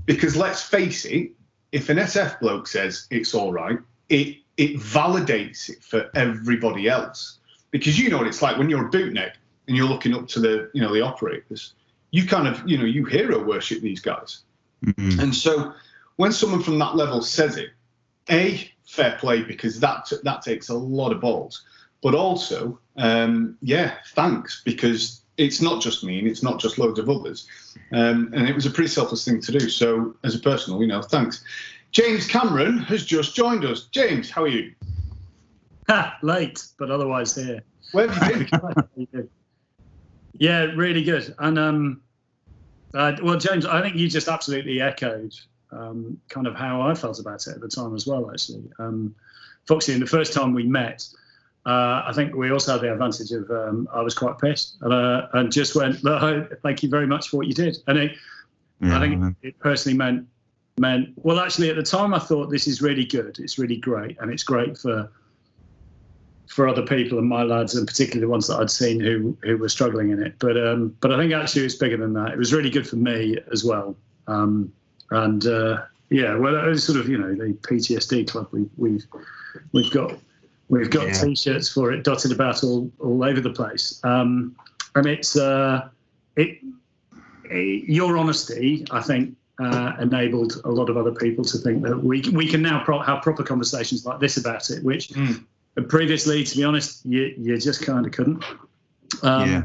because 0.04 0.36
let's 0.36 0.62
face 0.62 1.04
it, 1.04 1.30
if 1.72 1.88
an 1.88 1.96
SF 1.98 2.38
bloke 2.40 2.66
says 2.68 3.06
it's 3.10 3.34
all 3.34 3.52
right, 3.52 3.78
it 4.08 4.36
it 4.56 4.76
validates 4.76 5.68
it 5.68 5.82
for 5.82 6.10
everybody 6.14 6.88
else 6.88 7.38
because 7.70 7.98
you 7.98 8.08
know 8.10 8.18
what 8.18 8.26
it's 8.26 8.42
like 8.42 8.56
when 8.58 8.68
you're 8.70 8.86
a 8.86 8.90
bootneck 8.90 9.32
and 9.68 9.76
you're 9.76 9.88
looking 9.88 10.14
up 10.14 10.28
to 10.28 10.40
the 10.40 10.70
you 10.74 10.80
know 10.80 10.92
the 10.92 11.00
operators. 11.00 11.74
You 12.10 12.26
kind 12.26 12.46
of 12.46 12.62
you 12.68 12.78
know 12.78 12.84
you 12.84 13.04
hero 13.04 13.42
worship 13.42 13.80
these 13.80 14.00
guys, 14.00 14.42
Mhm. 14.84 15.18
and 15.20 15.34
so 15.34 15.72
when 16.16 16.32
someone 16.32 16.62
from 16.62 16.78
that 16.78 16.94
level 16.96 17.20
says 17.20 17.56
it, 17.56 17.70
a 18.30 18.70
fair 18.86 19.16
play 19.18 19.42
because 19.42 19.80
that 19.80 20.10
that 20.22 20.42
takes 20.42 20.68
a 20.68 20.74
lot 20.74 21.12
of 21.12 21.20
balls, 21.20 21.64
but 22.02 22.14
also 22.14 22.78
um, 22.96 23.56
yeah 23.62 23.94
thanks 24.14 24.62
because 24.64 25.22
it's 25.36 25.60
not 25.60 25.82
just 25.82 26.02
me 26.02 26.18
and 26.18 26.28
it's 26.28 26.42
not 26.42 26.58
just 26.58 26.78
loads 26.78 26.98
of 26.98 27.10
others, 27.10 27.46
um, 27.92 28.30
and 28.34 28.48
it 28.48 28.54
was 28.54 28.66
a 28.66 28.70
pretty 28.70 28.88
selfless 28.88 29.24
thing 29.24 29.40
to 29.42 29.52
do. 29.52 29.68
So 29.68 30.16
as 30.24 30.34
a 30.34 30.38
personal, 30.38 30.80
you 30.80 30.86
know, 30.86 31.02
thanks. 31.02 31.44
James 31.92 32.26
Cameron 32.26 32.78
has 32.78 33.04
just 33.04 33.34
joined 33.34 33.64
us. 33.64 33.84
James, 33.84 34.30
how 34.30 34.42
are 34.42 34.48
you? 34.48 34.74
Ha, 35.88 36.18
late, 36.22 36.66
but 36.78 36.90
otherwise 36.90 37.34
here. 37.34 37.62
Where 37.92 38.08
have 38.08 38.48
you 38.96 39.06
been? 39.06 39.28
yeah, 40.38 40.62
really 40.74 41.02
good. 41.02 41.34
And 41.38 41.58
um, 41.58 42.02
uh, 42.94 43.12
well, 43.22 43.38
James, 43.38 43.66
I 43.66 43.80
think 43.82 43.96
you 43.96 44.08
just 44.08 44.28
absolutely 44.28 44.80
echoed 44.80 45.32
um, 45.70 46.20
kind 46.28 46.46
of 46.46 46.54
how 46.54 46.82
I 46.82 46.94
felt 46.94 47.20
about 47.20 47.46
it 47.46 47.54
at 47.54 47.60
the 47.60 47.68
time 47.68 47.94
as 47.94 48.06
well. 48.06 48.30
Actually, 48.30 48.64
um, 48.78 49.14
Foxy, 49.66 49.92
and 49.92 50.02
the 50.02 50.06
first 50.06 50.32
time 50.32 50.54
we 50.54 50.64
met, 50.64 51.06
uh, 51.66 52.04
I 52.06 52.12
think 52.14 52.34
we 52.36 52.52
also 52.52 52.72
had 52.72 52.80
the 52.80 52.92
advantage 52.92 53.32
of 53.32 53.50
um, 53.50 53.88
I 53.92 54.00
was 54.00 54.14
quite 54.14 54.38
pissed 54.38 54.76
and, 54.82 54.92
uh, 54.92 55.26
and 55.32 55.50
just 55.50 55.74
went, 55.74 56.04
"Look, 56.04 56.60
"Thank 56.62 56.84
you 56.84 56.88
very 56.88 57.08
much 57.08 57.28
for 57.28 57.38
what 57.38 57.48
you 57.48 57.54
did." 57.54 57.78
And 57.88 57.98
it, 57.98 58.12
yeah, 58.80 58.96
I 58.96 59.00
think 59.00 59.36
it 59.42 59.58
personally 59.58 59.98
meant 59.98 60.28
meant 60.78 61.08
well. 61.16 61.40
Actually, 61.40 61.70
at 61.70 61.76
the 61.76 61.82
time, 61.82 62.14
I 62.14 62.20
thought 62.20 62.50
this 62.50 62.68
is 62.68 62.82
really 62.82 63.04
good. 63.04 63.40
It's 63.40 63.58
really 63.58 63.78
great, 63.78 64.16
and 64.20 64.32
it's 64.32 64.44
great 64.44 64.78
for 64.78 65.10
for 66.46 66.68
other 66.68 66.82
people 66.82 67.18
and 67.18 67.28
my 67.28 67.42
lads, 67.42 67.74
and 67.74 67.84
particularly 67.84 68.20
the 68.20 68.30
ones 68.30 68.46
that 68.46 68.60
I'd 68.60 68.70
seen 68.70 69.00
who 69.00 69.36
who 69.42 69.56
were 69.56 69.68
struggling 69.68 70.10
in 70.10 70.22
it. 70.22 70.36
But 70.38 70.56
um, 70.56 70.96
but 71.00 71.12
I 71.12 71.18
think 71.18 71.32
actually 71.32 71.64
it's 71.64 71.74
bigger 71.74 71.96
than 71.96 72.12
that. 72.12 72.30
It 72.30 72.38
was 72.38 72.52
really 72.52 72.70
good 72.70 72.88
for 72.88 72.96
me 72.96 73.38
as 73.50 73.64
well. 73.64 73.96
Um, 74.28 74.72
and 75.10 75.44
uh, 75.44 75.82
yeah, 76.10 76.36
well, 76.36 76.56
it 76.56 76.68
was 76.68 76.84
sort 76.84 77.00
of 77.00 77.08
you 77.08 77.18
know 77.18 77.34
the 77.34 77.54
PTSD 77.54 78.28
club. 78.28 78.46
We 78.52 78.68
we've 78.76 79.04
we've 79.72 79.90
got 79.90 80.16
we've 80.68 80.90
got 80.90 81.06
Yeah. 81.06 81.12
t-shirts 81.12 81.68
for 81.72 81.92
it 81.92 82.02
dotted 82.04 82.32
about 82.32 82.62
all 82.64 82.90
all 82.98 83.22
over 83.24 83.40
the 83.40 83.50
place. 83.52 84.00
Um, 84.04 84.56
and 84.94 85.06
it's 85.06 85.36
uh, 85.36 85.88
it, 86.36 86.58
it 87.44 87.84
your 87.88 88.16
honesty, 88.16 88.84
I 88.90 89.00
think. 89.02 89.36
Uh, 89.58 89.94
enabled 90.02 90.60
a 90.66 90.70
lot 90.70 90.90
of 90.90 90.98
other 90.98 91.12
people 91.12 91.42
to 91.42 91.56
think 91.56 91.82
that 91.82 91.96
we 92.04 92.20
we 92.34 92.46
can 92.46 92.60
now 92.60 92.84
pro- 92.84 92.98
have 93.00 93.22
proper 93.22 93.42
conversations 93.42 94.04
like 94.04 94.20
this 94.20 94.36
about 94.36 94.68
it, 94.68 94.84
which 94.84 95.08
Mm. 95.08 95.42
previously, 95.88 96.44
to 96.44 96.56
be 96.58 96.62
honest, 96.62 97.06
you 97.06 97.32
you 97.38 97.56
just 97.56 97.80
kind 97.80 98.04
of 98.04 98.12
couldn't. 98.12 98.44
Um, 99.22 99.48
yeah. 99.50 99.62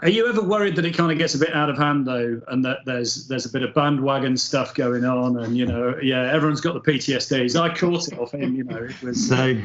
Are 0.00 0.10
you 0.10 0.28
ever 0.28 0.42
worried 0.42 0.76
that 0.76 0.84
it 0.84 0.94
kind 0.94 1.10
of 1.10 1.16
gets 1.16 1.34
a 1.34 1.38
bit 1.38 1.54
out 1.54 1.70
of 1.70 1.78
hand 1.78 2.06
though, 2.06 2.42
and 2.48 2.62
that 2.66 2.80
there's 2.84 3.26
there's 3.28 3.46
a 3.46 3.48
bit 3.48 3.62
of 3.62 3.72
bandwagon 3.72 4.36
stuff 4.36 4.74
going 4.74 5.06
on, 5.06 5.38
and 5.38 5.56
you 5.56 5.64
know, 5.64 5.98
yeah, 6.02 6.30
everyone's 6.30 6.60
got 6.60 6.74
the 6.74 6.92
PTSDs. 6.92 7.58
I 7.58 7.74
caught 7.74 8.08
it 8.08 8.18
off 8.18 8.34
him, 8.34 8.56
you 8.56 8.64
know. 8.64 8.76
It 8.76 9.02
was 9.02 9.26
So, 9.28 9.46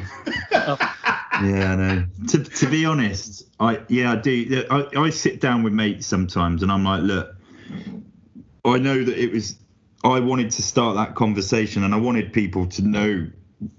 yeah, 0.52 0.78
I 1.34 1.76
know. 1.76 2.06
To, 2.30 2.44
to 2.44 2.70
be 2.70 2.86
honest, 2.86 3.46
I 3.60 3.82
yeah, 3.90 4.14
I 4.14 4.16
do. 4.16 4.66
I, 4.72 4.88
I 4.96 5.10
sit 5.10 5.42
down 5.42 5.64
with 5.64 5.74
mates 5.74 6.08
sometimes, 6.08 6.64
and 6.64 6.72
I'm 6.72 6.86
like, 6.86 7.02
look, 7.02 7.36
I 8.64 8.78
know 8.78 9.04
that 9.04 9.18
it 9.18 9.34
was. 9.34 9.58
I 10.06 10.20
wanted 10.22 10.50
to 10.52 10.62
start 10.62 10.96
that 10.96 11.16
conversation, 11.16 11.84
and 11.84 11.94
I 11.94 11.98
wanted 11.98 12.32
people 12.32 12.68
to 12.68 12.82
know 12.82 13.28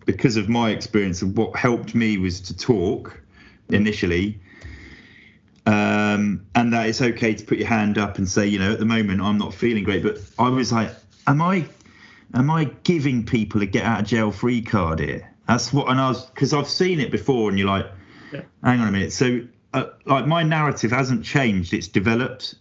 because 0.04 0.36
of 0.36 0.50
my 0.50 0.70
experience 0.70 1.22
of 1.22 1.36
what 1.36 1.56
helped 1.56 1.94
me 1.94 2.18
was 2.18 2.42
to 2.42 2.56
talk 2.56 3.18
initially. 3.70 4.38
Um, 5.64 6.44
and 6.56 6.72
that 6.72 6.88
it's 6.88 7.00
okay 7.00 7.34
to 7.34 7.44
put 7.44 7.58
your 7.58 7.68
hand 7.68 7.96
up 7.96 8.18
and 8.18 8.28
say, 8.28 8.46
you 8.46 8.58
know, 8.58 8.72
at 8.72 8.80
the 8.80 8.84
moment 8.84 9.20
I'm 9.20 9.38
not 9.38 9.54
feeling 9.54 9.84
great. 9.84 10.02
But 10.02 10.18
I 10.38 10.48
was 10.48 10.72
like, 10.72 10.90
am 11.26 11.40
I 11.40 11.66
am 12.34 12.50
I 12.50 12.64
giving 12.82 13.24
people 13.24 13.62
a 13.62 13.66
get 13.66 13.84
out 13.84 14.00
of 14.00 14.06
jail 14.06 14.32
free 14.32 14.60
card 14.62 14.98
here? 14.98 15.30
That's 15.46 15.72
what, 15.72 15.88
and 15.88 16.00
I 16.00 16.08
was 16.08 16.26
because 16.26 16.52
I've 16.52 16.68
seen 16.68 16.98
it 17.00 17.10
before, 17.10 17.48
and 17.48 17.58
you're 17.58 17.68
like, 17.68 17.86
Yeah. 18.32 18.42
hang 18.64 18.80
on 18.80 18.88
a 18.88 18.92
minute. 18.92 19.12
So, 19.12 19.42
uh, 19.74 19.84
like, 20.04 20.26
my 20.26 20.42
narrative 20.42 20.90
hasn't 20.90 21.24
changed; 21.24 21.72
it's 21.74 21.88
developed, 21.88 22.54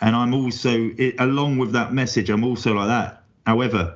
and 0.00 0.14
I'm 0.16 0.34
also, 0.34 0.90
it, 0.98 1.14
along 1.18 1.58
with 1.58 1.72
that 1.72 1.92
message, 1.94 2.28
I'm 2.30 2.44
also 2.44 2.74
like 2.74 2.88
that. 2.88 3.22
However, 3.46 3.94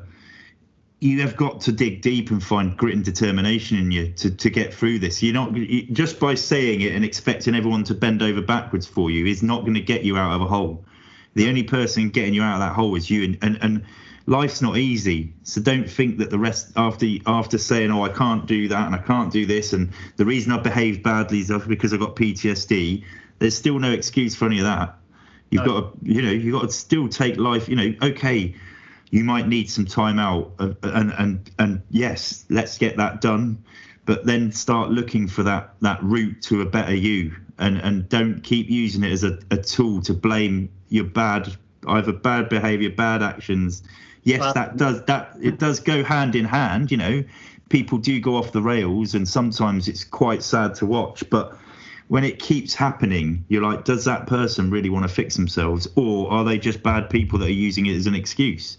you 1.01 1.23
have 1.23 1.35
got 1.35 1.63
to 1.63 1.73
dig 1.73 2.03
deep 2.03 2.31
and 2.31 2.43
find 2.43 2.77
grit 2.77 2.95
and 2.95 3.05
determination 3.05 3.79
in 3.79 3.91
you 3.91 4.13
to, 4.13 4.31
to 4.31 4.51
get 4.51 4.73
through 4.73 4.99
this. 4.99 5.23
You're 5.23 5.35
not 5.35 5.57
you, 5.57 5.87
just 5.93 6.21
by 6.21 6.35
saying 6.35 6.83
it 6.83 6.95
and 6.95 7.05
expecting 7.05 7.55
everyone 7.55 7.85
to 7.85 7.95
bend 7.95 8.23
over 8.23 8.43
backwards 8.43 8.87
for 8.87 9.11
you 9.11 9.25
is 9.25 9.43
not 9.43 9.63
going 9.63 9.75
to 9.75 9.81
get 9.81 10.05
you 10.05 10.19
out 10.19 10.35
of 10.35 10.43
a 10.43 10.47
hole. 10.47 10.85
The 11.35 11.49
only 11.49 11.63
person 11.63 12.11
getting 12.11 12.35
you 12.35 12.43
out 12.43 12.55
of 12.55 12.61
that 12.61 12.75
hole 12.75 12.95
is 12.97 13.09
you, 13.09 13.25
and, 13.25 13.39
and, 13.41 13.59
and 13.63 13.85
life's 14.27 14.61
not 14.61 14.77
easy. 14.77 15.33
So 15.43 15.63
don't 15.63 15.89
think 15.89 16.19
that 16.19 16.29
the 16.29 16.39
rest 16.39 16.73
after 16.77 17.07
after 17.27 17.57
saying, 17.57 17.91
"Oh, 17.91 18.05
I 18.05 18.11
can't 18.11 18.47
do 18.47 18.69
that 18.69 18.87
and 18.87 18.95
I 18.95 18.99
can't 18.99 19.33
do 19.33 19.47
this," 19.47 19.73
and 19.73 19.91
the 20.17 20.27
reason 20.27 20.53
I 20.53 20.59
behaved 20.59 21.03
badly 21.03 21.39
is 21.41 21.53
because 21.67 21.95
I've 21.95 22.01
got 22.01 22.17
PTSD. 22.17 23.05
There's 23.39 23.57
still 23.57 23.79
no 23.79 23.93
excuse 23.93 24.35
for 24.35 24.47
any 24.47 24.59
of 24.59 24.65
that. 24.65 24.99
You've 25.51 25.65
no. 25.65 25.81
got 25.81 26.05
to, 26.05 26.13
you 26.13 26.21
know, 26.21 26.31
you've 26.31 26.61
got 26.61 26.69
to 26.69 26.75
still 26.75 27.09
take 27.09 27.39
life. 27.39 27.69
You 27.69 27.77
know, 27.77 27.95
okay, 28.03 28.55
you 29.11 29.25
might 29.25 29.49
need 29.49 29.69
some 29.69 29.87
time 29.87 30.19
out, 30.19 30.53
uh, 30.59 30.73
and 30.83 31.13
and 31.19 31.51
and 31.59 31.83
yes, 31.91 32.45
let's 32.49 32.79
get 32.79 32.97
that 32.97 33.21
done. 33.21 33.65
But 34.07 34.25
then 34.25 34.51
start 34.53 34.91
looking 34.91 35.29
for 35.29 35.43
that 35.43 35.75
that 35.81 36.03
route 36.03 36.43
to 36.43 36.63
a 36.63 36.67
better 36.67 36.95
you, 36.95 37.35
and 37.59 37.79
and 37.79 38.09
don't 38.09 38.41
keep 38.43 38.71
using 38.71 39.05
it 39.05 39.13
as 39.13 39.25
a, 39.25 39.39
a 39.51 39.57
tool 39.57 40.01
to 40.03 40.15
blame 40.15 40.71
your 40.89 41.05
bad 41.05 41.55
either 41.87 42.13
bad 42.13 42.49
behavior, 42.49 42.91
bad 42.91 43.23
actions. 43.23 43.83
Yes, 44.23 44.55
that 44.55 44.77
does 44.77 45.05
that 45.05 45.37
it 45.41 45.59
does 45.59 45.81
go 45.81 46.05
hand 46.05 46.37
in 46.37 46.45
hand. 46.45 46.91
You 46.91 46.97
know, 46.97 47.25
people 47.69 47.99
do 47.99 48.21
go 48.21 48.37
off 48.37 48.53
the 48.53 48.63
rails, 48.63 49.15
and 49.15 49.29
sometimes 49.29 49.89
it's 49.89 50.05
quite 50.05 50.43
sad 50.43 50.75
to 50.77 50.87
watch, 50.87 51.29
but 51.31 51.57
when 52.09 52.25
it 52.25 52.41
keeps 52.41 52.75
happening, 52.75 53.45
you're 53.49 53.63
like, 53.63 53.85
does 53.85 54.05
that 54.05 54.27
person 54.27 54.69
really 54.69 54.91
want 54.91 55.05
to 55.05 55.09
fix 55.09 55.37
themselves, 55.37 55.87
or 55.95 56.29
are 56.33 56.45
they 56.45 56.59
just 56.59 56.83
bad 56.83 57.09
people 57.09 57.39
that 57.39 57.47
are 57.47 57.53
using 57.53 57.87
it 57.87 57.95
as 57.95 58.09
an 58.09 58.17
excuse? 58.17 58.77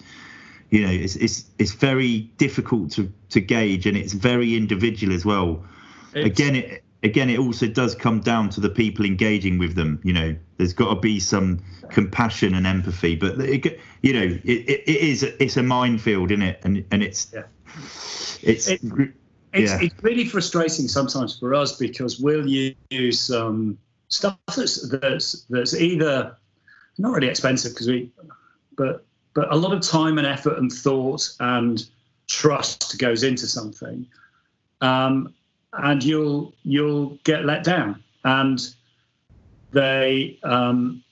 You 0.72 0.88
know, 0.88 0.92
it's 0.92 1.16
it's 1.18 1.46
it's 1.60 1.74
very 1.74 2.22
difficult 2.38 2.92
to 2.94 3.12
to 3.30 3.42
gauge, 3.42 3.86
and 3.86 3.98
it's 3.98 4.14
very 4.14 4.56
individual 4.56 5.14
as 5.14 5.26
well. 5.26 5.64
It's, 6.14 6.26
again, 6.26 6.56
it 6.56 6.84
again 7.04 7.30
it 7.30 7.40
also 7.40 7.68
does 7.68 7.94
come 7.94 8.22
down 8.22 8.50
to 8.52 8.62
the 8.62 8.70
people 8.70 9.06
engaging 9.06 9.60
with 9.60 9.76
them. 9.76 10.00
You 10.04 10.14
know, 10.14 10.36
there's 10.58 10.74
got 10.74 10.94
to 10.94 11.00
be 11.00 11.20
some 11.20 11.60
compassion 11.90 12.56
and 12.56 12.66
empathy, 12.66 13.16
but 13.16 13.40
it, 13.42 13.80
you 14.02 14.14
know, 14.14 14.40
it, 14.44 14.46
it, 14.46 14.84
it 14.88 15.02
is 15.02 15.24
it's 15.24 15.58
a 15.58 15.64
minefield, 15.64 16.32
isn't 16.32 16.42
it? 16.42 16.62
And 16.64 16.86
and 16.92 17.04
it's 17.04 17.32
yeah. 17.34 17.44
it's. 18.42 18.68
It, 18.68 18.82
it's, 19.54 19.70
yeah. 19.70 19.82
it's 19.82 19.96
really 20.02 20.24
frustrating 20.24 20.88
sometimes 20.88 21.38
for 21.38 21.54
us 21.54 21.76
because 21.76 22.22
we'll 22.22 22.48
use 22.48 23.30
um, 23.32 23.78
stuff 24.08 24.38
that's, 24.56 24.88
that's 24.88 25.46
that's 25.50 25.74
either 25.74 26.38
not 26.98 27.12
really 27.12 27.28
expensive 27.28 27.74
because 27.74 27.88
we, 27.88 28.12
but 28.78 29.06
but 29.34 29.52
a 29.52 29.56
lot 29.56 29.74
of 29.74 29.82
time 29.82 30.18
and 30.18 30.28
effort 30.28 30.58
and 30.58 30.72
thought 30.72 31.30
and 31.40 31.86
trust 32.28 32.98
goes 33.00 33.24
into 33.24 33.48
something, 33.48 34.06
um, 34.82 35.34
and 35.74 36.04
you'll 36.04 36.54
you'll 36.64 37.18
get 37.24 37.46
let 37.46 37.64
down, 37.64 38.04
and 38.24 38.74
they 39.72 40.40
um, 40.44 41.04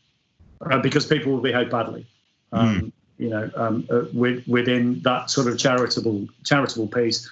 uh, 0.62 0.80
because 0.80 1.06
people 1.06 1.32
will 1.32 1.42
behave 1.42 1.70
badly. 1.70 2.06
Mm. 2.54 2.92
You 3.18 3.30
know, 3.30 3.52
um, 3.56 3.86
uh, 3.92 4.04
with, 4.14 4.48
within 4.48 5.02
that 5.02 5.30
sort 5.30 5.48
of 5.48 5.58
charitable 5.58 6.28
charitable 6.46 6.88
piece 6.88 7.30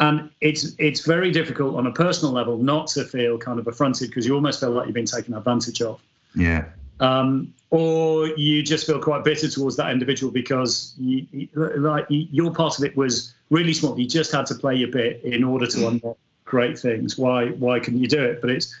and 0.00 0.30
it's 0.40 0.74
it's 0.78 1.00
very 1.06 1.30
difficult 1.30 1.76
on 1.76 1.86
a 1.86 1.92
personal 1.92 2.32
level 2.32 2.58
not 2.58 2.88
to 2.88 3.04
feel 3.04 3.38
kind 3.38 3.58
of 3.58 3.66
affronted 3.66 4.08
because 4.08 4.26
you 4.26 4.34
almost 4.34 4.60
feel 4.60 4.70
like 4.70 4.86
you've 4.86 4.94
been 4.94 5.06
taken 5.06 5.34
advantage 5.34 5.80
of. 5.82 6.00
Yeah. 6.34 6.64
Um, 7.00 7.52
or 7.70 8.28
you 8.28 8.62
just 8.62 8.86
feel 8.86 9.00
quite 9.00 9.24
bitter 9.24 9.48
towards 9.48 9.76
that 9.76 9.90
individual 9.90 10.32
because 10.32 10.94
you, 10.96 11.26
you, 11.32 11.48
like 11.54 12.06
your 12.08 12.52
part 12.52 12.78
of 12.78 12.84
it 12.84 12.96
was 12.96 13.34
really 13.50 13.74
small. 13.74 13.98
You 13.98 14.06
just 14.06 14.30
had 14.30 14.46
to 14.46 14.54
play 14.54 14.76
your 14.76 14.90
bit 14.90 15.22
in 15.24 15.42
order 15.42 15.66
to 15.66 15.88
unlock 15.88 16.18
great 16.44 16.78
things. 16.78 17.18
Why 17.18 17.48
why 17.48 17.80
couldn't 17.80 18.00
you 18.00 18.06
do 18.06 18.22
it? 18.22 18.40
But 18.40 18.50
it's 18.50 18.74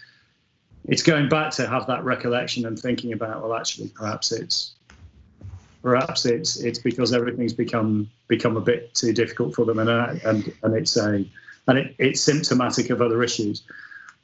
it's 0.86 1.02
going 1.02 1.28
back 1.28 1.52
to 1.54 1.66
have 1.66 1.86
that 1.88 2.04
recollection 2.04 2.66
and 2.66 2.78
thinking 2.78 3.12
about 3.12 3.42
well 3.42 3.54
actually 3.54 3.88
perhaps 3.88 4.30
it's 4.30 4.74
perhaps 5.84 6.24
it's 6.24 6.56
it's 6.56 6.78
because 6.78 7.12
everything's 7.12 7.52
become 7.52 8.10
become 8.26 8.56
a 8.56 8.60
bit 8.60 8.94
too 8.94 9.12
difficult 9.12 9.54
for 9.54 9.64
them, 9.64 9.78
and 9.78 9.90
uh, 9.90 10.14
and 10.24 10.52
and 10.62 10.74
it's 10.74 10.96
a 10.96 11.24
and 11.68 11.78
it, 11.78 11.94
it's 11.98 12.20
symptomatic 12.20 12.90
of 12.90 13.00
other 13.00 13.22
issues. 13.22 13.62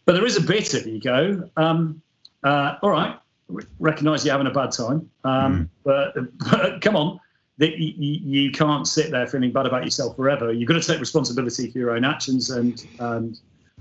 But 0.07 0.15
there 0.15 0.27
is 0.27 0.37
a 0.37 0.41
bit 0.41 0.75
of 0.75 0.87
ego. 0.87 1.49
Um, 1.57 2.03
uh, 2.43 2.77
all 2.83 2.91
right, 2.91 3.17
recognise 3.79 4.25
you're 4.25 4.33
having 4.33 4.47
a 4.47 4.55
bad 4.55 4.73
time, 4.73 5.11
um, 5.25 5.65
mm. 5.65 5.69
but, 5.85 6.15
but, 6.51 6.81
come 6.81 6.97
on, 6.97 7.21
that 7.59 7.79
you, 7.79 7.93
you, 7.99 8.51
can't 8.51 8.87
sit 8.87 9.11
there 9.11 9.27
feeling 9.27 9.53
bad 9.53 9.67
about 9.67 9.85
yourself 9.85 10.17
forever. 10.17 10.53
You've 10.53 10.69
got 10.69 10.81
to 10.81 10.87
take 10.87 11.01
responsibility 11.01 11.71
for 11.71 11.79
your 11.79 11.91
own 11.91 12.05
actions 12.05 12.51
and 12.51 12.87
and 12.99 13.39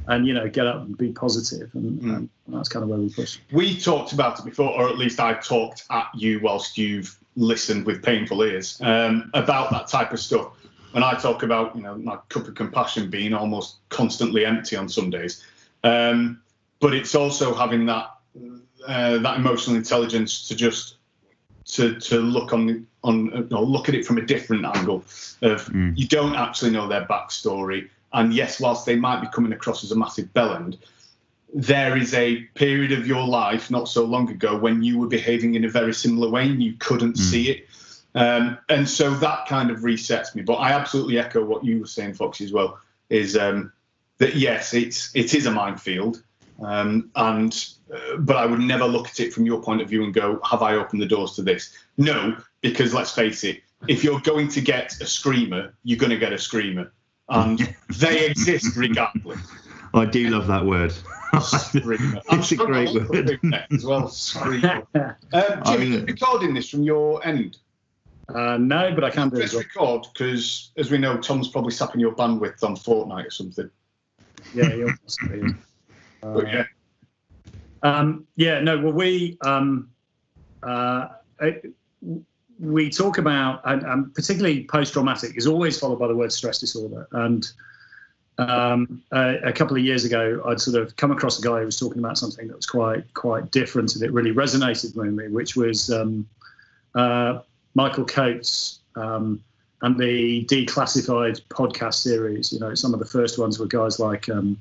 and 0.08 0.26
you 0.26 0.34
know 0.34 0.50
get 0.50 0.66
up 0.66 0.86
and 0.86 0.98
be 0.98 1.12
positive 1.12 1.70
and, 1.74 2.02
mm. 2.02 2.16
and 2.16 2.30
that's 2.48 2.70
kind 2.70 2.84
of 2.84 2.90
where 2.90 2.98
we 2.98 3.10
push 3.10 3.38
we 3.52 3.78
talked 3.78 4.14
about 4.14 4.40
it 4.40 4.46
before 4.46 4.70
or 4.70 4.88
at 4.88 4.98
least 4.98 5.20
i 5.20 5.34
talked 5.34 5.84
at 5.92 6.08
you 6.16 6.40
whilst 6.40 6.78
you've 6.78 7.20
listened 7.40 7.86
with 7.86 8.04
painful 8.04 8.44
ears 8.44 8.80
um, 8.82 9.32
about 9.34 9.72
that 9.72 9.88
type 9.88 10.12
of 10.12 10.20
stuff. 10.20 10.52
When 10.92 11.04
I 11.04 11.14
talk 11.14 11.44
about, 11.44 11.76
you 11.76 11.84
know, 11.84 11.96
my 11.96 12.18
cup 12.30 12.48
of 12.48 12.56
compassion 12.56 13.10
being 13.10 13.34
almost 13.34 13.78
constantly 13.90 14.46
empty 14.46 14.76
on 14.76 14.90
some 14.90 15.10
days, 15.10 15.44
um, 15.84 16.42
but 16.80 16.94
it's 16.94 17.16
also 17.16 17.54
having 17.54 17.86
that 17.86 18.16
uh, 18.88 19.18
that 19.20 19.38
emotional 19.38 19.76
intelligence 19.76 20.48
to 20.48 20.56
just 20.56 20.96
to 21.66 22.00
to 22.00 22.20
look 22.20 22.54
on 22.54 22.66
the 22.68 22.84
on 23.04 23.26
you 23.26 23.48
know, 23.52 23.64
look 23.64 23.90
at 23.90 23.96
it 23.96 24.06
from 24.06 24.18
a 24.18 24.26
different 24.26 24.66
angle 24.66 24.98
of 25.42 25.66
mm. 25.68 25.98
you 25.98 26.08
don't 26.08 26.36
actually 26.36 26.72
know 26.72 26.88
their 26.88 27.06
backstory, 27.06 27.90
and 28.14 28.34
yes, 28.34 28.60
whilst 28.60 28.86
they 28.86 28.96
might 28.96 29.22
be 29.22 29.28
coming 29.34 29.54
across 29.54 29.84
as 29.84 29.92
a 29.92 29.96
massive 29.96 30.34
bellend, 30.34 30.78
there 31.54 31.98
is 31.98 32.14
a 32.14 32.42
period 32.56 32.92
of 32.92 33.08
your 33.08 33.26
life 33.26 33.72
not 33.72 33.88
so 33.88 34.04
long 34.04 34.30
ago 34.30 34.58
when 34.58 34.84
you 34.84 35.00
were 35.00 35.08
behaving 35.08 35.56
in 35.56 35.66
a 35.66 35.70
very 35.70 35.94
similar 35.94 36.30
way 36.30 36.44
and 36.44 36.62
you 36.62 36.74
couldn't 36.80 37.16
mm. 37.16 37.20
see 37.20 37.50
it. 37.50 37.68
Um, 38.16 38.58
and 38.70 38.90
so 38.90 39.12
that 39.16 39.48
kind 39.48 39.70
of 39.70 39.80
resets 39.80 40.36
me. 40.36 40.42
But 40.42 40.56
I 40.56 40.72
absolutely 40.72 41.20
echo 41.20 41.44
what 41.44 41.64
you 41.64 41.82
were 41.82 41.88
saying, 41.88 42.16
Foxy, 42.16 42.46
as 42.46 42.52
well. 42.52 42.80
Is 43.10 43.38
um, 43.38 43.72
that 44.18 44.36
yes, 44.36 44.74
it's 44.74 45.16
it 45.16 45.34
is 45.34 45.46
a 45.46 45.52
minefield, 45.52 46.22
um, 46.62 47.12
and 47.16 47.68
uh, 47.94 48.18
but 48.18 48.38
I 48.38 48.46
would 48.46 48.60
never 48.60 48.86
look 48.86 49.08
at 49.08 49.20
it 49.20 49.34
from 49.34 49.46
your 49.46 49.62
point 49.62 49.82
of 49.82 49.90
view 49.90 50.04
and 50.04 50.14
go, 50.14 50.40
have 50.50 50.62
I 50.62 50.76
opened 50.76 51.02
the 51.02 51.06
doors 51.06 51.36
to 51.36 51.42
this? 51.42 51.74
No, 51.98 52.38
because 52.62 52.94
let's 52.94 53.12
face 53.12 53.44
it, 53.44 53.62
if 53.88 54.04
you're 54.04 54.20
going 54.22 54.48
to 54.50 54.62
get 54.62 55.00
a 55.02 55.06
screamer, 55.06 55.74
you're 55.84 55.98
going 55.98 56.12
to 56.12 56.18
get 56.18 56.34
a 56.34 56.38
screamer, 56.38 56.92
and 57.30 57.76
they 57.98 58.26
exist 58.26 58.76
regardless. 58.76 59.40
I 59.94 60.06
do 60.06 60.30
love 60.30 60.48
that 60.48 60.66
word. 60.66 60.94
it's 61.34 62.52
a 62.52 62.56
great 62.56 62.94
word 62.94 63.40
as 63.72 63.86
well. 63.86 64.08
Screamer. 64.08 64.88
Um, 65.32 65.62
Jim, 65.66 65.94
are 65.94 66.06
recording 66.06 66.54
this 66.56 66.70
from 66.70 66.84
your 66.84 67.26
end? 67.26 67.58
Uh, 68.34 68.58
no, 68.58 68.94
but 68.94 69.04
I 69.04 69.10
can 69.10 69.30
do 69.30 69.38
it. 69.38 69.54
record 69.54 70.06
because, 70.14 70.72
as 70.78 70.92
we 70.92 70.98
know, 70.98 71.18
Tom's 71.18 71.48
probably 71.48 71.72
sapping 71.72 72.02
your 72.02 72.14
bandwidth 72.14 72.64
on 72.64 72.76
Fortnite 72.76 73.28
or 73.28 73.32
something. 73.32 73.70
Yeah, 74.54 74.74
yeah. 76.24 76.64
Um, 77.82 78.28
yeah, 78.36 78.60
no. 78.60 78.78
Well, 78.80 78.94
we 78.94 79.38
um, 79.42 79.90
uh, 80.64 81.08
we 82.60 82.90
talk 82.90 83.18
about, 83.18 83.62
and, 83.66 83.84
and 83.84 84.14
particularly 84.14 84.66
post-traumatic 84.66 85.38
is 85.38 85.48
always 85.48 85.80
followed 85.80 86.00
by 86.00 86.08
the 86.08 86.16
word 86.16 86.32
stress 86.32 86.60
disorder, 86.60 87.08
and 87.14 87.50
um, 88.38 89.02
a, 89.12 89.50
a, 89.50 89.54
couple 89.54 89.76
of 89.76 89.84
years 89.84 90.06
ago, 90.06 90.42
I'd 90.46 90.62
sort 90.62 90.82
of 90.82 90.96
come 90.96 91.12
across 91.12 91.40
a 91.40 91.42
guy 91.42 91.60
who 91.60 91.66
was 91.66 91.78
talking 91.78 92.00
about 92.00 92.18
something 92.18 92.48
that 92.48 92.56
was 92.56 92.66
quite 92.66 93.14
quite 93.14 93.52
different, 93.52 93.96
and 93.96 94.04
it 94.04 94.12
really 94.12 94.32
resonated 94.32 94.96
with 94.96 95.14
me, 95.14 95.28
which 95.28 95.56
was 95.56 95.90
um, 95.90 96.28
uh, 96.96 97.40
Michael 97.76 98.06
Coates 98.06 98.80
um, 98.96 99.44
and 99.82 99.98
the 99.98 100.46
Declassified 100.46 101.42
podcast 101.50 101.96
series. 101.96 102.52
You 102.52 102.60
know, 102.60 102.76
some 102.76 102.94
of 102.94 103.00
the 103.00 103.06
first 103.06 103.40
ones 103.40 103.60
were 103.60 103.68
guys 103.68 104.00
like 104.00 104.30
um, 104.30 104.60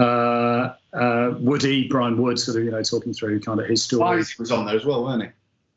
uh, 0.00 0.74
uh, 0.92 1.34
Woody, 1.38 1.88
Brian 1.88 2.20
Wood, 2.20 2.38
sort 2.38 2.56
of 2.56 2.64
you 2.64 2.70
know 2.70 2.82
talking 2.82 3.12
through 3.12 3.40
kind 3.40 3.60
of 3.60 3.66
his 3.66 3.82
story. 3.82 4.24
He 4.24 4.34
was 4.38 4.50
on 4.50 4.64
there 4.64 4.76
as 4.76 4.84
well, 4.84 5.04
weren't 5.04 5.22
he? 5.22 5.28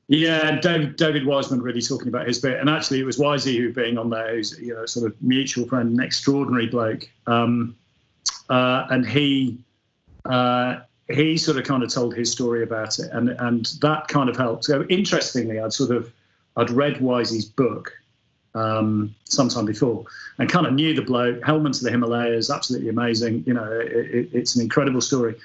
Yeah, 0.08 0.60
David, 0.60 0.96
David 0.98 1.26
Wiseman 1.26 1.62
really 1.62 1.82
talking 1.82 2.08
about 2.08 2.28
his 2.28 2.40
bit, 2.40 2.60
and 2.60 2.70
actually 2.70 3.00
it 3.00 3.06
was 3.06 3.18
Wisey 3.18 3.58
who 3.58 3.74
being 3.74 3.98
on 3.98 4.10
there, 4.10 4.36
who's 4.36 4.60
you 4.60 4.74
know 4.74 4.86
sort 4.86 5.10
of 5.10 5.22
mutual 5.22 5.68
friend, 5.68 5.98
an 5.98 6.04
extraordinary 6.04 6.68
bloke, 6.68 7.10
um, 7.28 7.76
uh, 8.50 8.88
and 8.90 9.08
he 9.08 9.58
uh, 10.26 10.80
he 11.10 11.38
sort 11.38 11.58
of 11.58 11.66
kind 11.66 11.84
of 11.84 11.94
told 11.94 12.16
his 12.16 12.32
story 12.32 12.64
about 12.64 13.00
it, 13.00 13.10
and 13.12 13.30
and 13.30 13.66
that 13.82 14.08
kind 14.08 14.30
of 14.30 14.38
helped. 14.38 14.66
So 14.66 14.86
interestingly, 14.90 15.60
I'd 15.60 15.74
sort 15.74 15.92
of 15.92 16.12
I'd 16.58 16.70
read 16.70 16.96
Wisey's 16.96 17.46
book 17.46 17.94
um, 18.56 19.14
sometime 19.26 19.66
before, 19.66 20.06
and 20.38 20.50
kind 20.50 20.66
of 20.66 20.74
knew 20.74 20.94
the 20.94 21.02
bloke. 21.02 21.42
Helmand 21.42 21.78
to 21.80 21.84
the 21.84 21.92
Himalayas, 21.92 22.50
absolutely 22.50 22.90
amazing. 22.90 23.44
You 23.46 23.54
know, 23.54 23.72
it, 23.72 23.92
it, 23.92 24.30
it's 24.34 24.56
an 24.56 24.62
incredible 24.62 25.02
story 25.02 25.36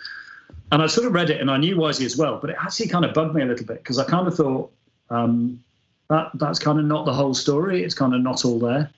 and 0.71 0.83
I 0.83 0.87
sort 0.87 1.07
of 1.07 1.15
read 1.15 1.31
it 1.31 1.41
and 1.41 1.51
I 1.51 1.57
knew 1.57 1.77
Wisey 1.77 2.05
as 2.05 2.17
well, 2.17 2.39
but 2.39 2.51
it 2.51 2.57
actually 2.61 2.89
kind 2.89 3.05
of 3.05 3.15
bugged 3.15 3.35
me 3.35 3.43
a 3.43 3.47
little 3.47 3.67
bit 3.67 3.79
because 3.79 3.99
I 3.99 4.05
kind 4.05 4.27
of 4.29 4.35
thought 4.35 4.71
um, 5.11 5.63
that 6.11 6.31
that's 6.35 6.59
kind 6.59 6.79
of 6.79 6.85
not 6.85 7.07
the 7.07 7.13
whole 7.13 7.35
story. 7.35 7.85
It's 7.85 7.95
kind 7.95 8.15
of 8.15 8.21
not 8.21 8.45
all 8.45 8.59
there. 8.59 8.91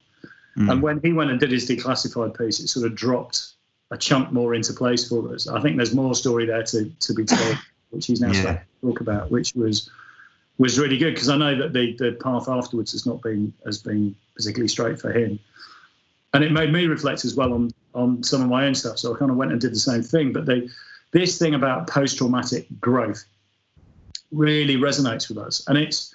Mm. 0.56 0.72
And 0.72 0.82
when 0.82 1.00
he 1.00 1.12
went 1.12 1.30
and 1.30 1.38
did 1.38 1.52
his 1.52 1.68
declassified 1.68 2.36
piece, 2.36 2.58
it 2.58 2.68
sort 2.68 2.86
of 2.86 2.96
dropped 2.96 3.52
a 3.92 3.96
chunk 3.96 4.32
more 4.32 4.54
into 4.54 4.72
place 4.72 5.08
for 5.08 5.32
us. 5.32 5.48
I 5.48 5.60
think 5.60 5.76
there's 5.76 5.94
more 5.94 6.14
story 6.14 6.46
there 6.46 6.62
to, 6.64 6.90
to 6.90 7.14
be 7.14 7.24
told, 7.24 7.56
which 7.90 8.06
he's 8.06 8.20
now 8.20 8.32
Yeah. 8.32 8.40
starting 8.40 8.62
to 8.80 8.86
talk 8.88 9.00
about, 9.00 9.30
which 9.30 9.54
was 9.54 9.90
was 10.60 10.78
really 10.78 10.98
good 10.98 11.14
because 11.14 11.30
I 11.30 11.38
know 11.38 11.56
that 11.56 11.72
the, 11.72 11.94
the 11.94 12.12
path 12.12 12.46
afterwards 12.46 12.92
has 12.92 13.06
not 13.06 13.22
been 13.22 13.52
has 13.64 13.78
been 13.78 14.14
particularly 14.36 14.68
straight 14.68 15.00
for 15.00 15.10
him. 15.10 15.40
And 16.34 16.44
it 16.44 16.52
made 16.52 16.70
me 16.70 16.86
reflect 16.86 17.24
as 17.24 17.34
well 17.34 17.54
on 17.54 17.70
on 17.94 18.22
some 18.22 18.42
of 18.42 18.48
my 18.48 18.66
own 18.66 18.74
stuff. 18.74 18.98
So 18.98 19.14
I 19.14 19.18
kind 19.18 19.30
of 19.30 19.38
went 19.38 19.52
and 19.52 19.60
did 19.60 19.72
the 19.72 19.78
same 19.78 20.02
thing. 20.02 20.34
But 20.34 20.46
this 21.12 21.38
thing 21.38 21.54
about 21.54 21.88
post 21.88 22.18
traumatic 22.18 22.66
growth 22.78 23.24
really 24.30 24.76
resonates 24.76 25.30
with 25.30 25.38
us. 25.38 25.66
And 25.66 25.78
it's 25.78 26.14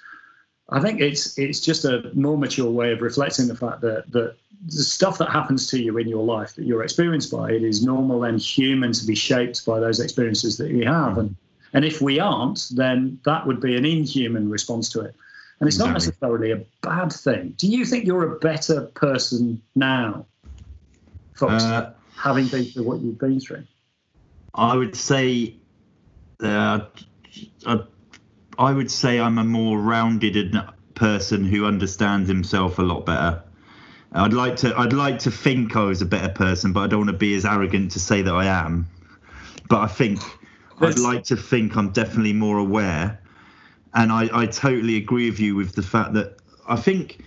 I 0.68 0.80
think 0.80 1.00
it's 1.00 1.36
it's 1.36 1.60
just 1.60 1.84
a 1.84 2.12
more 2.14 2.38
mature 2.38 2.70
way 2.70 2.92
of 2.92 3.02
reflecting 3.02 3.48
the 3.48 3.56
fact 3.56 3.80
that 3.80 4.10
that 4.12 4.36
the 4.68 4.84
stuff 4.84 5.18
that 5.18 5.30
happens 5.30 5.66
to 5.68 5.82
you 5.82 5.98
in 5.98 6.06
your 6.06 6.24
life 6.24 6.54
that 6.54 6.66
you're 6.66 6.84
experienced 6.84 7.32
by 7.32 7.50
it 7.50 7.64
is 7.64 7.84
normal 7.84 8.22
and 8.22 8.40
human 8.40 8.92
to 8.92 9.04
be 9.04 9.16
shaped 9.16 9.66
by 9.66 9.80
those 9.80 9.98
experiences 9.98 10.56
that 10.56 10.70
you 10.70 10.86
have 10.86 11.18
and 11.18 11.36
and 11.76 11.84
if 11.84 12.00
we 12.00 12.18
aren't 12.18 12.68
then 12.74 13.20
that 13.24 13.46
would 13.46 13.60
be 13.60 13.76
an 13.76 13.84
inhuman 13.84 14.50
response 14.50 14.88
to 14.88 15.00
it 15.00 15.14
and 15.60 15.68
it's 15.68 15.78
not 15.78 15.92
necessarily 15.92 16.50
a 16.50 16.60
bad 16.82 17.12
thing 17.12 17.54
do 17.56 17.68
you 17.68 17.84
think 17.84 18.04
you're 18.04 18.34
a 18.34 18.38
better 18.40 18.82
person 18.94 19.62
now 19.76 20.26
Fox, 21.34 21.62
Uh, 21.62 21.92
having 22.16 22.48
been 22.48 22.64
through 22.64 22.82
what 22.82 23.00
you've 23.00 23.18
been 23.18 23.38
through 23.38 23.62
I 24.56 24.74
would 24.74 24.96
say, 24.96 25.54
uh, 26.42 26.80
I, 27.66 27.80
I 28.58 28.72
would 28.72 28.90
say 28.90 29.20
I'm 29.20 29.38
a 29.38 29.44
more 29.44 29.78
rounded 29.78 30.56
person 30.94 31.44
who 31.44 31.66
understands 31.66 32.28
himself 32.28 32.78
a 32.78 32.82
lot 32.82 33.04
better. 33.04 33.42
I'd 34.12 34.32
like 34.32 34.56
to, 34.56 34.74
I'd 34.78 34.94
like 34.94 35.18
to 35.20 35.30
think 35.30 35.76
I 35.76 35.84
was 35.84 36.00
a 36.00 36.06
better 36.06 36.32
person, 36.32 36.72
but 36.72 36.80
I 36.80 36.86
don't 36.86 37.00
want 37.00 37.10
to 37.10 37.16
be 37.16 37.34
as 37.34 37.44
arrogant 37.44 37.92
to 37.92 38.00
say 38.00 38.22
that 38.22 38.32
I 38.32 38.46
am. 38.46 38.86
But 39.68 39.80
I 39.80 39.88
think 39.88 40.20
I'd 40.80 40.98
like 40.98 41.24
to 41.24 41.36
think 41.36 41.76
I'm 41.76 41.90
definitely 41.90 42.32
more 42.32 42.58
aware, 42.58 43.20
and 43.94 44.12
I, 44.12 44.28
I 44.32 44.46
totally 44.46 44.96
agree 44.96 45.30
with 45.30 45.40
you 45.40 45.56
with 45.56 45.74
the 45.74 45.82
fact 45.82 46.12
that 46.14 46.36
I 46.68 46.76
think 46.76 47.24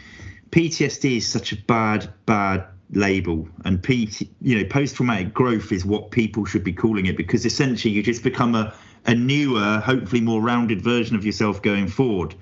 PTSD 0.51 1.17
is 1.17 1.27
such 1.27 1.51
a 1.51 1.55
bad, 1.55 2.11
bad 2.25 2.65
label, 2.91 3.47
and 3.65 3.81
PT, 3.83 4.23
you 4.41 4.57
know, 4.57 4.65
post-traumatic 4.65 5.33
growth 5.33 5.71
is 5.71 5.85
what 5.85 6.11
people 6.11 6.45
should 6.45 6.63
be 6.63 6.73
calling 6.73 7.05
it 7.05 7.17
because 7.17 7.45
essentially 7.45 7.93
you 7.93 8.03
just 8.03 8.23
become 8.23 8.55
a, 8.55 8.73
a 9.05 9.15
newer, 9.15 9.79
hopefully 9.79 10.21
more 10.21 10.41
rounded 10.41 10.81
version 10.81 11.15
of 11.15 11.25
yourself 11.25 11.61
going 11.61 11.87
forward. 11.87 12.35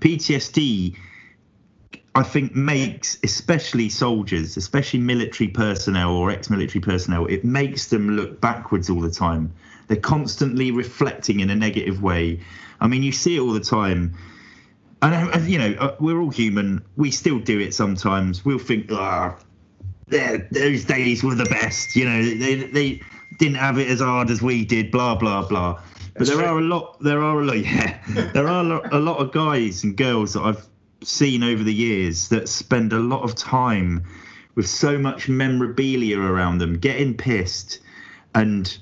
PTSD, 0.00 0.96
I 2.14 2.22
think, 2.22 2.54
makes 2.54 3.18
especially 3.22 3.88
soldiers, 3.88 4.56
especially 4.56 5.00
military 5.00 5.48
personnel 5.48 6.12
or 6.12 6.30
ex-military 6.30 6.80
personnel, 6.80 7.26
it 7.26 7.44
makes 7.44 7.88
them 7.88 8.10
look 8.10 8.40
backwards 8.40 8.90
all 8.90 9.00
the 9.00 9.10
time. 9.10 9.52
They're 9.88 9.96
constantly 9.96 10.70
reflecting 10.70 11.40
in 11.40 11.50
a 11.50 11.54
negative 11.54 12.02
way. 12.02 12.40
I 12.80 12.88
mean, 12.88 13.02
you 13.02 13.12
see 13.12 13.36
it 13.36 13.40
all 13.40 13.52
the 13.52 13.60
time. 13.60 14.16
And 15.02 15.34
uh, 15.34 15.38
you 15.40 15.58
know 15.58 15.74
uh, 15.78 15.96
we're 16.00 16.20
all 16.20 16.30
human. 16.30 16.82
We 16.96 17.10
still 17.10 17.38
do 17.38 17.60
it 17.60 17.74
sometimes. 17.74 18.44
We'll 18.44 18.58
think 18.58 18.90
ah 18.90 19.36
those 20.08 20.84
days 20.84 21.22
were 21.22 21.34
the 21.34 21.44
best. 21.44 21.94
You 21.96 22.06
know 22.06 22.22
they, 22.22 22.54
they 22.54 23.02
didn't 23.38 23.56
have 23.56 23.78
it 23.78 23.88
as 23.88 24.00
hard 24.00 24.30
as 24.30 24.40
we 24.40 24.64
did 24.64 24.90
blah 24.90 25.14
blah 25.14 25.46
blah. 25.46 25.74
But 25.74 26.14
That's 26.14 26.30
there 26.30 26.38
true. 26.38 26.46
are 26.46 26.58
a 26.58 26.62
lot 26.62 27.00
there 27.00 27.22
are 27.22 27.40
a 27.40 27.44
lot 27.44 27.58
yeah 27.64 27.98
there 28.32 28.48
are 28.48 28.64
a 28.92 28.98
lot 28.98 29.18
of 29.18 29.32
guys 29.32 29.84
and 29.84 29.94
girls 29.96 30.32
that 30.32 30.40
i've 30.42 30.66
seen 31.02 31.42
over 31.42 31.62
the 31.62 31.74
years 31.74 32.28
that 32.30 32.48
spend 32.48 32.94
a 32.94 32.98
lot 32.98 33.22
of 33.22 33.34
time 33.34 34.02
with 34.54 34.66
so 34.66 34.98
much 34.98 35.28
memorabilia 35.28 36.18
around 36.18 36.56
them 36.58 36.78
getting 36.78 37.14
pissed 37.14 37.80
and 38.34 38.78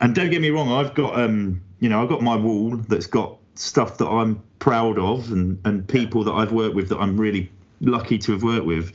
and 0.00 0.14
don't 0.14 0.30
get 0.30 0.40
me 0.40 0.50
wrong 0.50 0.70
i've 0.72 0.94
got 0.94 1.18
um 1.18 1.60
you 1.80 1.88
know 1.88 2.02
i've 2.02 2.08
got 2.08 2.22
my 2.22 2.36
wall 2.36 2.76
that's 2.88 3.06
got 3.06 3.36
stuff 3.54 3.98
that 3.98 4.06
i'm 4.06 4.40
proud 4.58 4.98
of 4.98 5.32
and 5.32 5.58
and 5.64 5.86
people 5.88 6.22
that 6.24 6.32
i've 6.32 6.52
worked 6.52 6.74
with 6.74 6.88
that 6.88 6.98
i'm 6.98 7.18
really 7.18 7.50
lucky 7.80 8.18
to 8.18 8.32
have 8.32 8.42
worked 8.42 8.66
with. 8.66 8.92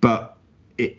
But 0.00 0.36
it 0.78 0.98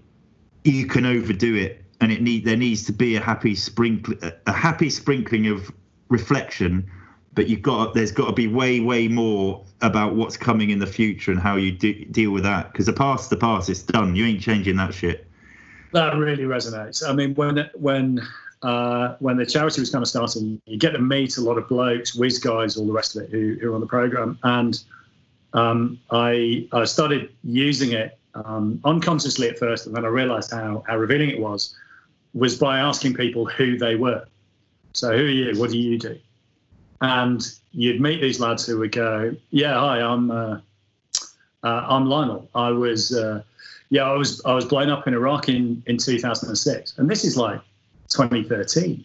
you 0.63 0.85
can 0.85 1.05
overdo 1.05 1.55
it 1.55 1.83
and 1.99 2.11
it 2.11 2.21
need 2.21 2.45
there 2.45 2.57
needs 2.57 2.83
to 2.85 2.93
be 2.93 3.15
a 3.15 3.21
happy 3.21 3.55
sprinkle 3.55 4.15
a 4.47 4.51
happy 4.51 4.89
sprinkling 4.89 5.47
of 5.47 5.71
reflection 6.09 6.89
but 7.33 7.47
you've 7.47 7.61
got 7.61 7.93
there's 7.93 8.11
got 8.11 8.27
to 8.27 8.33
be 8.33 8.47
way 8.47 8.79
way 8.79 9.07
more 9.07 9.63
about 9.81 10.15
what's 10.15 10.37
coming 10.37 10.69
in 10.69 10.79
the 10.79 10.87
future 10.87 11.31
and 11.31 11.39
how 11.39 11.55
you 11.55 11.71
do, 11.71 12.05
deal 12.05 12.31
with 12.31 12.43
that. 12.43 12.71
Because 12.71 12.85
the 12.85 12.93
past 12.93 13.29
the 13.29 13.37
past 13.37 13.69
it's 13.69 13.83
done 13.83 14.15
you 14.15 14.25
ain't 14.25 14.41
changing 14.41 14.77
that 14.77 14.93
shit. 14.93 15.27
That 15.91 16.15
really 16.15 16.43
resonates. 16.43 17.07
I 17.07 17.13
mean, 17.13 17.35
when 17.35 17.69
when 17.75 18.21
uh, 18.63 19.15
when 19.19 19.37
the 19.37 19.45
charity 19.45 19.81
was 19.81 19.89
kind 19.89 20.01
of 20.01 20.07
starting, 20.07 20.61
you 20.65 20.77
get 20.77 20.91
to 20.91 20.99
meet 20.99 21.37
a 21.37 21.41
lot 21.41 21.57
of 21.57 21.67
blokes, 21.67 22.15
WIS 22.15 22.39
guys, 22.39 22.77
all 22.77 22.87
the 22.87 22.93
rest 22.93 23.15
of 23.15 23.23
it, 23.23 23.29
who, 23.29 23.57
who 23.61 23.71
are 23.71 23.75
on 23.75 23.81
the 23.81 23.87
program, 23.87 24.39
and 24.43 24.81
um, 25.53 25.99
I 26.09 26.67
I 26.71 26.85
started 26.85 27.31
using 27.43 27.91
it 27.91 28.17
um, 28.33 28.79
unconsciously 28.85 29.49
at 29.49 29.59
first, 29.59 29.85
and 29.85 29.95
then 29.95 30.05
I 30.05 30.07
realised 30.07 30.51
how 30.51 30.83
how 30.87 30.97
revealing 30.97 31.29
it 31.29 31.39
was, 31.39 31.75
was 32.33 32.57
by 32.57 32.79
asking 32.79 33.15
people 33.15 33.45
who 33.45 33.77
they 33.77 33.95
were. 33.95 34.25
So 34.93 35.15
who 35.15 35.25
are 35.25 35.27
you? 35.27 35.59
What 35.59 35.71
do 35.71 35.77
you 35.77 35.99
do? 35.99 36.17
And 37.01 37.45
you'd 37.71 37.99
meet 37.99 38.21
these 38.21 38.39
lads 38.39 38.65
who 38.65 38.79
would 38.79 38.93
go, 38.93 39.35
"Yeah, 39.49 39.77
hi, 39.77 39.99
I'm 39.99 40.31
uh, 40.31 40.59
uh, 41.63 41.85
I'm 41.89 42.05
Lionel. 42.05 42.49
I 42.55 42.71
was." 42.71 43.13
Uh, 43.13 43.43
yeah, 43.89 44.09
I 44.09 44.13
was 44.13 44.41
I 44.43 44.55
was 44.55 44.65
blown 44.65 44.89
up 44.89 45.05
in 45.05 45.13
Iraq 45.13 45.49
in, 45.49 45.83
in 45.85 45.97
2006, 45.97 46.97
and 46.97 47.07
this 47.07 47.23
is 47.23 47.37
like 47.37 47.61
2013. 48.09 49.03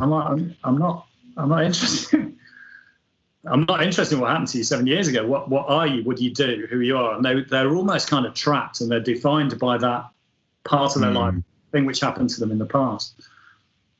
I'm 0.00 0.10
like, 0.10 0.26
I'm, 0.28 0.56
I'm 0.64 0.78
not 0.78 1.06
I'm 1.36 1.48
not 1.48 1.64
interested. 1.64 2.36
I'm 3.44 3.64
not 3.64 3.82
interested 3.82 4.14
in 4.14 4.20
what 4.20 4.30
happened 4.30 4.48
to 4.48 4.58
you 4.58 4.64
seven 4.64 4.86
years 4.86 5.08
ago. 5.08 5.26
What 5.26 5.48
what 5.48 5.66
are 5.68 5.86
you? 5.86 6.04
What 6.04 6.16
do 6.18 6.24
you 6.24 6.32
do? 6.32 6.66
Who 6.70 6.80
you 6.80 6.96
are? 6.96 7.14
And 7.16 7.24
they 7.24 7.42
they're 7.42 7.74
almost 7.74 8.08
kind 8.08 8.24
of 8.26 8.34
trapped, 8.34 8.80
and 8.80 8.90
they're 8.90 9.00
defined 9.00 9.58
by 9.58 9.78
that 9.78 10.06
part 10.64 10.94
of 10.94 11.02
their 11.02 11.10
Mm. 11.10 11.14
life 11.16 11.34
thing 11.72 11.84
which 11.86 12.00
happened 12.00 12.28
to 12.30 12.38
them 12.38 12.50
in 12.52 12.58
the 12.58 12.66
past. 12.66 13.14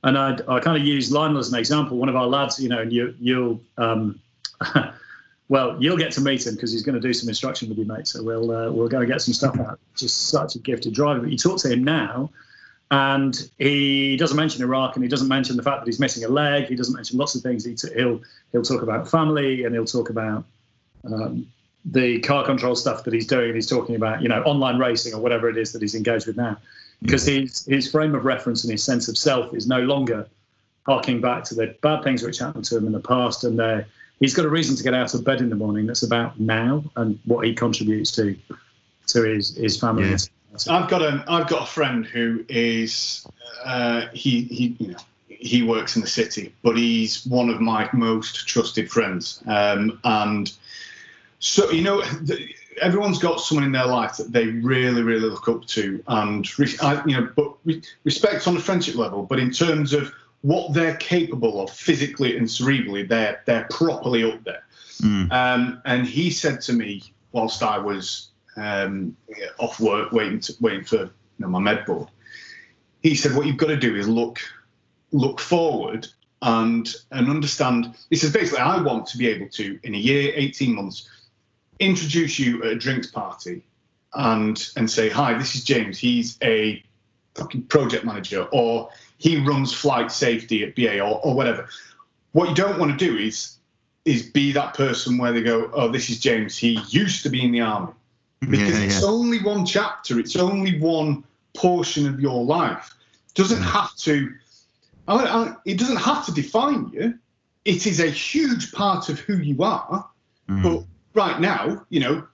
And 0.04 0.16
I 0.16 0.38
I 0.46 0.60
kind 0.60 0.76
of 0.80 0.84
use 0.86 1.10
Lionel 1.10 1.38
as 1.38 1.52
an 1.52 1.58
example. 1.58 1.96
One 1.96 2.08
of 2.08 2.16
our 2.16 2.26
lads, 2.26 2.60
you 2.60 2.68
know, 2.68 2.80
and 2.80 2.92
you 2.92 3.14
you'll 3.18 3.60
um, 3.78 4.20
well, 5.48 5.76
you'll 5.82 5.96
get 5.96 6.12
to 6.12 6.20
meet 6.20 6.46
him 6.46 6.54
because 6.54 6.70
he's 6.72 6.82
going 6.82 6.94
to 6.94 7.00
do 7.00 7.12
some 7.12 7.28
instruction 7.28 7.68
with 7.68 7.78
you, 7.78 7.84
mate. 7.84 8.06
So 8.06 8.22
we'll 8.22 8.50
uh, 8.50 8.70
we'll 8.70 8.88
go 8.88 8.98
and 9.00 9.08
get 9.08 9.22
some 9.22 9.34
stuff 9.34 9.58
out. 9.58 9.80
Just 9.96 10.28
such 10.28 10.54
a 10.54 10.58
gifted 10.60 10.94
driver. 10.94 11.20
But 11.20 11.30
you 11.32 11.38
talk 11.38 11.58
to 11.60 11.68
him 11.68 11.82
now, 11.82 12.30
and 12.92 13.48
he 13.58 14.18
doesn't 14.18 14.36
mention 14.36 14.62
Iraq, 14.62 14.96
and 14.96 15.02
he 15.02 15.08
doesn't 15.08 15.26
mention 15.26 15.56
the 15.56 15.62
fact 15.62 15.80
that 15.80 15.86
he's 15.86 15.98
missing 15.98 16.24
a 16.24 16.28
leg. 16.28 16.66
He 16.66 16.76
doesn't 16.76 16.94
mention 16.94 17.16
lots 17.16 17.34
of 17.34 17.40
things. 17.40 17.64
He 17.64 17.74
he'll 17.96 18.20
he'll 18.52 18.62
talk 18.62 18.82
about 18.82 19.08
family, 19.08 19.64
and 19.64 19.74
he'll 19.74 19.86
talk 19.86 20.10
about 20.10 20.44
um, 21.04 21.46
the 21.86 22.20
car 22.20 22.44
control 22.44 22.76
stuff 22.76 23.04
that 23.04 23.14
he's 23.14 23.26
doing. 23.26 23.54
He's 23.54 23.66
talking 23.66 23.96
about 23.96 24.20
you 24.20 24.28
know 24.28 24.42
online 24.42 24.78
racing 24.78 25.14
or 25.14 25.22
whatever 25.22 25.48
it 25.48 25.56
is 25.56 25.72
that 25.72 25.80
he's 25.80 25.94
engaged 25.94 26.26
with 26.26 26.36
now, 26.36 26.58
because 27.00 27.24
his 27.24 27.64
his 27.64 27.90
frame 27.90 28.14
of 28.14 28.26
reference 28.26 28.62
and 28.62 28.70
his 28.70 28.84
sense 28.84 29.08
of 29.08 29.16
self 29.16 29.54
is 29.54 29.66
no 29.66 29.80
longer 29.80 30.28
harking 30.84 31.22
back 31.22 31.44
to 31.44 31.54
the 31.54 31.74
bad 31.80 32.04
things 32.04 32.22
which 32.22 32.40
happened 32.40 32.66
to 32.66 32.76
him 32.76 32.86
in 32.86 32.92
the 32.92 33.00
past, 33.00 33.42
and 33.42 33.58
uh, 33.58 33.80
he's 34.20 34.34
got 34.34 34.44
a 34.44 34.50
reason 34.50 34.76
to 34.76 34.82
get 34.82 34.92
out 34.92 35.14
of 35.14 35.24
bed 35.24 35.40
in 35.40 35.48
the 35.48 35.56
morning 35.56 35.86
that's 35.86 36.02
about 36.02 36.38
now 36.38 36.84
and 36.96 37.18
what 37.24 37.46
he 37.46 37.54
contributes 37.54 38.12
to 38.12 38.36
to 39.06 39.22
his 39.22 39.56
his 39.56 39.80
family. 39.80 40.10
Yeah. 40.10 40.18
I've 40.68 40.88
got 40.88 41.02
a 41.02 41.24
I've 41.28 41.48
got 41.48 41.62
a 41.62 41.66
friend 41.66 42.04
who 42.04 42.44
is 42.48 43.26
uh, 43.64 44.06
he 44.12 44.42
he 44.42 44.76
you 44.78 44.88
know 44.88 44.98
he 45.28 45.62
works 45.62 45.96
in 45.96 46.02
the 46.02 46.08
city, 46.08 46.54
but 46.62 46.76
he's 46.76 47.26
one 47.26 47.48
of 47.48 47.60
my 47.60 47.88
most 47.92 48.46
trusted 48.46 48.90
friends. 48.90 49.42
Um, 49.46 49.98
and 50.04 50.52
so 51.38 51.70
you 51.70 51.82
know, 51.82 52.02
the, 52.02 52.48
everyone's 52.80 53.18
got 53.18 53.40
someone 53.40 53.64
in 53.64 53.72
their 53.72 53.86
life 53.86 54.16
that 54.18 54.32
they 54.32 54.46
really 54.46 55.02
really 55.02 55.28
look 55.28 55.48
up 55.48 55.66
to, 55.66 56.02
and 56.06 56.58
re- 56.58 56.76
I, 56.80 57.02
you 57.06 57.16
know, 57.16 57.30
but 57.34 57.54
re- 57.64 57.82
respect 58.04 58.46
on 58.46 58.56
a 58.56 58.60
friendship 58.60 58.96
level. 58.96 59.22
But 59.22 59.38
in 59.38 59.50
terms 59.50 59.92
of 59.92 60.12
what 60.42 60.74
they're 60.74 60.96
capable 60.96 61.62
of 61.62 61.70
physically 61.70 62.36
and 62.36 62.46
cerebrally, 62.46 63.08
they're 63.08 63.42
they're 63.46 63.66
properly 63.70 64.30
up 64.30 64.44
there. 64.44 64.64
Mm. 65.00 65.32
Um, 65.32 65.82
and 65.84 66.06
he 66.06 66.30
said 66.30 66.60
to 66.62 66.72
me 66.72 67.02
whilst 67.32 67.62
I 67.62 67.78
was 67.78 68.28
um, 68.56 69.16
off 69.58 69.80
work 69.80 70.12
waiting 70.12 70.40
to, 70.40 70.54
waiting 70.60 70.84
for 70.84 70.96
you 70.98 71.10
know, 71.38 71.48
my 71.48 71.58
med 71.58 71.84
board, 71.86 72.08
he 73.02 73.14
said, 73.14 73.34
"What 73.34 73.46
you've 73.46 73.56
got 73.56 73.68
to 73.68 73.76
do 73.76 73.96
is 73.96 74.08
look 74.08 74.40
look 75.10 75.40
forward 75.40 76.06
and 76.42 76.92
and 77.10 77.28
understand." 77.28 77.96
He 78.10 78.16
says 78.16 78.32
basically, 78.32 78.60
I 78.60 78.80
want 78.80 79.06
to 79.08 79.18
be 79.18 79.28
able 79.28 79.48
to 79.50 79.78
in 79.82 79.94
a 79.94 79.98
year, 79.98 80.32
eighteen 80.34 80.74
months, 80.74 81.08
introduce 81.80 82.38
you 82.38 82.62
at 82.62 82.72
a 82.72 82.76
drinks 82.76 83.08
party 83.08 83.62
and 84.14 84.70
and 84.76 84.90
say, 84.90 85.08
"Hi, 85.08 85.34
this 85.34 85.54
is 85.54 85.64
James. 85.64 85.98
He's 85.98 86.38
a 86.42 86.82
fucking 87.34 87.64
project 87.64 88.04
manager, 88.04 88.46
or 88.52 88.90
he 89.18 89.38
runs 89.38 89.72
flight 89.72 90.12
safety 90.12 90.62
at 90.64 90.76
BA, 90.76 91.00
or, 91.00 91.20
or 91.24 91.34
whatever." 91.34 91.68
What 92.32 92.48
you 92.48 92.54
don't 92.54 92.78
want 92.78 92.98
to 92.98 93.04
do 93.04 93.16
is 93.16 93.58
is 94.04 94.22
be 94.22 94.52
that 94.52 94.74
person 94.74 95.18
where 95.18 95.32
they 95.32 95.42
go, 95.42 95.70
"Oh, 95.72 95.88
this 95.88 96.10
is 96.10 96.20
James. 96.20 96.56
He 96.56 96.80
used 96.88 97.22
to 97.24 97.30
be 97.30 97.44
in 97.44 97.52
the 97.52 97.60
army." 97.60 97.92
Because 98.50 98.78
Yeah, 98.78 98.86
it's 98.86 99.02
yeah. 99.02 99.08
only 99.08 99.38
one 99.42 99.64
chapter, 99.64 100.18
it's 100.18 100.36
only 100.36 100.78
one 100.78 101.24
portion 101.54 102.06
of 102.08 102.20
your 102.20 102.44
life. 102.44 102.94
Doesn't 103.34 103.62
Mm. 103.62 103.70
have 103.70 103.94
to. 103.96 104.32
I 105.08 105.14
I- 105.16 105.56
it 105.64 105.78
doesn't 105.78 105.96
have 105.96 106.26
to 106.26 106.32
define 106.32 106.90
you. 106.92 107.14
It 107.64 107.86
is 107.86 108.00
a 108.00 108.10
huge 108.10 108.72
part 108.72 109.08
of 109.08 109.18
who 109.20 109.36
you 109.36 109.62
are. 109.62 110.08
Mm. 110.48 110.62
But 110.62 110.84
right 111.14 111.40
now, 111.40 111.84
you 111.90 112.00
know, 112.00 112.24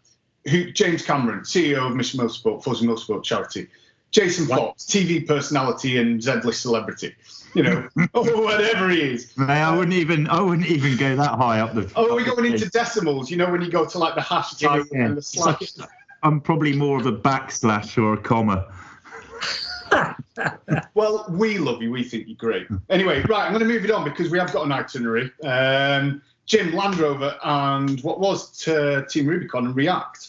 who 0.48 0.70
James 0.72 1.02
Cameron, 1.04 1.40
CEO 1.44 1.86
of 1.88 1.94
Mission 1.96 2.20
Motorsport, 2.20 2.62
Forces 2.64 2.86
Motorsport 2.86 3.22
Charity, 3.22 3.68
Jason. 4.10 4.46
Fox, 4.46 4.84
TV 4.84 5.20
personality 5.26 5.98
and 5.98 6.22
Z-list 6.22 6.62
celebrity, 6.62 7.14
you 7.54 7.62
know, 7.62 7.86
or 8.14 8.42
whatever 8.42 8.88
he 8.88 9.02
is. 9.02 9.36
Mate, 9.36 9.50
I 9.50 9.76
wouldn't 9.76 9.92
even 9.96 10.26
I 10.28 10.40
wouldn't 10.40 10.66
even 10.68 10.96
go 10.96 11.14
that 11.16 11.32
high 11.36 11.60
up 11.60 11.74
the. 11.74 11.90
Oh, 11.94 12.12
are 12.12 12.16
we 12.16 12.22
up 12.22 12.28
the 12.30 12.36
going 12.42 12.52
into 12.54 12.70
decimals? 12.70 13.30
You 13.30 13.36
know, 13.36 13.50
when 13.50 13.60
you 13.60 13.70
go 13.70 13.84
to 13.84 13.98
like 13.98 14.14
the 14.14 14.22
hashtag 14.22 14.86
Yeah, 14.90 15.04
and 15.04 15.16
the 15.18 15.22
slash. 15.22 15.74
I'm 16.22 16.40
probably 16.40 16.74
more 16.74 16.98
of 16.98 17.06
a 17.06 17.12
backslash 17.12 17.96
or 18.02 18.14
a 18.14 18.16
comma. 18.18 18.66
Well, 20.94 21.26
we 21.30 21.58
love 21.58 21.82
you. 21.82 21.90
We 21.90 22.04
think 22.04 22.28
you're 22.28 22.36
great. 22.36 22.68
Anyway, 22.90 23.22
right, 23.22 23.44
I'm 23.46 23.52
going 23.52 23.66
to 23.66 23.68
move 23.68 23.84
it 23.84 23.90
on 23.90 24.04
because 24.04 24.30
we 24.30 24.38
have 24.38 24.52
got 24.52 24.64
an 24.66 24.70
itinerary. 24.72 25.32
Um, 25.42 26.22
Jim, 26.46 26.72
Land 26.74 26.96
Rover, 26.98 27.36
and 27.42 28.00
what 28.02 28.20
was 28.20 28.56
t- 28.56 29.00
Team 29.08 29.26
Rubicon 29.26 29.66
and 29.66 29.74
React. 29.74 30.28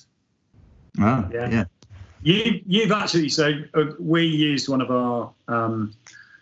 Ah, 1.00 1.28
Yeah. 1.32 1.50
yeah. 1.50 1.64
You, 2.24 2.62
you've 2.66 2.92
actually 2.92 3.30
so 3.30 3.54
uh, 3.76 3.86
we 4.00 4.26
used 4.26 4.68
one 4.68 4.82
of 4.82 4.90
our 4.92 5.32
um, 5.48 5.94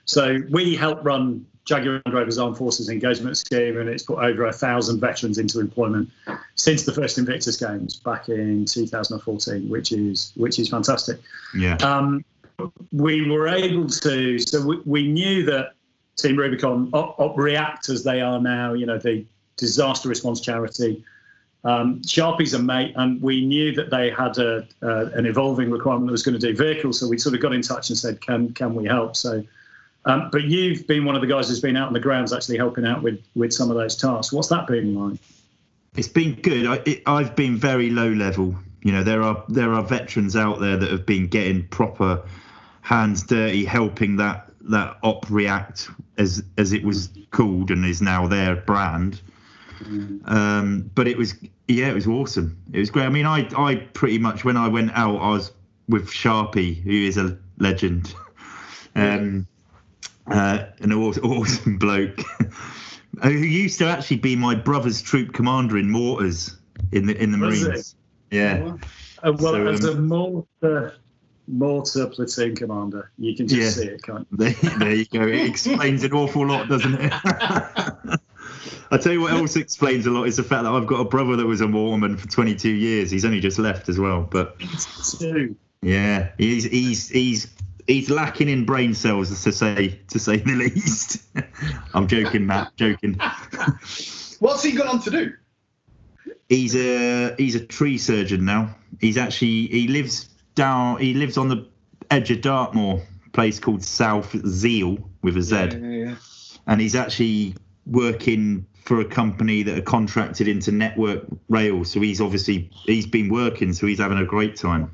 so 0.05 0.39
we 0.49 0.75
help 0.75 1.03
run 1.03 1.45
Jaguar 1.67 2.01
Land 2.05 2.15
Rover's 2.15 2.37
Armed 2.37 2.57
Forces 2.57 2.89
Engagement 2.89 3.37
Scheme, 3.37 3.77
and 3.77 3.89
it's 3.89 4.03
put 4.03 4.19
over 4.19 4.45
a 4.45 4.53
thousand 4.53 4.99
veterans 4.99 5.37
into 5.37 5.59
employment 5.59 6.09
since 6.55 6.83
the 6.83 6.93
first 6.93 7.17
Invictus 7.17 7.57
Games 7.57 7.97
back 7.97 8.29
in 8.29 8.65
2014, 8.65 9.69
which 9.69 9.91
is 9.91 10.31
which 10.35 10.59
is 10.59 10.69
fantastic. 10.69 11.19
Yeah. 11.53 11.75
Um, 11.75 12.23
we 12.91 13.29
were 13.29 13.47
able 13.47 13.87
to, 13.87 14.39
so 14.39 14.65
we, 14.65 14.81
we 14.85 15.07
knew 15.07 15.45
that 15.45 15.73
Team 16.15 16.37
Rubicon 16.37 16.89
op, 16.93 17.19
op 17.19 17.37
react 17.37 17.89
as 17.89 18.03
they 18.03 18.21
are 18.21 18.41
now, 18.41 18.73
you 18.73 18.85
know, 18.85 18.97
the 18.97 19.25
disaster 19.57 20.09
response 20.09 20.39
charity. 20.39 21.03
Um, 21.63 22.01
Sharpie's 22.03 22.53
a 22.53 22.59
mate, 22.59 22.93
and 22.95 23.21
we 23.21 23.45
knew 23.45 23.73
that 23.75 23.89
they 23.89 24.09
had 24.09 24.37
a, 24.37 24.65
uh, 24.81 25.07
an 25.13 25.25
evolving 25.25 25.69
requirement 25.69 26.07
that 26.07 26.13
was 26.13 26.23
going 26.23 26.39
to 26.39 26.47
do 26.47 26.55
vehicles. 26.55 26.99
So 26.99 27.07
we 27.07 27.17
sort 27.17 27.35
of 27.35 27.41
got 27.41 27.53
in 27.53 27.61
touch 27.61 27.89
and 27.89 27.97
said, 27.97 28.21
"Can 28.21 28.53
can 28.53 28.73
we 28.73 28.85
help?" 28.85 29.15
So, 29.17 29.43
um, 30.07 30.29
but 30.31 30.45
you've 30.45 30.87
been 30.87 31.05
one 31.05 31.15
of 31.15 31.21
the 31.21 31.27
guys 31.27 31.49
who's 31.49 31.59
been 31.59 31.75
out 31.75 31.87
on 31.87 31.93
the 31.93 31.99
grounds 31.99 32.31
actually 32.31 32.57
helping 32.57 32.85
out 32.85 33.03
with 33.03 33.23
with 33.35 33.53
some 33.53 33.69
of 33.69 33.77
those 33.77 33.95
tasks. 33.95 34.33
What's 34.33 34.47
that 34.49 34.65
been 34.67 34.95
like? 34.95 35.19
It's 35.95 36.07
been 36.07 36.35
good. 36.35 36.65
I, 36.65 36.81
it, 36.85 37.03
I've 37.05 37.35
been 37.35 37.57
very 37.57 37.89
low 37.89 38.09
level. 38.09 38.55
You 38.83 38.93
know, 38.93 39.03
there 39.03 39.21
are 39.21 39.43
there 39.49 39.73
are 39.73 39.83
veterans 39.83 40.35
out 40.35 40.59
there 40.59 40.77
that 40.77 40.89
have 40.89 41.05
been 41.05 41.27
getting 41.27 41.67
proper 41.67 42.23
hands 42.81 43.23
dirty, 43.23 43.65
helping 43.65 44.15
that 44.17 44.49
that 44.61 44.97
op 45.03 45.29
react 45.29 45.89
as 46.17 46.43
as 46.57 46.71
it 46.71 46.83
was 46.83 47.09
called 47.31 47.69
and 47.69 47.85
is 47.85 48.01
now 48.01 48.27
their 48.27 48.55
brand. 48.55 49.21
Um, 50.25 50.89
but 50.95 51.07
it 51.07 51.17
was 51.17 51.35
yeah, 51.67 51.89
it 51.89 51.93
was 51.93 52.07
awesome. 52.07 52.57
It 52.71 52.79
was 52.79 52.89
great. 52.89 53.05
I 53.05 53.09
mean, 53.09 53.25
I 53.25 53.47
I 53.57 53.75
pretty 53.93 54.19
much 54.19 54.45
when 54.45 54.57
I 54.57 54.67
went 54.67 54.91
out, 54.93 55.17
I 55.17 55.29
was 55.31 55.51
with 55.89 56.07
Sharpie, 56.09 56.81
who 56.81 56.91
is 56.91 57.17
a 57.17 57.37
legend, 57.59 58.13
um, 58.95 59.47
uh, 60.29 60.65
an 60.79 60.93
aw- 60.93 61.13
awesome 61.23 61.77
bloke. 61.77 62.19
Who 63.23 63.29
used 63.31 63.79
to 63.79 63.85
actually 63.87 64.17
be 64.17 64.35
my 64.35 64.53
brother's 64.55 65.01
troop 65.01 65.33
commander 65.33 65.77
in 65.77 65.89
mortars 65.89 66.57
in 66.91 67.05
the 67.07 67.21
in 67.21 67.31
the 67.31 67.37
Was 67.39 67.63
Marines. 67.63 67.95
Yeah, 68.31 68.75
Uh, 69.23 69.31
well, 69.33 69.53
So, 69.53 69.67
as 69.67 69.85
um, 69.85 69.97
a 69.97 70.01
mortar 70.01 70.93
mortar 71.47 72.07
platoon 72.07 72.55
commander, 72.55 73.11
you 73.17 73.35
can 73.35 73.47
just 73.47 73.77
Yeah. 73.77 73.83
see 73.83 73.89
it, 73.89 74.03
can't 74.03 74.27
you? 74.31 74.37
there, 74.37 74.55
there 74.79 74.93
you 74.95 75.05
go. 75.05 75.21
It 75.21 75.45
explains 75.49 76.03
an 76.03 76.11
awful 76.13 76.45
lot, 76.45 76.67
doesn't 76.67 76.93
it? 76.95 77.13
I 78.91 78.97
tell 78.97 79.11
you 79.13 79.21
what 79.21 79.33
else 79.33 79.55
explains 79.55 80.05
a 80.05 80.11
lot 80.11 80.25
is 80.25 80.37
the 80.37 80.43
fact 80.43 80.63
that 80.63 80.71
I've 80.71 80.87
got 80.87 80.99
a 80.99 81.05
brother 81.05 81.35
that 81.37 81.45
was 81.45 81.61
a 81.61 81.67
Mormon 81.67 82.15
for 82.17 82.27
22 82.27 82.69
years. 82.69 83.11
He's 83.11 83.25
only 83.25 83.39
just 83.39 83.59
left 83.59 83.89
as 83.89 83.97
well, 83.99 84.27
but 84.29 84.57
Two. 85.19 85.55
yeah, 85.81 86.29
he's 86.37 86.63
he's 86.65 87.09
he's 87.09 87.47
he's 87.87 88.09
lacking 88.09 88.49
in 88.49 88.65
brain 88.65 88.93
cells 88.93 89.29
to 89.43 89.51
say 89.51 89.99
to 90.09 90.19
say 90.19 90.37
the 90.37 90.53
least. 90.55 91.23
I'm 91.93 92.07
joking, 92.07 92.45
Matt. 92.45 92.75
Joking. 92.75 93.19
What's 94.39 94.63
he 94.63 94.73
gone 94.73 94.87
on 94.87 95.01
to 95.01 95.09
do? 95.09 95.33
He's 96.49 96.75
a 96.75 97.35
he's 97.37 97.55
a 97.55 97.65
tree 97.65 97.97
surgeon 97.97 98.45
now. 98.45 98.75
He's 99.01 99.17
actually 99.17 99.67
he 99.67 99.87
lives 99.87 100.29
down 100.55 100.99
he 100.99 101.13
lives 101.13 101.37
on 101.37 101.49
the 101.49 101.67
edge 102.11 102.31
of 102.31 102.41
Dartmoor, 102.41 103.01
a 103.25 103.29
place 103.31 103.59
called 103.59 103.83
South 103.83 104.35
Zeal 104.47 104.97
with 105.23 105.37
a 105.37 105.41
Z, 105.41 105.55
Yeah, 105.55 105.65
yeah, 105.75 105.89
yeah. 105.89 106.15
and 106.67 106.79
he's 106.79 106.95
actually 106.95 107.55
working 107.85 108.65
for 108.85 109.01
a 109.01 109.05
company 109.05 109.63
that 109.63 109.77
are 109.77 109.81
contracted 109.81 110.47
into 110.47 110.71
Network 110.71 111.25
Rail. 111.49 111.83
So 111.83 111.99
he's 111.99 112.21
obviously 112.21 112.69
he's 112.85 113.05
been 113.05 113.27
working, 113.29 113.73
so 113.73 113.87
he's 113.87 113.99
having 113.99 114.17
a 114.17 114.25
great 114.25 114.55
time. 114.55 114.93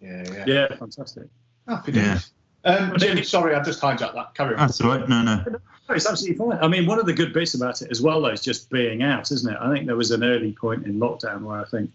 Yeah, 0.00 0.24
yeah. 0.32 0.44
Yeah, 0.46 0.76
fantastic. 0.76 1.24
Happy 1.68 1.92
Yeah. 1.92 2.14
days. 2.14 2.30
Um, 2.64 2.94
Jim, 2.96 3.22
sorry, 3.24 3.54
I 3.54 3.62
just 3.62 3.80
hijacked 3.80 4.14
that. 4.14 4.34
Carry 4.34 4.54
on. 4.54 4.60
That's 4.60 4.80
all 4.80 4.90
right. 4.90 5.08
No, 5.08 5.22
no. 5.22 5.44
No, 5.46 5.94
it's 5.94 6.08
absolutely 6.08 6.38
fine. 6.38 6.58
I 6.62 6.68
mean, 6.68 6.86
one 6.86 6.98
of 6.98 7.04
the 7.04 7.12
good 7.12 7.34
bits 7.34 7.54
about 7.54 7.82
it 7.82 7.90
as 7.90 8.00
well, 8.00 8.22
though, 8.22 8.28
is 8.28 8.40
just 8.40 8.70
being 8.70 9.02
out, 9.02 9.30
isn't 9.30 9.52
it? 9.52 9.58
I 9.60 9.70
think 9.70 9.86
there 9.86 9.96
was 9.96 10.10
an 10.12 10.24
early 10.24 10.52
point 10.52 10.86
in 10.86 10.98
lockdown 10.98 11.42
where 11.42 11.60
I 11.60 11.64
think 11.64 11.90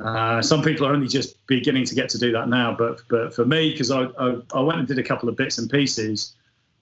uh, 0.00 0.40
some 0.40 0.62
people 0.62 0.86
are 0.86 0.92
only 0.92 1.08
just 1.08 1.44
beginning 1.46 1.84
to 1.84 1.94
get 1.94 2.08
to 2.10 2.18
do 2.18 2.32
that 2.32 2.48
now. 2.48 2.74
But 2.74 3.02
but 3.08 3.34
for 3.34 3.44
me, 3.44 3.72
because 3.72 3.90
I, 3.90 4.04
I 4.18 4.38
I 4.54 4.60
went 4.60 4.78
and 4.78 4.88
did 4.88 4.98
a 4.98 5.02
couple 5.02 5.28
of 5.28 5.36
bits 5.36 5.58
and 5.58 5.70
pieces, 5.70 6.34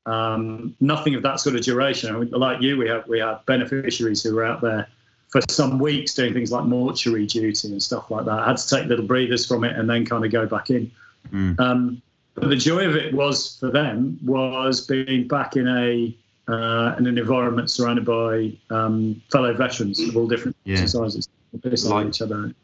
um, 0.07 0.77
nothing 0.81 1.17
of 1.17 1.23
that 1.23 1.41
sort 1.41 1.57
of 1.57 1.63
duration. 1.63 2.15
I 2.15 2.19
mean, 2.21 2.31
like 2.31 2.63
you, 2.63 2.77
we 2.77 2.89
have 2.89 3.09
we 3.09 3.19
have 3.19 3.45
beneficiaries 3.47 4.23
who 4.23 4.35
were 4.35 4.45
out 4.45 4.61
there 4.61 4.87
for 5.31 5.41
some 5.51 5.81
weeks 5.81 6.15
doing 6.15 6.33
things 6.35 6.53
like 6.53 6.65
mortuary 6.65 7.27
duty 7.27 7.69
and 7.69 7.83
stuff 7.83 8.11
like 8.13 8.27
that. 8.27 8.39
I 8.39 8.47
had 8.47 8.59
to 8.59 8.69
take 8.69 8.87
little 8.87 9.07
breathers 9.07 9.45
from 9.45 9.65
it 9.65 9.77
and 9.77 9.91
then 9.91 10.07
kind 10.07 10.25
of 10.25 10.31
go 10.31 10.47
back 10.47 10.71
in. 10.71 10.93
Mm. 11.33 11.59
Um, 11.61 12.03
but 12.35 12.49
the 12.51 12.57
joy 12.57 12.87
of 12.87 12.95
it 12.97 13.15
was 13.15 13.57
for 13.59 13.71
them 13.71 14.19
was 14.23 14.87
being 14.87 15.27
back 15.29 15.57
in 15.57 15.67
a 15.67 16.17
uh, 16.49 16.95
in 16.99 17.07
an 17.07 17.19
environment 17.19 17.71
surrounded 17.71 18.05
by 18.05 18.53
um, 18.71 19.21
fellow 19.33 19.53
veterans 19.55 19.99
of 20.01 20.17
all 20.17 20.29
different 20.29 20.57
Yeah. 20.65 20.85
sizes, 20.87 21.29
pissing 21.59 21.91
Like- 21.91 22.07
each 22.09 22.23
other. 22.23 22.55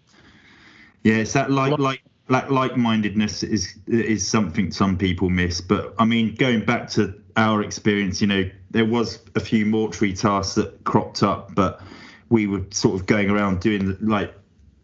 Yeah, 1.02 1.14
it's 1.14 1.32
that 1.32 1.50
like 1.50 1.78
like 1.78 2.02
like 2.28 2.48
like-mindedness 2.50 3.42
is 3.42 3.74
is 3.88 4.26
something 4.26 4.70
some 4.70 4.96
people 4.96 5.30
miss. 5.30 5.60
But 5.60 5.94
I 5.98 6.04
mean, 6.04 6.34
going 6.36 6.64
back 6.64 6.88
to 6.90 7.12
our 7.36 7.62
experience, 7.62 8.20
you 8.20 8.26
know, 8.28 8.48
there 8.70 8.84
was 8.84 9.18
a 9.34 9.40
few 9.40 9.66
mortuary 9.66 10.14
tasks 10.14 10.54
that 10.54 10.84
cropped 10.84 11.22
up, 11.24 11.54
but 11.54 11.80
we 12.28 12.46
were 12.46 12.62
sort 12.70 12.94
of 13.00 13.06
going 13.06 13.30
around 13.30 13.60
doing 13.60 13.96
like 14.00 14.32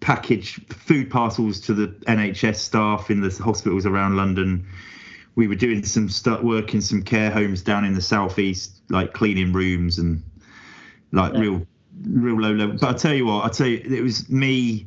package 0.00 0.54
food 0.68 1.10
parcels 1.10 1.60
to 1.60 1.74
the 1.74 1.88
NHS 2.06 2.56
staff 2.56 3.10
in 3.10 3.20
the 3.20 3.30
hospitals 3.42 3.86
around 3.86 4.16
London. 4.16 4.66
We 5.34 5.48
were 5.48 5.54
doing 5.54 5.84
some 5.84 6.08
stuff, 6.08 6.42
work 6.42 6.74
in 6.74 6.80
some 6.80 7.02
care 7.02 7.30
homes 7.30 7.62
down 7.62 7.84
in 7.84 7.94
the 7.94 8.00
southeast, 8.00 8.80
like 8.90 9.12
cleaning 9.12 9.52
rooms 9.52 9.98
and 9.98 10.22
like 11.12 11.32
Yeah. 11.34 11.40
real, 11.40 11.66
real 12.06 12.40
low 12.40 12.52
level. 12.52 12.76
But 12.80 12.94
I 12.94 12.98
tell 12.98 13.14
you 13.14 13.26
what, 13.26 13.44
I 13.44 13.48
tell 13.48 13.66
you, 13.66 13.78
it 13.78 14.02
was 14.02 14.28
me, 14.28 14.86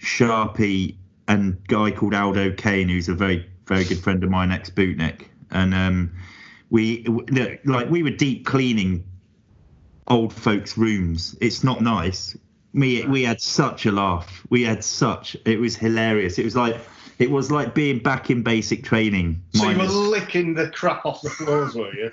Sharpie, 0.00 0.96
and 1.26 1.54
a 1.54 1.56
guy 1.68 1.90
called 1.90 2.14
Aldo 2.14 2.52
Kane, 2.52 2.88
who's 2.88 3.08
a 3.08 3.14
very, 3.14 3.46
very 3.66 3.84
good 3.84 3.98
friend 3.98 4.22
of 4.24 4.30
mine, 4.30 4.50
ex 4.50 4.70
bootneck, 4.70 5.22
and 5.50 5.74
um, 5.74 6.12
we 6.70 7.04
look, 7.04 7.58
like 7.64 7.90
we 7.90 8.02
were 8.02 8.10
deep 8.10 8.46
cleaning 8.46 9.04
old 10.06 10.32
folks' 10.32 10.78
rooms. 10.78 11.36
It's 11.40 11.62
not 11.64 11.82
nice. 11.82 12.36
Me, 12.78 13.04
we 13.06 13.24
had 13.24 13.40
such 13.40 13.86
a 13.86 13.92
laugh. 13.92 14.46
We 14.50 14.62
had 14.62 14.84
such. 14.84 15.36
It 15.44 15.58
was 15.58 15.74
hilarious. 15.74 16.38
It 16.38 16.44
was 16.44 16.54
like, 16.54 16.76
it 17.18 17.28
was 17.28 17.50
like 17.50 17.74
being 17.74 17.98
back 17.98 18.30
in 18.30 18.44
basic 18.44 18.84
training. 18.84 19.42
So 19.54 19.68
you 19.68 19.76
were 19.76 19.86
licking 19.86 20.54
the 20.54 20.70
crap 20.70 21.04
off 21.04 21.20
the 21.22 21.30
floors, 21.30 21.74
were 21.74 21.92
you? 21.92 22.12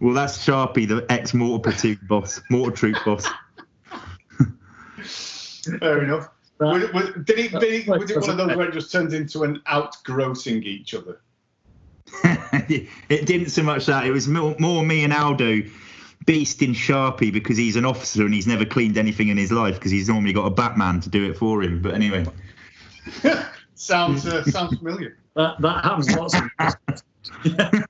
well, 0.00 0.14
that's 0.14 0.38
Sharpie, 0.38 0.88
the 0.88 1.04
ex 1.10 1.34
mortar 1.34 1.70
platoon 1.70 2.00
boss, 2.08 2.40
mortar 2.50 2.74
troop 2.74 2.96
boss. 3.04 3.28
Fair 5.80 6.04
enough. 6.04 6.30
But- 6.56 6.66
Was, 6.72 6.92
was, 6.94 7.24
did 7.24 7.38
it, 7.38 7.52
did 7.60 7.86
it, 7.86 7.86
was 7.86 8.10
it 8.10 8.18
one 8.18 8.30
of 8.30 8.36
those 8.38 8.56
where 8.56 8.68
it 8.68 8.72
just 8.72 8.90
turned 8.90 9.12
into 9.12 9.42
an 9.42 9.60
outgrossing 9.70 10.62
each 10.64 10.94
other? 10.94 11.20
it 12.24 13.26
didn't 13.26 13.50
so 13.50 13.62
much 13.62 13.84
that. 13.84 14.06
It 14.06 14.12
was 14.12 14.26
more, 14.26 14.56
more 14.58 14.82
me 14.82 15.04
and 15.04 15.12
Aldo 15.12 15.62
beasting 16.26 16.74
Sharpie 16.74 17.32
because 17.32 17.56
he's 17.56 17.76
an 17.76 17.84
officer 17.84 18.24
and 18.24 18.34
he's 18.34 18.46
never 18.46 18.64
cleaned 18.64 18.98
anything 18.98 19.28
in 19.28 19.36
his 19.36 19.52
life 19.52 19.76
because 19.76 19.92
he's 19.92 20.08
normally 20.08 20.32
got 20.32 20.46
a 20.46 20.50
Batman 20.50 21.00
to 21.00 21.08
do 21.08 21.30
it 21.30 21.36
for 21.36 21.62
him. 21.62 21.80
But 21.80 21.94
anyway, 21.94 22.26
sounds 23.74 24.26
uh, 24.26 24.42
sounds 24.44 24.76
familiar. 24.78 25.18
That 25.34 25.60
that 25.60 25.84
happens 25.84 26.10
lots. 26.16 26.34
Of, 26.34 26.42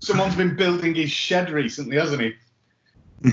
Someone's 0.00 0.36
been 0.36 0.56
building 0.56 0.94
his 0.94 1.10
shed 1.10 1.50
recently, 1.50 1.96
hasn't 1.96 2.20
he? 2.20 2.34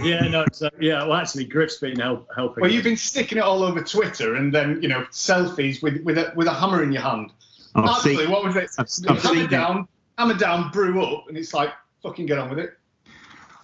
yeah, 0.04 0.22
no, 0.28 0.46
so, 0.54 0.70
yeah. 0.80 1.04
Well, 1.04 1.16
actually, 1.16 1.46
Griff's 1.46 1.78
been 1.78 2.00
help, 2.00 2.28
helping. 2.36 2.62
Well, 2.62 2.72
you've 2.72 2.84
been 2.84 2.98
sticking 2.98 3.38
it 3.38 3.44
all 3.44 3.64
over 3.64 3.82
Twitter, 3.84 4.36
and 4.36 4.54
then 4.54 4.82
you 4.82 4.88
know 4.88 5.02
selfies 5.12 5.82
with 5.84 6.02
with 6.04 6.18
a 6.18 6.32
with 6.36 6.48
a 6.48 6.54
hammer 6.54 6.84
in 6.84 6.92
your 6.92 7.02
hand. 7.02 7.32
I've 7.76 7.86
Actually, 7.90 8.18
seen- 8.18 8.32
what 8.32 8.44
was 8.44 8.56
it? 8.56 8.70
I've- 8.78 8.90
I've 9.10 9.22
hammer 9.22 9.36
seen 9.36 9.46
it. 9.46 9.50
down, 9.50 9.88
hammer 10.18 10.34
down, 10.36 10.72
brew 10.72 11.02
up, 11.04 11.26
and 11.30 11.38
it's 11.38 11.54
like 11.54 11.70
fucking 12.04 12.26
get 12.26 12.38
on 12.38 12.50
with 12.50 12.60
it. 12.60 12.78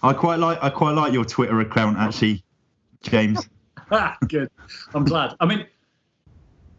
I 0.02 0.12
quite 0.12 0.38
like 0.38 0.58
I 0.62 0.70
quite 0.70 0.92
like 0.92 1.12
your 1.12 1.24
Twitter 1.24 1.60
account 1.60 1.98
actually, 1.98 2.44
James. 3.02 3.48
Good. 4.28 4.50
I'm 4.94 5.04
glad. 5.04 5.34
I 5.40 5.46
mean, 5.46 5.66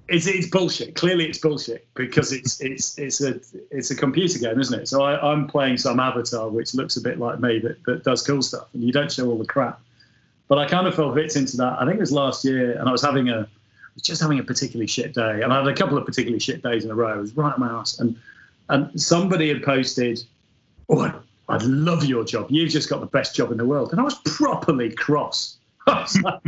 it's 0.07 0.28
it's 0.28 0.47
bullshit. 0.47 0.95
Clearly, 0.95 1.26
it's 1.26 1.39
bullshit 1.39 1.88
because 1.93 2.32
it's 2.32 2.61
it's 2.61 2.97
it's 2.97 3.22
a 3.22 3.39
it's 3.72 3.91
a 3.91 3.95
computer 3.95 4.39
game, 4.39 4.59
isn't 4.59 4.80
it? 4.82 4.88
So 4.88 5.03
I, 5.03 5.32
I'm 5.32 5.47
playing 5.47 5.78
some 5.78 5.99
avatar 5.99 6.49
which 6.49 6.74
looks 6.74 6.97
a 6.97 7.01
bit 7.01 7.20
like 7.20 7.39
me, 7.39 7.59
but 7.59 7.78
that 7.86 8.03
does 8.03 8.22
cool 8.26 8.41
stuff, 8.41 8.67
and 8.74 8.84
you 8.84 8.91
don't 8.91 9.11
show 9.11 9.28
all 9.30 9.38
the 9.38 9.45
crap. 9.45 9.80
But 10.47 10.57
I 10.57 10.67
kind 10.67 10.88
of 10.88 10.95
fell 10.95 11.11
victim 11.11 11.45
to 11.45 11.57
that. 11.57 11.78
I 11.80 11.86
think 11.86 11.97
it 11.97 11.99
was 11.99 12.11
last 12.11 12.43
year, 12.43 12.78
and 12.78 12.89
I 12.89 12.91
was 12.91 13.01
having 13.01 13.30
a 13.30 13.41
I 13.41 13.91
was 13.93 14.03
just 14.03 14.22
having 14.22 14.39
a 14.39 14.43
particularly 14.43 14.88
shit 14.88 15.13
day, 15.13 15.41
and 15.41 15.53
I 15.53 15.57
had 15.57 15.67
a 15.67 15.76
couple 15.76 15.97
of 15.97 16.05
particularly 16.05 16.39
shit 16.39 16.63
days 16.63 16.86
in 16.86 16.91
a 16.91 16.95
row. 16.95 17.13
I 17.13 17.17
was 17.17 17.36
right 17.36 17.53
at 17.53 17.59
my 17.59 17.70
ass, 17.70 17.99
and 17.99 18.15
and 18.70 18.99
somebody 18.99 19.49
had 19.49 19.63
posted, 19.63 20.24
"Oh, 20.89 21.22
I, 21.49 21.57
love 21.57 22.05
your 22.05 22.23
job. 22.23 22.47
You've 22.49 22.69
just 22.71 22.89
got 22.89 22.99
the 22.99 23.07
best 23.07 23.35
job 23.35 23.51
in 23.51 23.57
the 23.57 23.65
world," 23.65 23.91
and 23.91 23.99
I 23.99 24.03
was 24.03 24.15
properly 24.25 24.91
cross. 24.91 25.55
Was 25.87 26.21
like, 26.21 26.39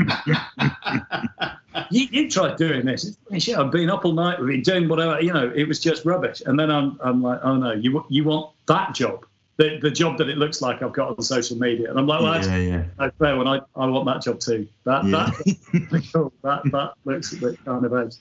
you, 1.89 2.07
you 2.11 2.29
tried 2.29 2.57
doing 2.57 2.85
this. 2.85 3.17
Shit. 3.39 3.57
I've 3.57 3.71
been 3.71 3.89
up 3.89 4.05
all 4.05 4.11
night. 4.11 4.39
We've 4.39 4.49
been 4.49 4.61
doing 4.61 4.87
whatever. 4.87 5.19
You 5.19 5.33
know, 5.33 5.51
it 5.55 5.67
was 5.67 5.79
just 5.79 6.05
rubbish. 6.05 6.43
And 6.45 6.59
then 6.59 6.69
I'm, 6.69 6.99
I'm 7.03 7.23
like, 7.23 7.39
oh 7.41 7.55
no, 7.55 7.71
you 7.71 8.05
you 8.09 8.23
want 8.23 8.51
that 8.67 8.93
job, 8.93 9.25
the 9.57 9.79
the 9.81 9.89
job 9.89 10.17
that 10.19 10.29
it 10.29 10.37
looks 10.37 10.61
like 10.61 10.83
I've 10.83 10.93
got 10.93 11.17
on 11.17 11.21
social 11.23 11.57
media. 11.57 11.89
And 11.89 11.97
I'm 11.97 12.05
like, 12.05 12.21
well, 12.21 12.33
that's 12.33 12.47
yeah, 12.47 12.57
yeah. 12.57 12.83
no 12.99 13.11
fair 13.17 13.35
one. 13.35 13.47
I, 13.47 13.61
I 13.75 13.85
want 13.87 14.05
that 14.05 14.21
job 14.21 14.39
too. 14.39 14.67
That 14.83 15.05
Yeah. 15.05 15.31
that 15.73 16.09
cool. 16.13 16.31
that 16.43 16.61
that 16.71 16.93
looks 17.05 17.33
a 17.33 17.37
bit 17.37 17.65
kind 17.65 17.83
of 17.85 17.93
edge. 17.93 18.15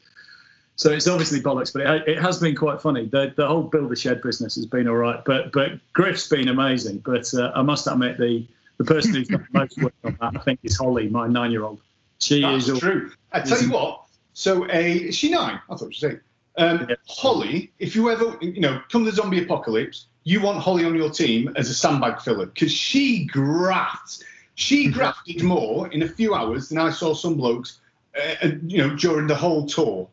So 0.81 0.91
it's 0.91 1.07
obviously 1.07 1.43
bollocks, 1.43 1.75
but 1.75 1.83
it, 1.83 2.09
it 2.09 2.23
has 2.23 2.39
been 2.39 2.57
quite 2.57 2.81
funny. 2.81 3.05
The 3.05 3.35
the 3.37 3.47
whole 3.47 3.65
build 3.65 3.93
a 3.93 3.97
shed 3.97 4.23
business 4.23 4.55
has 4.55 4.65
been 4.65 4.89
all 4.89 4.97
right, 4.97 5.23
but 5.27 5.53
but 5.53 5.73
Griff's 5.93 6.27
been 6.27 6.49
amazing. 6.49 7.03
But 7.05 7.35
uh, 7.35 7.53
I 7.55 7.61
must 7.61 7.87
admit 7.87 8.17
the 8.17 8.47
the 8.79 8.85
person 8.85 9.13
who's 9.13 9.29
done 9.29 9.47
the 9.53 9.59
most 9.59 9.77
work 9.77 9.93
on 10.05 10.17
that, 10.23 10.41
I 10.41 10.41
think, 10.41 10.61
is 10.63 10.79
Holly, 10.79 11.11
my 11.11 11.27
nine 11.27 11.51
year 11.51 11.65
old. 11.65 11.83
She 12.19 12.41
That's 12.41 12.67
is 12.67 12.79
true. 12.79 13.13
I 13.31 13.41
tell 13.41 13.61
you 13.61 13.71
what. 13.71 14.05
So 14.33 14.65
a 14.71 14.93
is 15.09 15.17
she 15.17 15.31
nine? 15.31 15.61
I 15.69 15.77
thought 15.77 15.95
she 15.95 16.07
was 16.07 16.15
eight. 16.15 16.21
Um, 16.57 16.87
Yeah. 16.89 16.97
Holly, 17.07 17.71
if 17.79 17.95
you 17.95 18.09
ever 18.09 18.39
you 18.41 18.63
know 18.63 18.81
come 18.91 19.05
the 19.05 19.13
zombie 19.13 19.45
apocalypse, 19.45 20.07
you 20.25 20.41
want 20.41 20.61
Holly 20.61 20.87
on 20.87 20.95
your 20.95 21.11
team 21.11 21.53
as 21.57 21.69
a 21.69 21.75
sandbag 21.75 22.23
filler 22.23 22.47
because 22.47 22.73
she 22.73 23.27
grafts. 23.27 24.25
She 24.55 24.89
grafted 24.91 25.43
more 25.43 25.89
in 25.89 26.05
a 26.05 26.09
few 26.09 26.35
hours 26.35 26.71
than 26.71 26.79
I 26.79 26.89
saw 26.89 27.13
some 27.13 27.35
blokes, 27.35 27.81
uh, 28.17 28.47
uh, 28.47 28.51
you 28.67 28.79
know, 28.79 28.97
during 28.97 29.27
the 29.27 29.35
whole 29.35 29.67
tour. 29.67 30.09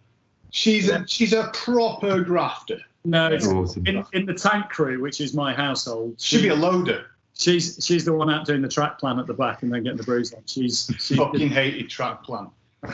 She's 0.58 0.88
Yeah. 0.88 1.04
a 1.04 1.08
she's 1.08 1.34
a 1.34 1.50
proper 1.54 2.22
grafter. 2.22 2.80
No, 3.06 3.28
it's 3.28 3.48
Awesome. 3.48 3.86
in, 3.86 4.04
in 4.14 4.26
the 4.26 4.34
tank 4.34 4.70
crew, 4.70 5.00
which 5.02 5.22
is 5.22 5.34
my 5.36 5.54
household. 5.54 6.16
She'd 6.20 6.42
be 6.42 6.48
a 6.50 6.56
loader. 6.56 7.06
she's 7.34 7.78
she's 7.80 8.04
the 8.06 8.12
one 8.14 8.30
out 8.32 8.46
doing 8.48 8.64
the 8.64 8.68
track 8.68 8.98
plan 9.00 9.20
at 9.20 9.28
the 9.28 9.34
back 9.36 9.62
and 9.62 9.72
then 9.72 9.84
getting 9.84 9.98
the 9.98 10.04
bruise 10.04 10.34
on. 10.34 10.42
She's 10.48 10.90
she's 11.00 11.16
Fucking 11.18 11.50
hated 11.50 11.90
track 11.92 12.24
plan. 12.24 12.48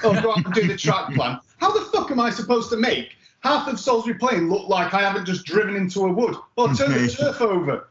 Oh, 0.03 0.21
go 0.21 0.31
out 0.31 0.43
and 0.45 0.53
do 0.53 0.67
the 0.67 0.75
track 0.77 1.13
plan. 1.13 1.39
How 1.57 1.71
the 1.71 1.85
fuck 1.85 2.11
am 2.11 2.19
I 2.19 2.31
supposed 2.31 2.69
to 2.71 2.77
make 2.77 3.15
half 3.39 3.67
of 3.69 3.79
Salisbury 3.79 4.17
Plain 4.19 4.49
look 4.49 4.67
like 4.67 4.93
I 4.93 5.01
haven't 5.01 5.25
just 5.25 5.45
driven 5.45 5.75
into 5.77 6.01
a 6.01 6.11
wood 6.11 6.35
or 6.57 6.67
turn 6.73 6.91
the 6.91 7.07
turf 7.17 7.39
over? 7.41 7.87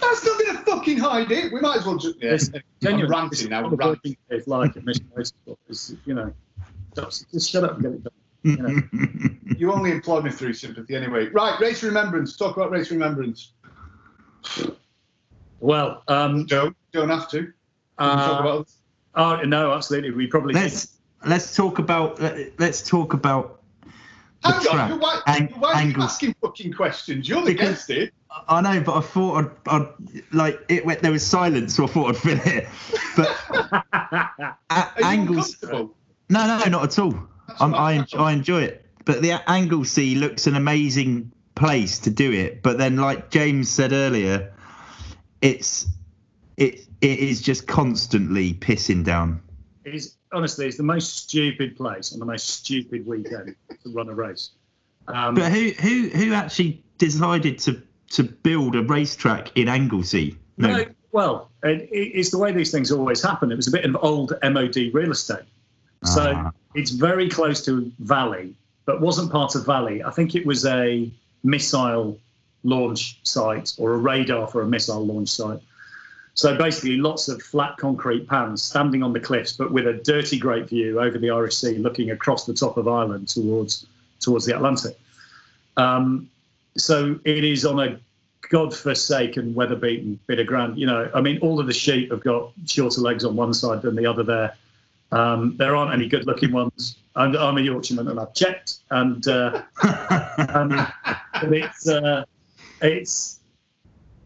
That's 0.00 0.24
not 0.24 0.38
going 0.38 0.56
to 0.56 0.62
fucking 0.64 0.98
hide 0.98 1.30
it. 1.32 1.52
We 1.52 1.60
might 1.60 1.78
as 1.78 1.84
well 1.86 1.96
just. 1.96 2.22
Yeah. 2.22 2.34
It's 2.34 2.50
I'm 2.86 3.06
ranting 3.08 3.50
now. 3.50 3.62
what 3.62 3.70
the 3.70 3.76
ranting. 3.76 4.16
is 4.30 4.46
like 4.46 4.76
at 4.76 4.84
Mission 4.84 5.08
you 6.06 6.14
know, 6.14 6.32
just, 6.94 7.30
just 7.32 7.50
shut 7.50 7.64
up 7.64 7.74
and 7.74 7.82
get 7.82 7.92
it 7.92 8.04
done. 8.04 8.12
You 8.44 8.56
know. 8.58 8.80
You 9.56 9.72
only 9.72 9.90
employ 9.90 10.20
me 10.20 10.30
through 10.30 10.52
sympathy 10.52 10.94
anyway. 10.94 11.28
Right, 11.30 11.58
race 11.60 11.82
remembrance. 11.82 12.36
Talk 12.36 12.56
about 12.56 12.70
race 12.70 12.90
remembrance. 12.90 13.52
Well, 15.60 16.02
um, 16.08 16.44
Don't 16.46 16.76
don't 16.92 17.08
have 17.08 17.28
to. 17.30 17.40
We 17.40 17.46
talk 17.98 18.28
uh, 18.28 18.40
about 18.40 18.70
oh 19.14 19.36
no, 19.46 19.72
absolutely. 19.72 20.10
We 20.10 20.26
probably 20.26 20.52
let's 20.54 20.98
let's 21.24 21.56
talk 21.56 21.78
about 21.78 22.20
let- 22.20 22.58
let's 22.60 22.82
talk 22.86 23.14
about 23.14 23.62
the 24.42 24.50
Hang 24.52 24.56
on, 24.56 24.62
track. 24.62 25.00
why, 25.00 25.20
Ang- 25.26 25.54
why 25.58 25.72
are 25.72 25.84
you 25.86 25.94
asking 26.02 26.34
fucking 26.42 26.74
questions? 26.74 27.28
You're 27.28 27.40
the 27.42 27.52
Because- 27.52 27.68
guest 27.86 27.88
here. 27.90 28.10
I 28.48 28.60
know, 28.62 28.80
but 28.80 28.96
I 28.96 29.00
thought 29.00 29.44
I'd, 29.44 29.50
I'd 29.68 29.88
like 30.32 30.60
it. 30.68 30.84
Went, 30.84 31.02
there 31.02 31.12
was 31.12 31.24
silence, 31.24 31.76
so 31.76 31.84
I 31.84 31.86
thought 31.86 32.08
I'd 32.08 32.16
fill 32.16 32.40
it. 32.44 32.66
But 33.16 33.28
a- 33.92 34.56
Are 34.70 34.92
you 34.98 35.04
angles. 35.04 35.56
No, 35.62 35.92
no, 36.28 36.58
not 36.68 36.82
at 36.82 36.98
all. 36.98 37.14
I 37.60 37.66
I. 37.66 38.06
I 38.18 38.32
enjoy 38.32 38.62
it. 38.62 38.86
But 39.04 39.22
the 39.22 39.42
Anglesey 39.50 40.14
looks 40.14 40.46
an 40.46 40.56
amazing 40.56 41.30
place 41.54 41.98
to 42.00 42.10
do 42.10 42.32
it. 42.32 42.62
But 42.62 42.78
then, 42.78 42.96
like 42.96 43.30
James 43.30 43.68
said 43.68 43.92
earlier, 43.92 44.52
it's 45.42 45.86
it 46.56 46.86
it 47.00 47.18
is 47.18 47.42
just 47.42 47.66
constantly 47.66 48.54
pissing 48.54 49.04
down. 49.04 49.40
is 49.84 50.16
honestly 50.32 50.66
it's 50.66 50.76
the 50.76 50.82
most 50.82 51.16
stupid 51.18 51.76
place 51.76 52.12
on 52.12 52.18
the 52.18 52.26
most 52.26 52.48
stupid 52.48 53.06
weekend 53.06 53.54
to 53.82 53.92
run 53.92 54.08
a 54.08 54.14
race. 54.14 54.50
Um, 55.08 55.34
But 55.34 55.52
who 55.52 55.70
who 55.80 56.08
who 56.08 56.32
actually 56.32 56.82
decided 56.98 57.58
to 57.60 57.82
to 58.10 58.22
build 58.22 58.74
a 58.74 58.82
racetrack 58.82 59.56
in 59.56 59.68
Anglesey? 59.68 60.38
No, 60.56 60.84
well, 61.12 61.50
it, 61.62 61.88
it's 61.90 62.30
the 62.30 62.38
way 62.38 62.52
these 62.52 62.70
things 62.70 62.90
always 62.90 63.20
happen. 63.22 63.52
It 63.52 63.56
was 63.56 63.68
a 63.68 63.72
bit 63.72 63.84
of 63.84 63.96
old 64.00 64.32
MOD 64.42 64.76
real 64.92 65.10
estate. 65.10 65.44
So 66.04 66.32
Ah. 66.34 66.52
It's 66.74 66.90
very 66.90 67.28
close 67.28 67.64
to 67.64 67.90
Valley, 68.00 68.54
but 68.84 69.00
wasn't 69.00 69.30
part 69.30 69.54
of 69.54 69.64
Valley. 69.64 70.02
I 70.02 70.10
think 70.10 70.34
it 70.34 70.44
was 70.44 70.66
a 70.66 71.10
missile 71.42 72.18
launch 72.64 73.18
site 73.22 73.72
or 73.78 73.94
a 73.94 73.98
radar 73.98 74.46
for 74.46 74.62
a 74.62 74.66
missile 74.66 75.04
launch 75.04 75.28
site. 75.28 75.60
So 76.34 76.56
basically, 76.56 76.96
lots 76.96 77.28
of 77.28 77.40
flat 77.42 77.76
concrete 77.76 78.26
pans 78.28 78.62
standing 78.62 79.04
on 79.04 79.12
the 79.12 79.20
cliffs, 79.20 79.52
but 79.52 79.70
with 79.70 79.86
a 79.86 79.92
dirty 79.92 80.36
great 80.36 80.68
view 80.68 81.00
over 81.00 81.16
the 81.16 81.30
Irish 81.30 81.56
Sea, 81.56 81.78
looking 81.78 82.10
across 82.10 82.44
the 82.44 82.54
top 82.54 82.76
of 82.76 82.88
Ireland 82.88 83.28
towards 83.28 83.86
towards 84.20 84.44
the 84.44 84.56
Atlantic. 84.56 84.98
Um, 85.76 86.28
so 86.76 87.20
it 87.24 87.44
is 87.44 87.64
on 87.64 87.78
a 87.78 88.00
godforsaken, 88.50 89.54
weather-beaten 89.54 90.18
bit 90.26 90.40
of 90.40 90.46
ground. 90.46 90.78
You 90.78 90.86
know, 90.86 91.08
I 91.14 91.20
mean, 91.20 91.38
all 91.38 91.60
of 91.60 91.66
the 91.66 91.72
sheep 91.72 92.10
have 92.10 92.22
got 92.22 92.52
shorter 92.66 93.00
legs 93.00 93.24
on 93.24 93.36
one 93.36 93.54
side 93.54 93.82
than 93.82 93.94
the 93.94 94.06
other. 94.06 94.22
There, 94.22 94.56
um, 95.12 95.56
there 95.56 95.76
aren't 95.76 95.92
any 95.92 96.08
good-looking 96.08 96.52
ones. 96.52 96.98
And 97.16 97.36
I'm 97.36 97.56
a 97.56 97.60
Yorkshireman, 97.60 98.08
and 98.08 98.18
I've 98.18 98.34
checked, 98.34 98.78
and 98.90 99.26
uh, 99.28 99.62
um, 100.52 100.70
but 101.40 101.52
it's 101.52 101.88
uh, 101.88 102.24
it's. 102.82 103.40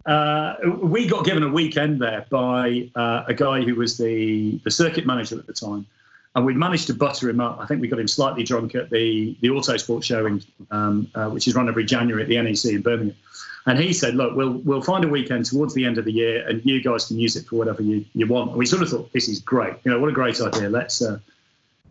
Uh, 0.06 0.54
we 0.80 1.06
got 1.06 1.26
given 1.26 1.42
a 1.42 1.48
weekend 1.48 2.00
there 2.00 2.24
by 2.30 2.90
uh, 2.94 3.24
a 3.28 3.34
guy 3.34 3.60
who 3.60 3.74
was 3.74 3.98
the, 3.98 4.58
the 4.64 4.70
circuit 4.70 5.04
manager 5.04 5.38
at 5.38 5.46
the 5.46 5.52
time, 5.52 5.86
and 6.34 6.46
we'd 6.46 6.56
managed 6.56 6.86
to 6.86 6.94
butter 6.94 7.28
him 7.28 7.40
up. 7.40 7.58
I 7.60 7.66
think 7.66 7.82
we 7.82 7.88
got 7.88 7.98
him 7.98 8.08
slightly 8.08 8.42
drunk 8.42 8.74
at 8.74 8.88
the 8.88 9.36
the 9.42 9.48
Autosport 9.48 10.02
show, 10.02 10.24
in, 10.24 10.42
um, 10.70 11.10
uh, 11.14 11.28
which 11.28 11.46
is 11.46 11.54
run 11.54 11.68
every 11.68 11.84
January 11.84 12.22
at 12.22 12.28
the 12.30 12.40
NEC 12.40 12.72
in 12.72 12.80
Birmingham. 12.80 13.16
And 13.68 13.78
he 13.78 13.92
said, 13.92 14.14
"Look, 14.14 14.34
we'll 14.34 14.54
we'll 14.64 14.80
find 14.80 15.04
a 15.04 15.08
weekend 15.08 15.44
towards 15.44 15.74
the 15.74 15.84
end 15.84 15.98
of 15.98 16.06
the 16.06 16.12
year, 16.12 16.42
and 16.48 16.64
you 16.64 16.82
guys 16.82 17.04
can 17.04 17.18
use 17.18 17.36
it 17.36 17.44
for 17.46 17.56
whatever 17.56 17.82
you, 17.82 18.02
you 18.14 18.26
want." 18.26 18.50
And 18.50 18.58
we 18.58 18.64
sort 18.64 18.80
of 18.80 18.88
thought, 18.88 19.12
"This 19.12 19.28
is 19.28 19.40
great. 19.40 19.74
You 19.84 19.90
know, 19.90 20.00
what 20.00 20.08
a 20.08 20.12
great 20.12 20.40
idea. 20.40 20.70
Let's 20.70 21.02
uh, 21.02 21.18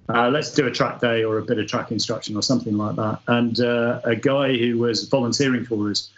uh, 0.09 0.30
let's 0.30 0.51
do 0.55 0.65
a 0.65 0.71
track 0.71 0.99
day 1.01 1.23
or 1.23 1.38
a 1.38 1.43
bit 1.43 1.59
of 1.59 1.67
track 1.67 1.91
instruction 1.91 2.36
or 2.36 2.41
something 2.41 2.75
like 2.75 2.95
that." 2.95 3.19
And 3.28 3.59
uh, 3.59 4.01
a 4.05 4.15
guy 4.15 4.57
who 4.57 4.80
was 4.80 5.07
volunteering 5.07 5.65
for 5.65 5.91
us, 5.91 6.09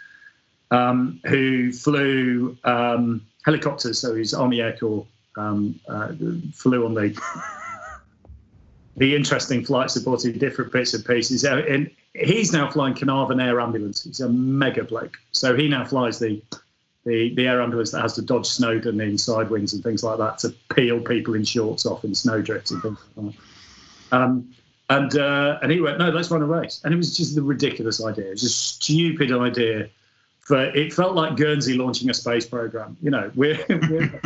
um, 0.70 1.20
who 1.26 1.74
flew 1.74 2.56
um, 2.64 3.26
helicopters, 3.44 3.98
so 3.98 4.14
he's 4.14 4.32
Army 4.32 4.62
Air 4.62 4.78
Corps, 4.78 5.06
um, 5.36 5.78
uh, 5.90 6.12
flew 6.54 6.86
on 6.86 6.94
the 6.94 7.14
the 8.96 9.14
interesting 9.14 9.62
flight 9.62 9.90
supporting 9.90 10.38
different 10.38 10.72
bits 10.72 10.94
and 10.94 11.04
pieces. 11.04 11.44
He's 12.14 12.52
now 12.52 12.70
flying 12.70 12.94
Carnarvon 12.94 13.40
Air 13.40 13.60
Ambulance. 13.60 14.04
He's 14.04 14.20
a 14.20 14.28
mega 14.28 14.84
bloke. 14.84 15.16
So 15.32 15.56
he 15.56 15.68
now 15.68 15.84
flies 15.84 16.18
the 16.18 16.42
the, 17.04 17.34
the 17.34 17.46
air 17.46 17.62
ambulance 17.62 17.92
that 17.92 18.02
has 18.02 18.14
to 18.14 18.22
dodge 18.22 18.46
Snowdon 18.46 19.00
in 19.00 19.16
side 19.16 19.48
winds 19.48 19.72
and 19.72 19.82
things 19.82 20.02
like 20.02 20.18
that 20.18 20.38
to 20.38 20.54
peel 20.74 21.00
people 21.00 21.34
in 21.34 21.44
shorts 21.44 21.86
off 21.86 22.04
in 22.04 22.14
snowdrifts 22.14 22.72
and 22.72 22.82
things 22.82 22.98
like 23.16 23.34
that. 24.10 24.16
Um, 24.16 24.54
and 24.90 25.16
uh, 25.16 25.58
and 25.62 25.70
he 25.70 25.80
went, 25.80 25.98
no, 25.98 26.10
let's 26.10 26.30
run 26.30 26.42
a 26.42 26.46
race. 26.46 26.80
And 26.84 26.92
it 26.92 26.96
was 26.96 27.16
just 27.16 27.38
a 27.38 27.42
ridiculous 27.42 28.04
idea. 28.04 28.26
It 28.26 28.32
was 28.32 28.42
a 28.42 28.48
stupid 28.48 29.32
idea. 29.32 29.88
For 30.40 30.64
it 30.64 30.92
felt 30.92 31.14
like 31.14 31.36
Guernsey 31.36 31.74
launching 31.74 32.10
a 32.10 32.14
space 32.14 32.44
program. 32.44 32.96
You 33.00 33.10
know, 33.10 33.30
we're 33.36 33.64
we're, 33.68 34.20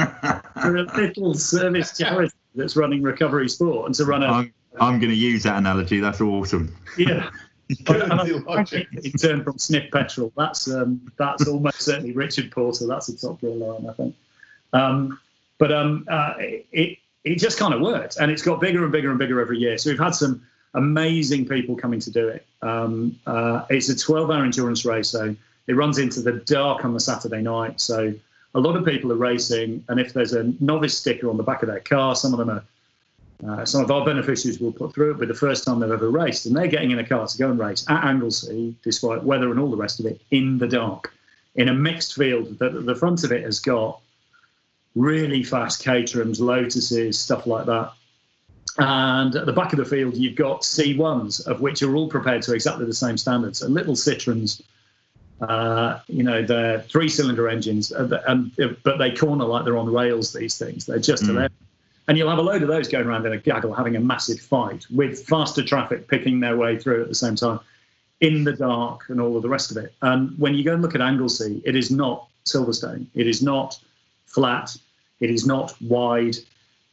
we're 0.65 0.77
a 0.77 0.97
little 0.97 1.35
service 1.35 1.97
charity 1.99 2.33
that's 2.55 2.77
running 2.77 3.03
recovery 3.03 3.49
sport, 3.51 3.87
and 3.87 3.95
to 3.97 4.07
run 4.07 4.23
a 4.23 4.27
I'm, 4.27 4.55
I'm 4.81 4.99
going 4.99 5.11
to 5.11 5.17
use 5.17 5.43
that 5.43 5.59
analogy. 5.59 6.01
That's 6.01 6.23
awesome. 6.23 6.75
yeah. 6.97 7.29
And 7.89 8.13
I- 8.13 8.27
Guernsey 8.27 8.45
logic. 8.47 8.89
he 9.03 9.11
turned 9.11 9.45
from 9.45 9.59
sniff 9.59 9.91
petrol. 9.91 10.33
That's 10.37 10.71
um, 10.71 11.01
that's 11.17 11.47
almost 11.49 11.81
certainly 11.81 12.13
Richard 12.13 12.51
Porter. 12.51 12.87
That's 12.87 13.09
a 13.09 13.17
top 13.17 13.41
gear 13.41 13.51
line, 13.51 13.89
I 13.89 13.93
think. 13.93 14.15
Um, 14.73 15.19
but 15.59 15.73
um, 15.73 16.07
uh, 16.09 16.35
it 16.39 16.99
it 17.25 17.37
just 17.37 17.59
kind 17.59 17.73
of 17.73 17.81
worked, 17.81 18.17
and 18.19 18.31
it's 18.31 18.43
got 18.43 18.61
bigger 18.61 18.83
and 18.83 18.93
bigger 18.93 19.11
and 19.11 19.19
bigger 19.19 19.41
every 19.41 19.59
year. 19.59 19.79
So 19.79 19.91
we've 19.91 19.99
had 19.99 20.15
some 20.15 20.43
amazing 20.75 21.47
people 21.49 21.77
coming 21.77 22.01
to 22.01 22.11
do 22.11 22.29
it. 22.29 22.45
Um, 22.61 23.19
uh, 23.27 23.65
it's 23.71 23.89
a 23.89 23.95
12-hour 23.95 24.45
endurance 24.45 24.85
race, 24.85 25.09
so 25.09 25.35
it 25.67 25.73
runs 25.75 25.99
into 25.99 26.21
the 26.21 26.33
dark 26.33 26.85
on 26.85 26.93
the 26.93 27.01
Saturday 27.01 27.41
night. 27.41 27.81
So 27.81 28.13
a 28.55 28.61
lot 28.61 28.77
of 28.77 28.85
people 28.85 29.11
are 29.13 29.17
racing, 29.17 29.85
and 29.89 29.99
if 29.99 30.13
there's 30.13 30.33
a 30.35 30.53
novice 30.61 30.99
sticker 30.99 31.31
on 31.31 31.37
the 31.39 31.43
back 31.43 31.63
of 31.63 31.69
their 31.69 31.81
car, 31.81 32.15
some 32.15 32.33
of 32.35 32.39
them 32.39 32.51
are. 32.51 32.65
Uh, 33.47 33.65
some 33.65 33.83
of 33.83 33.91
our 33.91 34.05
beneficiaries 34.05 34.61
will 34.61 34.73
put 34.73 34.95
through 34.95 35.11
it 35.11 35.19
but 35.19 35.29
the 35.29 35.35
first 35.35 35.65
time 35.65 35.81
they've 35.81 35.91
ever 35.91 36.11
raced, 36.11 36.47
and 36.47 36.57
they're 36.57 36.67
getting 36.67 36.93
in 36.93 36.99
a 36.99 37.07
car 37.07 37.27
to 37.27 37.39
go 37.39 37.51
and 37.51 37.59
race 37.59 37.85
at 37.89 38.05
Anglesey, 38.05 38.75
despite 38.83 39.23
weather 39.23 39.51
and 39.51 39.61
all 39.61 39.71
the 39.71 39.77
rest 39.77 40.01
of 40.01 40.07
it, 40.07 40.21
in 40.31 40.59
the 40.59 40.69
dark, 40.69 41.13
in 41.57 41.69
a 41.69 41.75
mixed 41.75 42.15
field. 42.15 42.59
that 42.59 42.87
the 42.87 42.95
front 42.95 43.25
of 43.25 43.33
it 43.33 43.45
has 43.45 43.61
got 43.61 44.01
really 44.95 45.43
fast 45.43 45.85
Caterhams, 45.85 46.41
Lotuses, 46.41 47.19
stuff 47.19 47.47
like 47.47 47.67
that. 47.67 47.93
And 48.79 49.35
at 49.37 49.47
the 49.47 49.53
back 49.53 49.73
of 49.73 49.79
the 49.79 49.85
field, 49.85 50.17
you've 50.17 50.37
got 50.37 50.63
C1s, 50.63 51.47
of 51.47 51.61
which 51.61 51.83
are 51.83 51.95
all 51.95 52.09
prepared 52.09 52.43
to 52.43 52.55
exactly 52.55 52.87
the 52.87 52.95
same 52.95 53.17
standards. 53.17 53.61
So 53.61 53.69
little 53.69 53.95
Citroens, 53.95 54.63
uh, 55.41 56.01
you 56.09 56.23
know, 56.23 56.43
they're 56.43 56.81
three-cylinder 56.81 57.49
engines, 57.49 57.93
uh, 57.93 58.23
and, 58.27 58.53
but 58.83 58.99
they 58.99 59.13
corner 59.13 59.45
like 59.45 59.65
they're 59.65 59.77
on 59.77 59.93
rails. 59.93 60.33
These 60.33 60.59
things, 60.59 60.87
they're 60.87 60.99
just 60.99 61.25
mm. 61.25 61.51
And 62.07 62.19
you'll 62.19 62.29
have 62.29 62.39
a 62.39 62.43
load 62.43 62.63
of 62.63 62.69
those 62.69 62.89
going 62.89 63.07
around 63.07 63.25
in 63.27 63.33
a 63.33 63.39
gaggle, 63.39 63.73
having 63.73 63.97
a 63.97 64.01
massive 64.01 64.39
fight 64.39 64.87
with 64.91 65.27
faster 65.27 65.65
traffic 65.65 66.07
picking 66.07 66.41
their 66.41 66.57
way 66.57 66.79
through 66.79 67.03
at 67.03 67.09
the 67.09 67.15
same 67.15 67.35
time, 67.35 67.61
in 68.21 68.45
the 68.45 68.53
dark, 68.53 69.09
and 69.09 69.21
all 69.21 69.37
of 69.37 69.43
the 69.43 69.49
rest 69.49 69.71
of 69.71 69.77
it. 69.79 69.95
And 70.03 70.39
when 70.39 70.55
you 70.55 70.65
go 70.65 70.75
and 70.75 70.83
look 70.83 70.95
at 70.95 71.01
Anglesey, 71.01 71.63
it 71.65 71.77
is 71.77 71.91
not 71.91 72.29
Silverstone. 72.45 73.07
It 73.15 73.27
is 73.27 73.43
not 73.43 73.79
flat. 74.27 74.77
It 75.21 75.31
is 75.31 75.47
not 75.47 75.75
wide. 75.81 76.37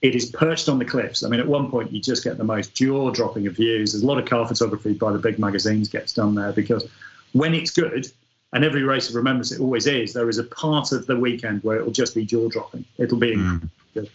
It 0.02 0.16
is 0.16 0.32
perched 0.32 0.70
on 0.70 0.80
the 0.80 0.86
cliffs. 0.86 1.24
I 1.24 1.30
mean, 1.30 1.40
at 1.40 1.48
one 1.48 1.70
point, 1.70 1.92
you 1.92 2.02
just 2.02 2.24
get 2.24 2.38
the 2.38 2.44
most 2.44 2.74
jaw 2.74 3.12
dropping 3.12 3.48
of 3.48 3.56
views. 3.56 3.92
There's 3.92 4.04
a 4.04 4.08
lot 4.08 4.18
of 4.18 4.26
car 4.26 4.48
photography 4.48 4.94
by 4.94 5.12
the 5.12 5.20
big 5.20 5.38
magazines 5.38 5.90
gets 5.90 6.14
done 6.14 6.36
there 6.36 6.54
because 6.54 6.88
when 7.34 7.54
it's 7.54 7.72
good, 7.72 8.08
and 8.54 8.66
every 8.66 8.84
Race 8.84 9.10
of 9.10 9.16
Remembrance 9.16 9.52
it 9.52 9.62
always 9.62 9.88
is, 9.88 10.14
there 10.14 10.30
is 10.30 10.38
a 10.38 10.44
part 10.44 10.92
of 10.92 11.08
the 11.08 11.16
weekend 11.16 11.64
where 11.64 11.78
it'll 11.78 11.92
just 11.92 12.16
be 12.16 12.26
jaw 12.26 12.50
dropping. 12.50 12.84
It'll 12.98 13.18
be 13.18 13.36
mm. 13.36 13.70
good. 13.94 14.10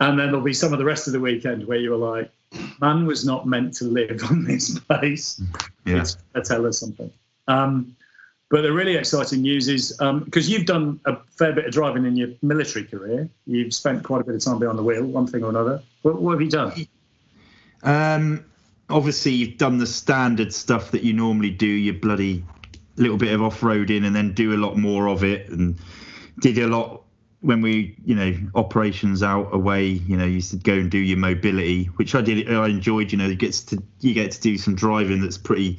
And 0.00 0.18
then 0.18 0.26
there'll 0.26 0.40
be 0.40 0.54
some 0.54 0.72
of 0.72 0.78
the 0.78 0.84
rest 0.84 1.06
of 1.06 1.12
the 1.12 1.20
weekend 1.20 1.66
where 1.66 1.78
you're 1.78 1.96
like, 1.96 2.30
man 2.80 3.06
was 3.06 3.24
not 3.24 3.46
meant 3.46 3.74
to 3.74 3.84
live 3.84 4.22
on 4.30 4.44
this 4.44 4.78
place. 4.78 5.42
Yeah. 5.84 6.00
It's, 6.00 6.16
tell 6.44 6.66
us 6.66 6.78
something. 6.78 7.10
Um, 7.48 7.96
but 8.50 8.62
the 8.62 8.72
really 8.72 8.94
exciting 8.94 9.42
news 9.42 9.68
is 9.68 9.92
because 9.92 10.00
um, 10.00 10.52
you've 10.52 10.64
done 10.64 11.00
a 11.04 11.16
fair 11.36 11.52
bit 11.52 11.66
of 11.66 11.72
driving 11.72 12.06
in 12.06 12.16
your 12.16 12.28
military 12.40 12.84
career. 12.84 13.28
You've 13.46 13.74
spent 13.74 14.04
quite 14.04 14.22
a 14.22 14.24
bit 14.24 14.36
of 14.36 14.42
time 14.42 14.58
behind 14.58 14.78
the 14.78 14.82
wheel, 14.82 15.04
one 15.04 15.26
thing 15.26 15.44
or 15.44 15.50
another. 15.50 15.82
What, 16.02 16.22
what 16.22 16.32
have 16.32 16.40
you 16.40 16.48
done? 16.48 16.86
Um, 17.82 18.44
obviously, 18.88 19.32
you've 19.32 19.58
done 19.58 19.78
the 19.78 19.86
standard 19.86 20.54
stuff 20.54 20.92
that 20.92 21.02
you 21.02 21.12
normally 21.12 21.50
do. 21.50 21.66
Your 21.66 21.94
bloody 21.94 22.44
little 22.96 23.18
bit 23.18 23.32
of 23.32 23.42
off-roading, 23.42 24.06
and 24.06 24.16
then 24.16 24.32
do 24.32 24.54
a 24.54 24.56
lot 24.56 24.76
more 24.76 25.08
of 25.08 25.24
it, 25.24 25.50
and 25.50 25.76
did 26.40 26.58
a 26.58 26.66
lot 26.66 26.97
when 27.40 27.62
we, 27.62 27.96
you 28.04 28.14
know, 28.14 28.34
operations 28.54 29.22
out 29.22 29.54
away. 29.54 29.86
You 29.86 30.16
know, 30.16 30.24
you 30.24 30.40
to 30.40 30.56
go 30.56 30.74
and 30.74 30.90
do 30.90 30.98
your 30.98 31.18
mobility, 31.18 31.84
which 31.96 32.14
I 32.14 32.20
did. 32.20 32.52
I 32.52 32.68
enjoyed. 32.68 33.12
You 33.12 33.18
know, 33.18 33.26
you 33.26 33.36
get 33.36 33.52
to 33.52 33.82
you 34.00 34.14
get 34.14 34.32
to 34.32 34.40
do 34.40 34.58
some 34.58 34.74
driving 34.74 35.20
that's 35.20 35.38
pretty 35.38 35.78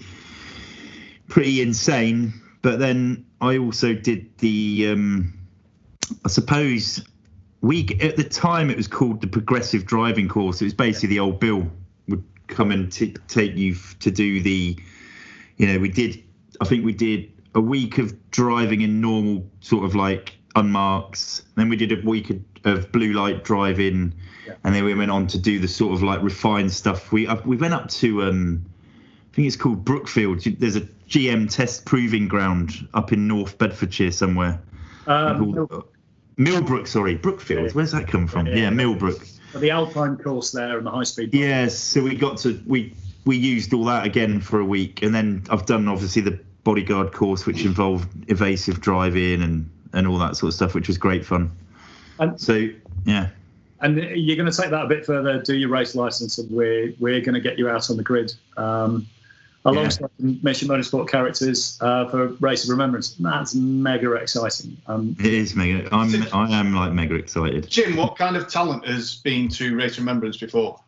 pretty 1.28 1.62
insane 1.62 2.34
but 2.62 2.80
then 2.80 3.26
I 3.41 3.57
also 3.57 3.93
did 3.93 4.38
the, 4.39 4.89
um, 4.89 5.34
I 6.26 6.30
suppose, 6.30 7.05
we 7.62 7.88
at 8.01 8.18
the 8.18 8.24
time 8.24 8.70
it 8.70 8.78
was 8.78 8.88
called 8.88 9.22
the 9.22 9.28
progressive 9.28 9.86
driving 9.86 10.28
course. 10.28 10.62
It 10.62 10.66
was 10.66 10.74
basically 10.74 11.10
the 11.10 11.20
old 11.20 11.39
Bill 11.39 11.70
would 12.07 12.24
come 12.47 12.72
and 12.72 12.91
t- 12.91 13.16
take 13.28 13.55
you 13.55 13.76
to 13.99 14.12
do 14.12 14.41
the, 14.41 14.78
you 15.57 15.68
know, 15.68 15.80
we 15.80 15.89
did. 15.89 16.24
I 16.62 16.66
think 16.66 16.84
we 16.84 16.93
did 16.93 17.32
a 17.55 17.62
week 17.62 17.97
of 17.97 18.30
driving 18.32 18.82
in 18.82 18.99
normal 18.99 19.49
sort 19.62 19.86
of 19.86 19.95
like 19.95 20.34
unmarks. 20.62 21.43
Then 21.55 21.70
we 21.70 21.76
did 21.76 21.91
a 21.91 22.07
week 22.07 22.32
of, 22.66 22.91
blue 22.91 23.14
light 23.14 23.43
driving, 23.43 24.14
yeah. 24.45 24.53
and 24.64 24.76
then 24.76 24.84
we 24.84 24.93
went 24.93 25.12
on 25.12 25.28
to 25.28 25.38
do 25.38 25.60
the 25.60 25.68
sort 25.68 25.93
of 25.93 26.03
like 26.03 26.22
refined 26.22 26.72
stuff. 26.72 27.12
We 27.12 27.28
uh, 27.28 27.38
we 27.45 27.57
went 27.57 27.74
up 27.74 27.89
to 27.89 28.24
um, 28.24 28.66
I 29.32 29.36
think 29.36 29.47
it's 29.47 29.55
called 29.55 29.86
Brookfield. 29.86 30.41
There's 30.41 30.76
a 30.76 30.82
GM 30.82 31.51
test 31.51 31.86
proving 31.86 32.28
ground 32.28 32.88
up 32.93 33.12
in 33.14 33.28
North 33.28 33.57
Bedfordshire 33.57 34.12
somewhere. 34.12 34.62
Um, 35.07 35.53
called, 35.53 35.86
Millbrook, 36.38 36.88
sorry, 36.88 37.16
Brookfield. 37.16 37.74
Where's 37.74 37.91
that 37.91 38.07
come 38.07 38.28
from? 38.28 38.47
Yeah, 38.47 38.55
yeah 38.55 38.70
Millbrook. 38.70 39.28
The 39.55 39.72
Alpine 39.72 40.18
course 40.18 40.51
there 40.51 40.78
and 40.78 40.86
the 40.86 40.91
high 40.91 41.03
speed. 41.03 41.34
Yes, 41.34 41.78
so 41.78 42.01
we 42.01 42.16
got 42.16 42.38
to 42.39 42.62
we 42.66 42.93
we 43.26 43.38
used 43.38 43.74
all 43.74 43.86
that 43.86 44.05
again 44.05 44.39
for 44.39 44.60
a 44.60 44.66
week, 44.66 45.01
and 45.01 45.14
then 45.14 45.43
I've 45.49 45.66
done 45.66 45.88
obviously 45.88 46.22
the 46.22 46.39
bodyguard 46.64 47.12
course, 47.12 47.45
which 47.45 47.66
involved 47.66 48.07
evasive 48.30 48.80
driving 48.80 49.41
and 49.41 49.70
and 49.94 50.08
all 50.08 50.18
that 50.18 50.36
sort 50.38 50.50
of 50.50 50.54
stuff, 50.54 50.74
which 50.74 50.88
was 50.88 50.98
great 50.98 51.26
fun. 51.26 51.52
And 52.20 52.40
so 52.40 52.68
yeah. 53.06 53.30
And 53.82 53.98
you're 53.98 54.36
going 54.36 54.52
to 54.52 54.58
take 54.62 54.72
that 54.72 54.86
a 54.86 54.88
bit 54.88 55.06
further, 55.06 55.42
do 55.42 55.56
your 55.56 55.70
race 55.70 55.96
license, 55.96 56.38
and 56.38 56.52
we're 56.52 56.94
we're 57.00 57.22
going 57.22 57.36
to 57.36 57.42
get 57.42 57.58
you 57.58 57.70
out 57.70 57.90
on 57.90 57.98
the 57.98 58.04
grid. 58.04 58.34
Um, 58.58 59.08
alongside 59.66 60.10
yeah. 60.18 60.36
Mission 60.42 60.68
Motorsport 60.68 61.10
characters 61.10 61.78
uh, 61.82 62.08
for 62.10 62.28
Race 62.40 62.64
of 62.64 62.70
Remembrance. 62.70 63.16
That's 63.20 63.56
mega 63.56 64.14
exciting. 64.14 64.78
Um, 64.88 65.16
it 65.20 65.34
is 65.34 65.56
mega. 65.56 65.88
I'm 65.94 66.12
I 66.34 66.60
am 66.60 66.74
like 66.74 66.94
mega 66.94 67.16
excited. 67.16 67.70
Jim, 67.70 67.96
what 67.96 68.18
kind 68.18 68.36
of 68.36 68.48
talent 68.48 68.86
has 68.86 69.16
been 69.16 69.48
to 69.50 69.76
Race 69.76 69.94
of 69.94 70.00
Remembrance 70.00 70.38
before? 70.38 70.80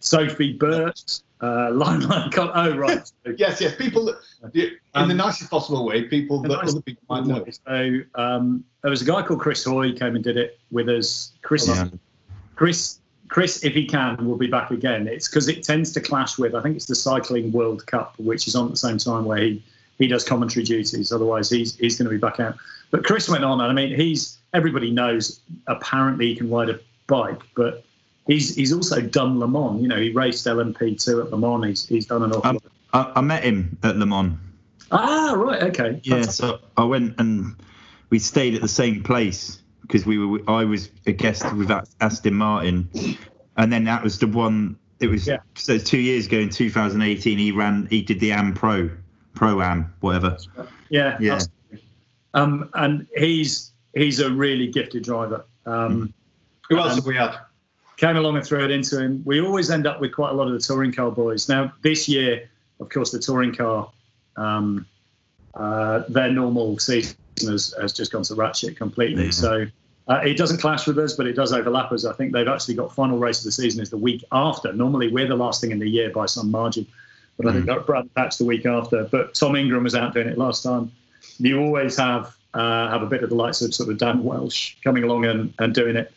Sophie 0.00 0.52
Burt, 0.52 1.20
uh, 1.40 1.70
Limelight. 1.72 2.34
Oh 2.36 2.76
right. 2.76 3.10
yes, 3.36 3.60
yes. 3.60 3.74
People 3.76 4.06
that, 4.06 4.54
in 4.54 4.78
um, 4.94 5.08
the 5.08 5.14
nicest 5.14 5.50
possible 5.50 5.84
way. 5.84 6.04
People 6.04 6.40
that 6.42 6.58
other 6.58 6.80
people 6.82 7.02
might 7.08 7.26
know. 7.26 7.44
So 7.66 8.00
um, 8.14 8.64
there 8.82 8.90
was 8.90 9.02
a 9.02 9.04
guy 9.04 9.22
called 9.22 9.40
Chris 9.40 9.64
Hoy 9.64 9.92
came 9.92 10.14
and 10.14 10.24
did 10.24 10.36
it 10.36 10.58
with 10.70 10.88
us. 10.88 11.32
Chris. 11.42 11.68
Yeah. 11.68 11.88
Chris 12.54 12.98
Chris, 13.28 13.62
if 13.62 13.74
he 13.74 13.86
can, 13.86 14.26
will 14.26 14.36
be 14.36 14.46
back 14.46 14.70
again. 14.70 15.06
It's 15.06 15.28
because 15.28 15.48
it 15.48 15.62
tends 15.62 15.92
to 15.92 16.00
clash 16.00 16.38
with, 16.38 16.54
I 16.54 16.62
think 16.62 16.76
it's 16.76 16.86
the 16.86 16.94
Cycling 16.94 17.52
World 17.52 17.86
Cup, 17.86 18.14
which 18.18 18.48
is 18.48 18.56
on 18.56 18.66
at 18.66 18.70
the 18.70 18.76
same 18.78 18.98
time 18.98 19.26
where 19.26 19.38
he, 19.38 19.62
he 19.98 20.08
does 20.08 20.24
commentary 20.24 20.64
duties. 20.64 21.12
Otherwise, 21.12 21.50
he's 21.50 21.76
he's 21.76 21.98
going 21.98 22.06
to 22.06 22.10
be 22.10 22.18
back 22.18 22.40
out. 22.40 22.56
But 22.90 23.04
Chris 23.04 23.28
went 23.28 23.44
on, 23.44 23.60
and 23.60 23.70
I 23.70 23.74
mean, 23.74 23.94
he's 23.94 24.38
everybody 24.54 24.90
knows 24.90 25.40
apparently 25.66 26.28
he 26.28 26.36
can 26.36 26.50
ride 26.50 26.70
a 26.70 26.80
bike, 27.06 27.42
but 27.54 27.84
he's 28.28 28.54
he's 28.54 28.72
also 28.72 29.00
done 29.00 29.40
Le 29.40 29.48
Mans. 29.48 29.82
You 29.82 29.88
know, 29.88 29.96
he 29.96 30.12
raced 30.12 30.46
LMP2 30.46 31.24
at 31.24 31.30
Le 31.32 31.38
Mans. 31.38 31.64
He's 31.66 31.86
he's 31.86 32.06
done 32.06 32.22
an 32.22 32.32
awful. 32.32 32.62
I, 32.92 33.12
I 33.16 33.20
met 33.20 33.42
him 33.42 33.76
at 33.82 33.96
Le 33.96 34.06
Mans. 34.06 34.38
Ah, 34.92 35.34
right, 35.36 35.62
okay. 35.64 36.00
Yeah, 36.04 36.22
so 36.22 36.60
I 36.76 36.84
went 36.84 37.16
and 37.18 37.56
we 38.10 38.18
stayed 38.20 38.54
at 38.54 38.62
the 38.62 38.68
same 38.68 39.02
place 39.02 39.60
because 39.82 40.06
we 40.06 40.24
were 40.24 40.40
I 40.48 40.64
was 40.64 40.90
a 41.06 41.12
guest 41.12 41.52
with 41.54 41.70
Aston 42.00 42.34
Martin, 42.34 42.88
and 43.56 43.72
then 43.72 43.84
that 43.84 44.04
was 44.04 44.18
the 44.18 44.28
one. 44.28 44.78
It 45.00 45.08
was 45.08 45.26
yeah. 45.26 45.38
so 45.54 45.78
two 45.78 45.98
years 45.98 46.26
ago 46.26 46.38
in 46.38 46.50
2018. 46.50 47.38
He 47.38 47.52
ran. 47.52 47.86
He 47.90 48.02
did 48.02 48.20
the 48.20 48.32
Am 48.32 48.54
Pro, 48.54 48.90
Pro 49.34 49.60
Am, 49.60 49.92
whatever. 50.00 50.36
Yeah, 50.88 51.16
yeah. 51.20 51.40
Um, 52.34 52.70
and 52.74 53.06
he's 53.16 53.72
he's 53.94 54.20
a 54.20 54.30
really 54.30 54.68
gifted 54.68 55.04
driver. 55.04 55.44
Um, 55.66 56.12
Who 56.68 56.78
else 56.78 56.96
have 56.96 57.06
we 57.06 57.16
had? 57.16 57.38
Came 57.98 58.16
along 58.16 58.36
and 58.36 58.46
threw 58.46 58.64
it 58.64 58.70
into 58.70 59.02
him. 59.02 59.22
We 59.24 59.40
always 59.40 59.70
end 59.70 59.84
up 59.84 60.00
with 60.00 60.14
quite 60.14 60.30
a 60.30 60.32
lot 60.32 60.46
of 60.46 60.52
the 60.52 60.60
touring 60.60 60.92
car 60.92 61.10
boys. 61.10 61.48
Now 61.48 61.72
this 61.82 62.08
year, 62.08 62.48
of 62.78 62.88
course, 62.90 63.10
the 63.10 63.18
touring 63.18 63.52
car, 63.52 63.90
um, 64.36 64.86
uh, 65.54 66.04
their 66.08 66.30
normal 66.30 66.78
season 66.78 67.16
has, 67.40 67.74
has 67.80 67.92
just 67.92 68.12
gone 68.12 68.22
to 68.22 68.36
ratchet 68.36 68.76
completely. 68.76 69.24
Yeah. 69.24 69.30
So 69.32 69.66
uh, 70.06 70.20
it 70.24 70.36
doesn't 70.36 70.58
clash 70.58 70.86
with 70.86 70.96
us, 70.98 71.14
but 71.14 71.26
it 71.26 71.32
does 71.32 71.52
overlap 71.52 71.90
us. 71.90 72.04
I 72.04 72.12
think 72.12 72.32
they've 72.32 72.46
actually 72.46 72.76
got 72.76 72.94
final 72.94 73.18
race 73.18 73.38
of 73.40 73.44
the 73.46 73.52
season 73.52 73.82
is 73.82 73.90
the 73.90 73.96
week 73.98 74.24
after. 74.30 74.72
Normally, 74.72 75.08
we're 75.08 75.26
the 75.26 75.36
last 75.36 75.60
thing 75.60 75.72
in 75.72 75.80
the 75.80 75.88
year 75.88 76.10
by 76.10 76.26
some 76.26 76.52
margin, 76.52 76.86
but 77.36 77.46
mm. 77.46 77.50
I 77.50 77.52
think 77.52 77.66
mm. 77.66 77.84
Brands 77.84 78.10
Hatch 78.16 78.38
the 78.38 78.44
week 78.44 78.64
after. 78.64 79.04
But 79.04 79.34
Tom 79.34 79.56
Ingram 79.56 79.82
was 79.82 79.96
out 79.96 80.14
doing 80.14 80.28
it 80.28 80.38
last 80.38 80.62
time. 80.62 80.92
You 81.38 81.60
always 81.60 81.96
have 81.96 82.36
uh, 82.54 82.88
have 82.88 83.02
a 83.02 83.06
bit 83.06 83.22
of 83.22 83.30
the 83.30 83.34
likes 83.34 83.60
of 83.60 83.74
sort 83.74 83.90
of 83.90 83.98
Dan 83.98 84.24
Welch 84.24 84.78
coming 84.82 85.04
along 85.04 85.26
and, 85.26 85.52
and 85.58 85.74
doing 85.74 85.96
it. 85.96 86.12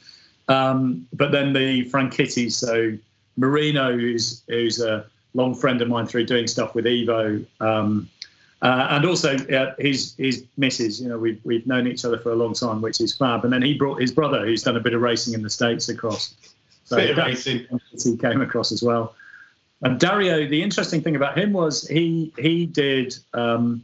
Um, 0.52 1.08
but 1.14 1.32
then 1.32 1.54
the 1.54 1.86
Franchittis, 1.86 2.54
so 2.54 2.98
Marino, 3.38 3.98
who's 3.98 4.44
who's 4.48 4.82
a 4.82 5.06
long 5.34 5.56
friend 5.56 5.82
of 5.82 5.88
mine 5.88 6.08
through 6.08 6.26
doing 6.26 6.48
stuff 6.48 6.76
with 6.76 6.86
Evo. 6.86 7.46
Um, 7.60 8.10
uh, 8.62 8.88
and 8.92 9.06
also 9.06 9.38
uh, 9.38 9.74
his 9.80 10.14
his 10.18 10.46
missus, 10.58 11.02
you 11.02 11.10
know, 11.10 11.18
we've 11.18 11.40
we've 11.44 11.66
known 11.66 11.88
each 11.88 12.06
other 12.06 12.20
for 12.20 12.32
a 12.32 12.36
long 12.36 12.54
time, 12.54 12.82
which 12.82 13.02
is 13.02 13.16
fab. 13.16 13.44
And 13.44 13.52
then 13.52 13.62
he 13.62 13.74
brought 13.74 14.02
his 14.02 14.12
brother, 14.12 14.46
who's 14.46 14.62
done 14.62 14.76
a 14.76 14.80
bit 14.80 14.94
of 14.94 15.02
racing 15.02 15.34
in 15.34 15.42
the 15.42 15.50
states, 15.50 15.90
across. 15.90 16.36
So 16.84 16.98
bit 16.98 17.12
of 17.12 17.18
racing. 17.18 17.68
He 18.04 18.18
came 18.18 18.42
across 18.42 18.72
as 18.72 18.84
well. 18.84 19.16
And 19.84 20.00
Dario, 20.00 20.48
the 20.48 20.62
interesting 20.62 21.02
thing 21.02 21.16
about 21.16 21.38
him 21.38 21.54
was 21.54 21.88
he 21.88 22.34
he 22.38 22.66
did 22.68 23.16
um, 23.34 23.84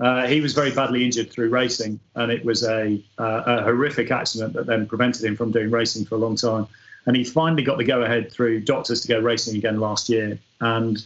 Uh, 0.00 0.26
he 0.26 0.40
was 0.40 0.54
very 0.54 0.70
badly 0.70 1.04
injured 1.04 1.30
through 1.30 1.50
racing, 1.50 2.00
and 2.14 2.32
it 2.32 2.44
was 2.44 2.64
a, 2.64 3.02
uh, 3.18 3.42
a 3.46 3.62
horrific 3.62 4.10
accident 4.10 4.54
that 4.54 4.66
then 4.66 4.86
prevented 4.86 5.22
him 5.22 5.36
from 5.36 5.50
doing 5.50 5.70
racing 5.70 6.06
for 6.06 6.14
a 6.14 6.18
long 6.18 6.36
time. 6.36 6.66
And 7.06 7.16
he 7.16 7.24
finally 7.24 7.62
got 7.62 7.78
the 7.78 7.84
go 7.84 8.02
ahead 8.02 8.32
through 8.32 8.60
doctors 8.60 9.02
to 9.02 9.08
go 9.08 9.20
racing 9.20 9.56
again 9.56 9.78
last 9.78 10.08
year. 10.08 10.38
And 10.60 11.04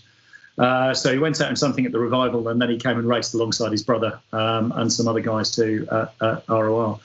uh, 0.59 0.95
so 0.95 1.13
he 1.13 1.19
went 1.19 1.41
out 1.41 1.51
in 1.51 1.57
something 1.57 1.85
at 1.85 1.93
the 1.93 1.99
revival, 1.99 2.49
and 2.49 2.61
then 2.61 2.71
he 2.71 2.77
came 2.77 2.99
and 2.99 3.09
raced 3.09 3.35
alongside 3.35 3.73
his 3.73 3.83
brother 3.83 4.21
um, 4.33 4.73
and 4.77 4.93
some 4.93 5.09
other 5.09 5.21
guys 5.21 5.51
too 5.51 5.89
at, 5.91 6.15
at 6.21 6.49
ROR. 6.49 7.01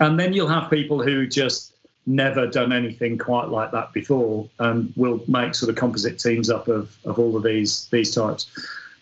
And 0.00 0.20
then 0.20 0.34
you'll 0.34 0.48
have 0.48 0.70
people 0.70 1.02
who 1.02 1.26
just 1.26 1.72
never 2.06 2.46
done 2.46 2.72
anything 2.72 3.16
quite 3.16 3.48
like 3.48 3.70
that 3.70 3.92
before 3.94 4.46
and 4.58 4.92
will 4.94 5.24
make 5.26 5.54
sort 5.54 5.70
of 5.70 5.76
composite 5.76 6.18
teams 6.18 6.50
up 6.50 6.68
of, 6.68 6.94
of 7.06 7.18
all 7.18 7.34
of 7.36 7.42
these 7.42 7.88
these 7.90 8.14
types. 8.14 8.50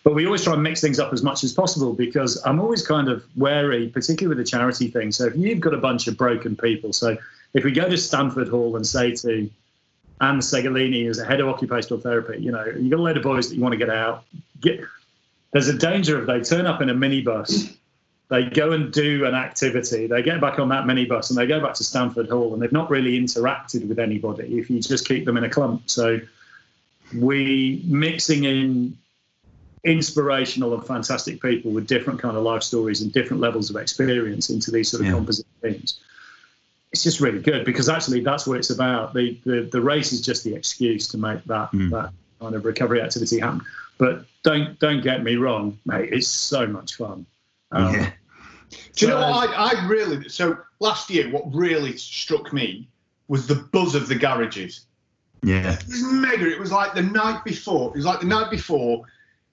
But 0.03 0.13
we 0.13 0.25
always 0.25 0.43
try 0.43 0.53
and 0.53 0.61
mix 0.61 0.81
things 0.81 0.99
up 0.99 1.13
as 1.13 1.23
much 1.23 1.43
as 1.43 1.53
possible 1.53 1.93
because 1.93 2.41
I'm 2.45 2.59
always 2.59 2.85
kind 2.85 3.07
of 3.07 3.23
wary, 3.37 3.87
particularly 3.87 4.35
with 4.35 4.45
the 4.45 4.49
charity 4.49 4.89
thing. 4.89 5.11
So 5.11 5.27
if 5.27 5.35
you've 5.35 5.61
got 5.61 5.73
a 5.73 5.77
bunch 5.77 6.07
of 6.07 6.17
broken 6.17 6.57
people, 6.57 6.91
so 6.91 7.17
if 7.53 7.63
we 7.63 7.71
go 7.71 7.87
to 7.87 7.97
Stanford 7.97 8.49
Hall 8.49 8.75
and 8.75 8.85
say 8.85 9.15
to 9.15 9.49
Anne 10.19 10.39
Segolini, 10.39 11.05
who's 11.05 11.19
a 11.19 11.25
head 11.25 11.39
of 11.39 11.47
occupational 11.47 12.01
therapy, 12.01 12.41
you 12.41 12.51
know, 12.51 12.65
you've 12.65 12.91
got 12.91 12.99
a 12.99 13.03
load 13.03 13.17
of 13.17 13.23
boys 13.23 13.49
that 13.49 13.55
you 13.55 13.61
want 13.61 13.73
to 13.73 13.77
get 13.77 13.89
out, 13.89 14.25
get 14.59 14.81
there's 15.51 15.69
a 15.69 15.77
danger 15.77 16.19
if 16.19 16.27
they 16.27 16.41
turn 16.41 16.65
up 16.65 16.81
in 16.81 16.89
a 16.89 16.93
minibus 16.93 17.77
they 18.33 18.45
go 18.45 18.71
and 18.71 18.91
do 18.91 19.25
an 19.25 19.35
activity, 19.35 20.07
they 20.07 20.23
get 20.23 20.41
back 20.41 20.57
on 20.57 20.69
that 20.69 20.85
minibus 20.85 21.29
and 21.29 21.37
they 21.37 21.45
go 21.45 21.59
back 21.59 21.75
to 21.75 21.83
Stanford 21.83 22.29
Hall 22.29 22.53
and 22.53 22.61
they've 22.61 22.71
not 22.71 22.89
really 22.89 23.19
interacted 23.19 23.87
with 23.87 23.99
anybody 23.99 24.57
if 24.57 24.71
you 24.71 24.81
just 24.81 25.07
keep 25.07 25.25
them 25.25 25.37
in 25.37 25.43
a 25.43 25.49
clump. 25.49 25.87
So 25.87 26.19
we 27.15 27.83
mixing 27.85 28.45
in 28.45 28.97
inspirational 29.83 30.73
and 30.73 30.85
fantastic 30.85 31.41
people 31.41 31.71
with 31.71 31.87
different 31.87 32.21
kind 32.21 32.37
of 32.37 32.43
life 32.43 32.63
stories 32.63 33.01
and 33.01 33.11
different 33.11 33.41
levels 33.41 33.69
of 33.69 33.75
experience 33.75 34.49
into 34.49 34.71
these 34.71 34.89
sort 34.89 35.01
of 35.01 35.07
yeah. 35.07 35.13
composite 35.13 35.45
teams. 35.61 35.99
It's 36.91 37.03
just 37.03 37.19
really 37.19 37.41
good 37.41 37.65
because 37.65 37.89
actually 37.89 38.21
that's 38.21 38.47
what 38.47 38.57
it's 38.57 38.69
about. 38.69 39.13
The 39.13 39.39
the, 39.45 39.61
the 39.71 39.81
race 39.81 40.13
is 40.13 40.21
just 40.21 40.43
the 40.43 40.55
excuse 40.55 41.07
to 41.09 41.17
make 41.17 41.43
that 41.45 41.71
mm. 41.71 41.89
that 41.89 42.11
kind 42.39 42.55
of 42.55 42.65
recovery 42.65 43.01
activity 43.01 43.39
happen. 43.39 43.61
But 43.97 44.25
don't 44.43 44.79
don't 44.79 45.01
get 45.01 45.23
me 45.23 45.35
wrong, 45.35 45.79
mate. 45.85 46.09
It's 46.13 46.27
so 46.27 46.67
much 46.67 46.95
fun. 46.95 47.25
Um, 47.71 47.93
yeah. 47.93 48.11
Do 48.95 49.05
you 49.05 49.11
know 49.11 49.19
what 49.19 49.49
I, 49.49 49.73
I 49.73 49.87
really 49.87 50.29
so 50.29 50.57
last 50.79 51.09
year 51.09 51.29
what 51.29 51.53
really 51.53 51.97
struck 51.97 52.53
me 52.53 52.87
was 53.27 53.47
the 53.47 53.55
buzz 53.55 53.95
of 53.95 54.07
the 54.07 54.15
garages. 54.15 54.85
Yeah. 55.41 55.73
It 55.73 55.87
was 55.87 56.03
mega. 56.03 56.49
It 56.49 56.59
was 56.59 56.71
like 56.71 56.93
the 56.93 57.01
night 57.01 57.43
before. 57.43 57.89
It 57.89 57.97
was 57.97 58.05
like 58.05 58.19
the 58.19 58.27
night 58.27 58.51
before 58.51 59.05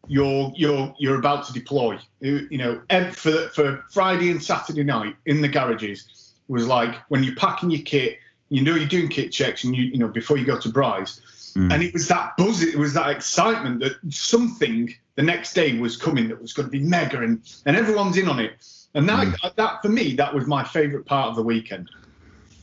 you're 0.06 0.52
you're 0.56 0.94
you're 0.98 1.18
about 1.18 1.46
to 1.46 1.52
deploy. 1.52 1.98
You 2.20 2.58
know, 2.58 2.82
for 3.12 3.48
for 3.48 3.84
Friday 3.90 4.30
and 4.30 4.42
Saturday 4.42 4.84
night 4.84 5.16
in 5.26 5.40
the 5.40 5.48
garages 5.48 6.34
was 6.48 6.66
like 6.66 6.94
when 7.08 7.22
you're 7.22 7.36
packing 7.36 7.70
your 7.70 7.82
kit, 7.82 8.18
you 8.48 8.62
know 8.62 8.74
you're 8.74 8.88
doing 8.88 9.08
kit 9.08 9.32
checks 9.32 9.64
and 9.64 9.74
you 9.74 9.84
you 9.84 9.98
know 9.98 10.08
before 10.08 10.36
you 10.36 10.44
go 10.44 10.58
to 10.58 10.68
Brize. 10.68 11.20
Mm. 11.54 11.72
And 11.72 11.82
it 11.82 11.92
was 11.92 12.06
that 12.08 12.36
buzz, 12.36 12.62
it 12.62 12.76
was 12.76 12.94
that 12.94 13.10
excitement 13.10 13.80
that 13.80 13.96
something 14.10 14.94
the 15.16 15.22
next 15.22 15.52
day 15.52 15.78
was 15.78 15.96
coming 15.96 16.28
that 16.28 16.40
was 16.40 16.52
going 16.52 16.66
to 16.66 16.70
be 16.70 16.80
mega 16.80 17.20
and, 17.20 17.42
and 17.66 17.76
everyone's 17.76 18.16
in 18.16 18.28
on 18.28 18.38
it. 18.38 18.52
And 18.94 19.08
that, 19.08 19.26
mm. 19.26 19.54
that 19.56 19.82
for 19.82 19.88
me, 19.88 20.14
that 20.14 20.32
was 20.32 20.46
my 20.46 20.64
favourite 20.64 21.06
part 21.06 21.28
of 21.28 21.36
the 21.36 21.42
weekend. 21.42 21.90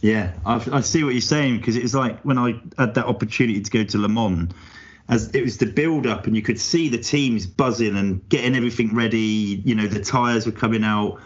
Yeah, 0.01 0.33
I, 0.45 0.63
I 0.71 0.81
see 0.81 1.03
what 1.03 1.13
you're 1.13 1.21
saying 1.21 1.57
because 1.57 1.75
it's 1.75 1.93
like 1.93 2.21
when 2.21 2.37
I 2.37 2.61
had 2.77 2.93
that 2.95 3.05
opportunity 3.05 3.61
to 3.61 3.71
go 3.71 3.83
to 3.83 3.97
Le 3.97 4.07
Mans, 4.07 4.53
as 5.09 5.29
it 5.33 5.43
was 5.43 5.57
the 5.57 5.65
build 5.65 6.05
up, 6.05 6.27
and 6.27 6.35
you 6.35 6.41
could 6.41 6.59
see 6.59 6.89
the 6.89 6.97
teams 6.97 7.45
buzzing 7.45 7.95
and 7.95 8.27
getting 8.29 8.55
everything 8.55 8.93
ready. 8.93 9.61
You 9.63 9.75
know, 9.75 9.87
the 9.87 10.03
tyres 10.03 10.45
were 10.45 10.51
coming 10.51 10.83
out, 10.83 11.19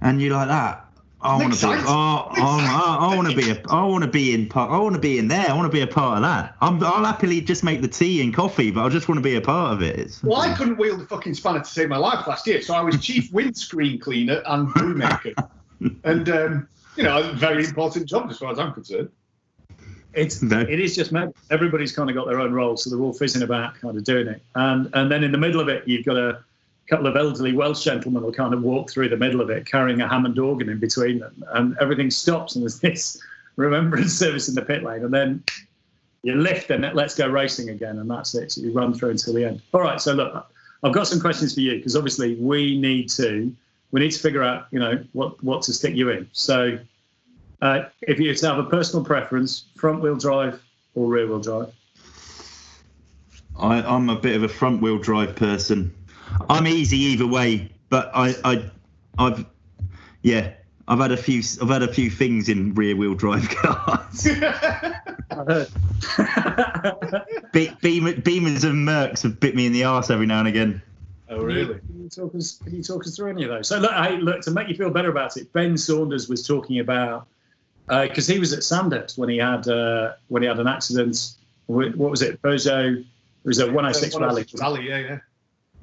and 0.00 0.20
you're 0.20 0.34
like 0.34 0.48
that. 0.48 0.86
I 1.20 1.36
want 1.36 1.54
to 1.54 1.66
be. 1.66 1.74
Oh, 1.86 2.28
I, 2.32 2.98
I 3.12 3.16
want 3.16 3.30
to 3.30 3.36
be. 3.36 3.50
A, 3.50 3.62
I 3.70 3.84
want 3.84 4.02
to 4.02 4.10
be 4.10 4.34
in 4.34 4.48
part. 4.48 4.72
I 4.72 4.78
want 4.78 4.94
to 4.94 5.00
be 5.00 5.18
in 5.18 5.28
there. 5.28 5.48
I 5.48 5.52
want 5.54 5.70
to 5.70 5.76
be 5.76 5.82
a 5.82 5.86
part 5.86 6.16
of 6.16 6.22
that. 6.22 6.56
I'm, 6.60 6.82
I'll 6.82 7.04
happily 7.04 7.40
just 7.40 7.62
make 7.62 7.80
the 7.80 7.88
tea 7.88 8.20
and 8.22 8.34
coffee, 8.34 8.72
but 8.72 8.84
I 8.84 8.88
just 8.88 9.08
want 9.08 9.18
to 9.18 9.22
be 9.22 9.36
a 9.36 9.40
part 9.40 9.74
of 9.74 9.82
it. 9.82 9.98
It's, 9.98 10.22
well, 10.22 10.40
I 10.40 10.52
couldn't 10.54 10.78
wield 10.78 11.00
a 11.00 11.06
fucking 11.06 11.34
spanner 11.34 11.60
to 11.60 11.64
save 11.64 11.88
my 11.88 11.96
life 11.96 12.26
last 12.26 12.46
year, 12.48 12.60
so 12.60 12.74
I 12.74 12.80
was 12.80 13.00
chief 13.00 13.32
windscreen 13.32 14.00
cleaner 14.00 14.42
and 14.46 14.68
brewmaker, 14.70 15.34
and 16.04 16.28
um, 16.28 16.68
you 16.96 17.04
know, 17.04 17.30
a 17.30 17.32
very 17.34 17.64
important 17.64 18.06
job 18.06 18.28
as 18.28 18.38
far 18.38 18.50
as 18.50 18.58
I'm 18.58 18.72
concerned. 18.72 19.10
It's 20.14 20.42
it 20.42 20.80
is 20.80 20.94
just 20.94 21.12
everybody's 21.50 21.92
kind 21.92 22.10
of 22.10 22.16
got 22.16 22.26
their 22.26 22.40
own 22.40 22.52
role, 22.52 22.76
so 22.76 22.90
they're 22.90 23.00
all 23.00 23.12
fizzing 23.12 23.42
about, 23.42 23.74
kind 23.76 23.96
of 23.96 24.04
doing 24.04 24.28
it, 24.28 24.42
and 24.54 24.90
and 24.94 25.10
then 25.10 25.24
in 25.24 25.32
the 25.32 25.38
middle 25.38 25.60
of 25.60 25.68
it, 25.68 25.86
you've 25.86 26.04
got 26.04 26.16
a 26.16 26.38
couple 26.88 27.06
of 27.06 27.16
elderly 27.16 27.52
Welsh 27.52 27.84
gentlemen 27.84 28.22
will 28.22 28.32
kind 28.32 28.52
of 28.52 28.62
walk 28.62 28.90
through 28.90 29.08
the 29.08 29.16
middle 29.16 29.40
of 29.40 29.48
it 29.48 29.64
carrying 29.64 30.00
a 30.00 30.08
Hammond 30.08 30.38
organ 30.38 30.68
in 30.68 30.78
between 30.78 31.20
them, 31.20 31.44
and 31.52 31.76
everything 31.80 32.10
stops, 32.10 32.54
and 32.54 32.62
there's 32.62 32.80
this 32.80 33.22
remembrance 33.56 34.12
service 34.12 34.48
in 34.48 34.54
the 34.54 34.62
pit 34.62 34.82
lane, 34.82 35.04
and 35.04 35.14
then 35.14 35.42
you 36.22 36.34
lift 36.34 36.70
and 36.70 36.88
let's 36.94 37.14
go 37.14 37.28
racing 37.28 37.70
again, 37.70 37.98
and 37.98 38.10
that's 38.10 38.34
it. 38.34 38.52
So 38.52 38.60
you 38.60 38.72
run 38.72 38.94
through 38.94 39.10
until 39.10 39.34
the 39.34 39.44
end. 39.44 39.62
All 39.72 39.80
right, 39.80 40.00
so 40.00 40.12
look, 40.12 40.46
I've 40.82 40.92
got 40.92 41.06
some 41.06 41.20
questions 41.20 41.54
for 41.54 41.60
you 41.60 41.76
because 41.76 41.96
obviously 41.96 42.36
we 42.36 42.78
need 42.78 43.08
to 43.10 43.52
we 43.90 44.00
need 44.00 44.12
to 44.12 44.18
figure 44.18 44.42
out 44.42 44.66
you 44.70 44.78
know 44.78 45.02
what 45.12 45.42
what 45.42 45.62
to 45.62 45.72
stick 45.72 45.94
you 45.94 46.10
in. 46.10 46.28
So 46.32 46.78
uh, 47.62 47.88
if 48.02 48.18
you 48.18 48.28
have 48.42 48.58
a 48.58 48.64
personal 48.64 49.04
preference, 49.04 49.66
front 49.76 50.02
wheel 50.02 50.16
drive 50.16 50.60
or 50.94 51.06
rear 51.06 51.28
wheel 51.28 51.40
drive. 51.40 51.72
I, 53.58 53.80
I'm 53.82 54.10
a 54.10 54.16
bit 54.16 54.34
of 54.34 54.42
a 54.42 54.48
front 54.48 54.82
wheel 54.82 54.98
drive 54.98 55.36
person. 55.36 55.94
I'm 56.50 56.66
easy 56.66 56.98
either 56.98 57.26
way, 57.26 57.70
but 57.88 58.10
I, 58.14 58.34
I, 58.44 58.70
I've, 59.18 59.46
yeah, 60.22 60.54
I've 60.88 60.98
had 60.98 61.12
a 61.12 61.16
few, 61.16 61.40
I've 61.62 61.68
had 61.68 61.82
a 61.82 61.92
few 61.92 62.10
things 62.10 62.48
in 62.48 62.74
rear-wheel 62.74 63.14
drive 63.14 63.48
cars. 63.62 64.24
Be- 67.52 67.70
Beam- 67.80 68.22
Beamers 68.22 68.64
and 68.64 68.88
Mercs 68.88 69.22
have 69.22 69.38
bit 69.38 69.54
me 69.54 69.66
in 69.66 69.72
the 69.72 69.84
arse 69.84 70.10
every 70.10 70.26
now 70.26 70.40
and 70.40 70.48
again. 70.48 70.82
Oh, 71.28 71.42
really? 71.42 71.78
Can 71.78 72.02
you, 72.02 72.08
talk 72.08 72.34
us? 72.34 72.58
Can 72.64 72.74
you 72.74 72.82
talk 72.82 73.06
us 73.06 73.14
through 73.16 73.30
any 73.30 73.44
of 73.44 73.50
those? 73.50 73.68
So 73.68 73.78
look, 73.78 73.92
hey, 73.92 74.16
look 74.18 74.40
to 74.42 74.50
make 74.50 74.68
you 74.68 74.74
feel 74.74 74.90
better 74.90 75.10
about 75.10 75.36
it. 75.36 75.52
Ben 75.52 75.76
Saunders 75.76 76.28
was 76.28 76.44
talking 76.46 76.80
about 76.80 77.28
because 77.86 78.28
uh, 78.28 78.32
he 78.32 78.38
was 78.38 78.52
at 78.52 78.64
Sandhurst 78.64 79.18
when 79.18 79.28
he 79.28 79.38
had 79.38 79.66
uh, 79.68 80.12
when 80.28 80.42
he 80.42 80.48
had 80.48 80.58
an 80.58 80.68
accident. 80.68 81.34
What 81.66 81.96
was 81.96 82.22
it? 82.22 82.40
Peugeot. 82.42 83.00
It 83.00 83.48
was 83.48 83.58
a 83.58 83.66
106 83.66 84.16
rally. 84.18 84.46
Rally, 84.60 84.88
yeah, 84.88 84.98
yeah 84.98 85.18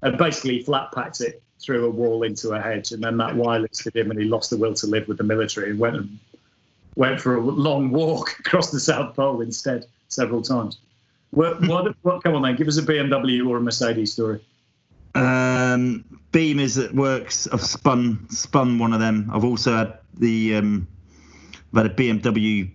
and 0.01 0.17
basically 0.17 0.63
flat 0.63 0.91
packed 0.93 1.21
it 1.21 1.41
through 1.61 1.85
a 1.85 1.89
wall 1.89 2.23
into 2.23 2.51
a 2.51 2.61
hedge, 2.61 2.91
and 2.91 3.03
then 3.03 3.17
that 3.17 3.33
whitelisted 3.33 3.95
him, 3.95 4.11
and 4.11 4.19
he 4.19 4.25
lost 4.25 4.49
the 4.49 4.57
will 4.57 4.73
to 4.73 4.87
live 4.87 5.07
with 5.07 5.17
the 5.17 5.23
military 5.23 5.71
and 5.71 5.79
went 5.79 5.97
and 5.97 6.19
went 6.95 7.19
for 7.19 7.35
a 7.35 7.41
long 7.41 7.91
walk 7.91 8.35
across 8.39 8.71
the 8.71 8.79
South 8.79 9.15
Pole 9.15 9.41
instead 9.41 9.85
several 10.07 10.41
times. 10.41 10.79
What, 11.31 11.61
what, 11.67 11.95
what 12.01 12.23
come 12.23 12.33
on 12.35 12.41
then, 12.41 12.55
give 12.55 12.67
us 12.67 12.77
a 12.77 12.81
BMW 12.81 13.47
or 13.47 13.57
a 13.57 13.61
Mercedes 13.61 14.13
story. 14.13 14.39
Um, 15.13 16.05
Beam 16.31 16.59
is 16.59 16.77
at 16.77 16.93
works. 16.93 17.47
I've 17.51 17.61
spun 17.61 18.27
spun 18.29 18.79
one 18.79 18.93
of 18.93 18.99
them. 18.99 19.29
I've 19.33 19.43
also 19.43 19.75
had 19.75 19.99
the 20.15 20.55
um, 20.55 20.87
I've 21.73 21.83
had 21.83 21.91
a 21.91 21.95
BMW 21.95 22.71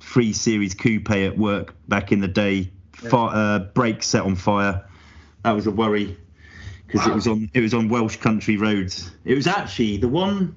3 0.00 0.32
Series 0.32 0.74
coupe 0.74 1.10
at 1.10 1.38
work 1.38 1.74
back 1.88 2.12
in 2.12 2.20
the 2.20 2.28
day. 2.28 2.70
Fire, 2.92 3.30
uh, 3.34 3.58
brake 3.60 4.02
set 4.02 4.22
on 4.22 4.36
fire. 4.36 4.84
That 5.44 5.52
was 5.52 5.66
a 5.66 5.70
worry 5.70 6.16
because 6.86 7.06
wow. 7.06 7.12
it 7.12 7.14
was 7.14 7.26
on 7.26 7.50
it 7.54 7.60
was 7.60 7.74
on 7.74 7.88
Welsh 7.88 8.16
country 8.16 8.56
roads. 8.56 9.10
It 9.24 9.34
was 9.34 9.46
actually 9.46 9.96
the 9.96 10.08
one. 10.08 10.56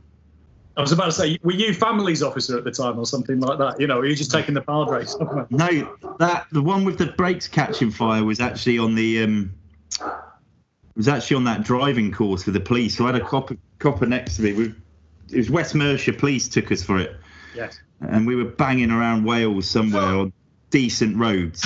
I 0.78 0.82
was 0.82 0.92
about 0.92 1.06
to 1.06 1.12
say, 1.14 1.40
were 1.42 1.54
you 1.54 1.74
families 1.74 2.22
officer 2.22 2.58
at 2.58 2.66
the 2.66 2.72
time 2.72 3.00
or 3.00 3.06
something 3.06 3.40
like 3.40 3.58
that? 3.60 3.80
You 3.80 3.88
know, 3.88 3.98
were 3.98 4.06
you 4.06 4.16
just 4.16 4.32
taking 4.32 4.54
the 4.54 4.62
power 4.62 4.86
brakes? 4.86 5.16
no, 5.50 5.96
that 6.20 6.48
the 6.52 6.62
one 6.62 6.84
with 6.84 6.98
the 6.98 7.06
brakes 7.06 7.48
catching 7.48 7.92
fire 7.92 8.26
was 8.26 8.42
actually 8.42 8.78
on 8.78 8.94
the 8.94 9.24
um, 9.24 9.54
was 10.96 11.08
actually 11.08 11.38
on 11.38 11.46
that 11.46 11.64
driving 11.64 12.12
course 12.12 12.46
with 12.46 12.54
the 12.54 12.60
police. 12.60 12.98
So 12.98 13.06
I 13.06 13.14
had 13.14 13.22
a 13.22 13.26
copper 13.26 13.56
copper 13.80 14.06
next 14.06 14.36
to 14.36 14.42
me. 14.42 14.54
We, 14.54 14.76
it 15.32 15.38
was 15.38 15.50
West 15.50 15.74
Mercia 15.76 16.12
police 16.14 16.50
took 16.50 16.72
us 16.72 16.84
for 16.84 16.98
it. 16.98 17.16
Yes. 17.56 17.80
And 18.01 18.28
we 18.28 18.36
were 18.36 18.45
banging 18.45 18.91
around 18.91 19.24
Wales 19.24 19.70
somewhere 19.70 20.03
on 20.03 20.34
decent 20.70 21.18
roads, 21.18 21.66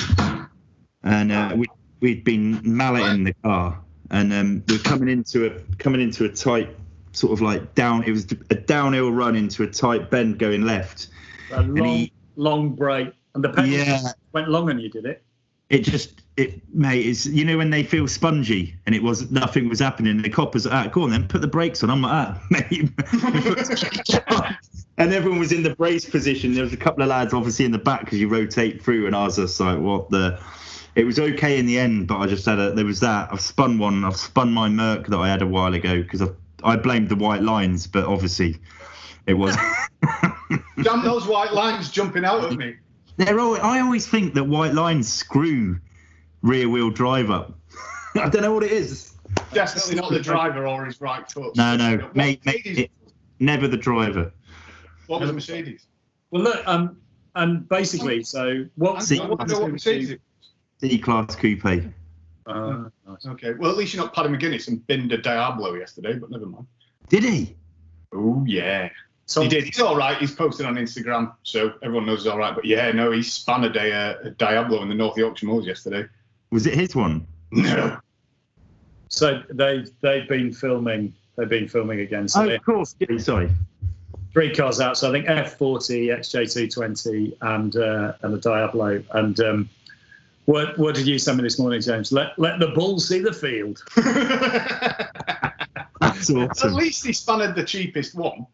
and 1.04 1.32
uh, 1.32 1.54
we 1.56 1.68
we'd 2.00 2.24
been 2.24 2.62
malleting 2.64 3.24
the 3.26 3.34
car 3.44 3.82
and 4.12 4.34
um, 4.34 4.64
we 4.68 4.76
are 4.76 4.80
coming 4.80 5.10
into 5.10 5.46
a 5.46 5.76
coming 5.78 6.02
into 6.02 6.26
a 6.26 6.30
tight 6.30 6.76
sort 7.12 7.34
of 7.34 7.42
like 7.42 7.76
down. 7.76 8.04
It 8.04 8.12
was 8.12 8.26
a 8.50 8.56
downhill 8.56 9.12
run 9.12 9.36
into 9.36 9.64
a 9.64 9.68
tight 9.68 10.10
bend 10.10 10.40
going 10.40 10.64
left. 10.64 11.08
A 11.52 11.62
long, 11.62 11.88
he, 11.88 12.14
long 12.36 12.70
break, 12.76 13.12
and 13.36 13.44
the 13.44 13.50
pedals 13.50 13.70
yeah, 13.70 14.02
went 14.34 14.50
long, 14.50 14.70
and 14.70 14.82
you 14.82 14.90
did 14.90 15.06
it. 15.06 15.24
It 15.70 15.80
just 15.80 16.24
it 16.36 16.62
mate 16.74 17.06
is 17.06 17.28
you 17.28 17.46
know 17.46 17.58
when 17.58 17.70
they 17.70 17.84
feel 17.84 18.08
spongy 18.08 18.76
and 18.86 18.96
it 18.96 19.04
was 19.04 19.30
nothing 19.30 19.70
was 19.70 19.80
happening. 19.80 20.20
The 20.22 20.30
coppers 20.30 20.66
ah 20.66 20.88
go 20.88 21.04
on 21.04 21.12
then 21.12 21.28
put 21.28 21.42
the 21.42 21.48
brakes 21.48 21.84
on. 21.84 21.92
I'm 21.92 22.02
like 22.02 22.12
ah 22.12 22.42
mate. 22.50 22.90
and 25.00 25.14
everyone 25.14 25.40
was 25.40 25.52
in 25.52 25.64
the 25.64 25.74
brace 25.76 26.06
position. 26.06 26.54
There 26.54 26.64
was 26.64 26.74
a 26.74 26.78
couple 26.78 27.02
of 27.02 27.10
lads 27.10 27.34
obviously 27.34 27.66
in 27.66 27.72
the 27.72 27.80
back 27.80 28.02
because 28.02 28.20
you 28.20 28.28
rotate 28.28 28.84
through, 28.84 29.08
and 29.08 29.16
I 29.16 29.24
was 29.24 29.38
just 29.38 29.60
like 29.60 29.80
what 29.80 30.10
the 30.10 30.40
it 30.96 31.06
was 31.06 31.18
okay 31.18 31.58
in 31.58 31.66
the 31.66 31.80
end, 31.80 32.08
but 32.08 32.18
I 32.18 32.28
just 32.28 32.46
had 32.46 32.60
a 32.60 32.74
there 32.74 32.86
was 32.86 33.00
that 33.00 33.30
I've 33.32 33.42
spun 33.42 33.80
one. 33.80 34.04
I've 34.04 34.18
spun 34.18 34.54
my 34.54 34.68
Merc 34.68 35.08
that 35.08 35.18
I 35.18 35.30
had 35.30 35.42
a 35.42 35.48
while 35.48 35.74
ago 35.74 36.02
because 36.02 36.22
I 36.22 36.28
I 36.64 36.76
blamed 36.76 37.10
the 37.10 37.16
white 37.16 37.42
lines, 37.42 37.88
but 37.88 38.06
obviously 38.06 38.58
it 39.26 39.34
was. 39.34 39.56
Damn 40.84 41.04
those 41.04 41.26
white 41.26 41.54
lines 41.54 41.90
jumping 41.90 42.26
out 42.26 42.44
at 42.44 42.58
me. 42.58 42.76
They're 43.18 43.40
all, 43.40 43.60
I 43.62 43.80
always 43.82 44.08
think 44.08 44.34
that 44.34 44.46
white 44.46 44.74
lines 44.74 45.12
screw 45.12 45.80
rear 46.42 46.70
wheel 46.70 46.90
drive 46.90 47.30
up. 47.30 47.54
I 48.16 48.30
don't 48.30 48.42
know 48.42 48.54
what 48.54 48.64
it 48.64 48.72
is. 48.72 49.14
Definitely 49.54 49.96
not 49.96 50.10
the 50.10 50.20
driver 50.20 50.68
or 50.68 50.86
his 50.86 51.00
right 51.00 51.30
foot. 51.30 51.56
No, 51.56 51.76
no, 51.76 52.10
mate, 52.14 52.46
mate, 52.46 52.62
it, 52.66 52.92
never 53.40 53.68
the 53.68 53.78
driver. 53.78 54.32
What 55.10 55.22
was 55.22 55.32
Mercedes? 55.32 55.88
Well, 56.30 56.44
look, 56.44 56.68
um, 56.68 57.02
and 57.36 57.68
basically, 57.68 58.24
so 58.24 58.66
what? 58.76 59.02
See- 59.02 59.20
I 59.20 59.26
want 59.26 59.42
to 59.42 59.48
know 59.48 59.60
what 59.62 59.72
Mercedes 59.72 60.12
is. 60.12 60.20
D 60.80 61.00
class 61.00 61.36
coupe. 61.36 61.66
Uh, 61.66 62.90
nice. 63.08 63.26
Okay, 63.26 63.54
well, 63.54 63.72
at 63.72 63.78
least 63.78 63.94
you're 63.94 64.04
not 64.04 64.14
Paddy 64.14 64.30
McGuinness 64.30 64.68
and 64.68 64.86
binned 64.86 65.12
a 65.12 65.18
Diablo 65.18 65.74
yesterday, 65.74 66.14
but 66.14 66.30
never 66.30 66.46
mind. 66.46 66.68
Did 67.10 67.24
he? 67.24 67.56
Oh, 68.14 68.44
yeah. 68.48 68.90
So 69.26 69.42
he 69.42 69.48
did. 69.48 69.64
He's 69.64 69.80
all 69.80 69.96
right. 69.96 70.18
He's 70.18 70.34
posted 70.34 70.68
on 70.68 70.76
Instagram, 70.76 71.34
so 71.42 71.74
everyone 71.82 72.06
knows 72.06 72.20
he's 72.20 72.28
all 72.28 72.38
right. 72.38 72.54
But 72.54 72.66
yeah, 72.66 72.92
no, 72.92 73.12
he 73.12 73.24
spun 73.24 73.64
a 73.64 73.70
day 73.70 73.92
uh, 73.92 74.16
a 74.24 74.30
Diablo 74.30 74.84
in 74.84 74.90
the 74.90 74.96
North 74.96 75.18
Yorkshire 75.18 75.48
Moors 75.48 75.66
yesterday. 75.66 76.06
Was 76.52 76.68
it 76.68 76.76
his 76.76 76.96
one? 76.96 77.26
No. 77.52 77.98
So 79.08 79.42
they've 79.50 79.90
they've 80.02 80.30
been 80.30 80.54
filming. 80.54 81.14
They've 81.36 81.50
been 81.50 81.68
filming 81.68 82.02
again. 82.02 82.28
So 82.28 82.46
they 82.46 82.56
of 82.56 82.64
course. 82.64 82.96
Sorry. 83.18 83.50
Three 84.34 84.54
cars 84.54 84.80
out. 84.80 84.98
So 84.98 85.10
I 85.10 85.12
think 85.12 85.26
F40, 85.28 86.18
XJ220, 86.20 87.38
and 87.42 87.76
uh, 87.76 88.14
and 88.22 88.34
the 88.34 88.40
Diablo. 88.40 89.04
And 89.12 89.40
um, 89.40 89.70
what 90.46 90.78
what 90.78 90.96
did 90.96 91.08
you 91.08 91.20
send 91.20 91.38
me 91.38 91.44
this 91.44 91.60
morning, 91.60 91.82
James? 91.82 92.12
Let 92.12 92.38
let 92.38 92.60
the 92.60 92.68
bull 92.70 93.00
see 93.00 93.20
the 93.20 93.34
field. 93.34 93.84
That's 96.02 96.30
At 96.64 96.74
least 96.74 97.06
he 97.06 97.14
spanned 97.14 97.56
the 97.56 97.64
cheapest 97.64 98.16
one. 98.16 98.46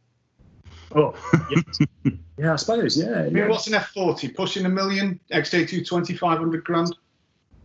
Oh, 0.95 1.13
yes. 1.49 1.79
yeah, 2.37 2.53
I 2.53 2.55
suppose. 2.55 2.97
Yeah, 2.97 3.19
I 3.19 3.23
mean, 3.23 3.37
yeah. 3.37 3.47
what's 3.47 3.67
an 3.67 3.73
F40? 3.73 4.35
Pushing 4.35 4.65
a 4.65 4.69
million? 4.69 5.19
XJ220, 5.31 6.17
500 6.17 6.63
grand? 6.63 6.95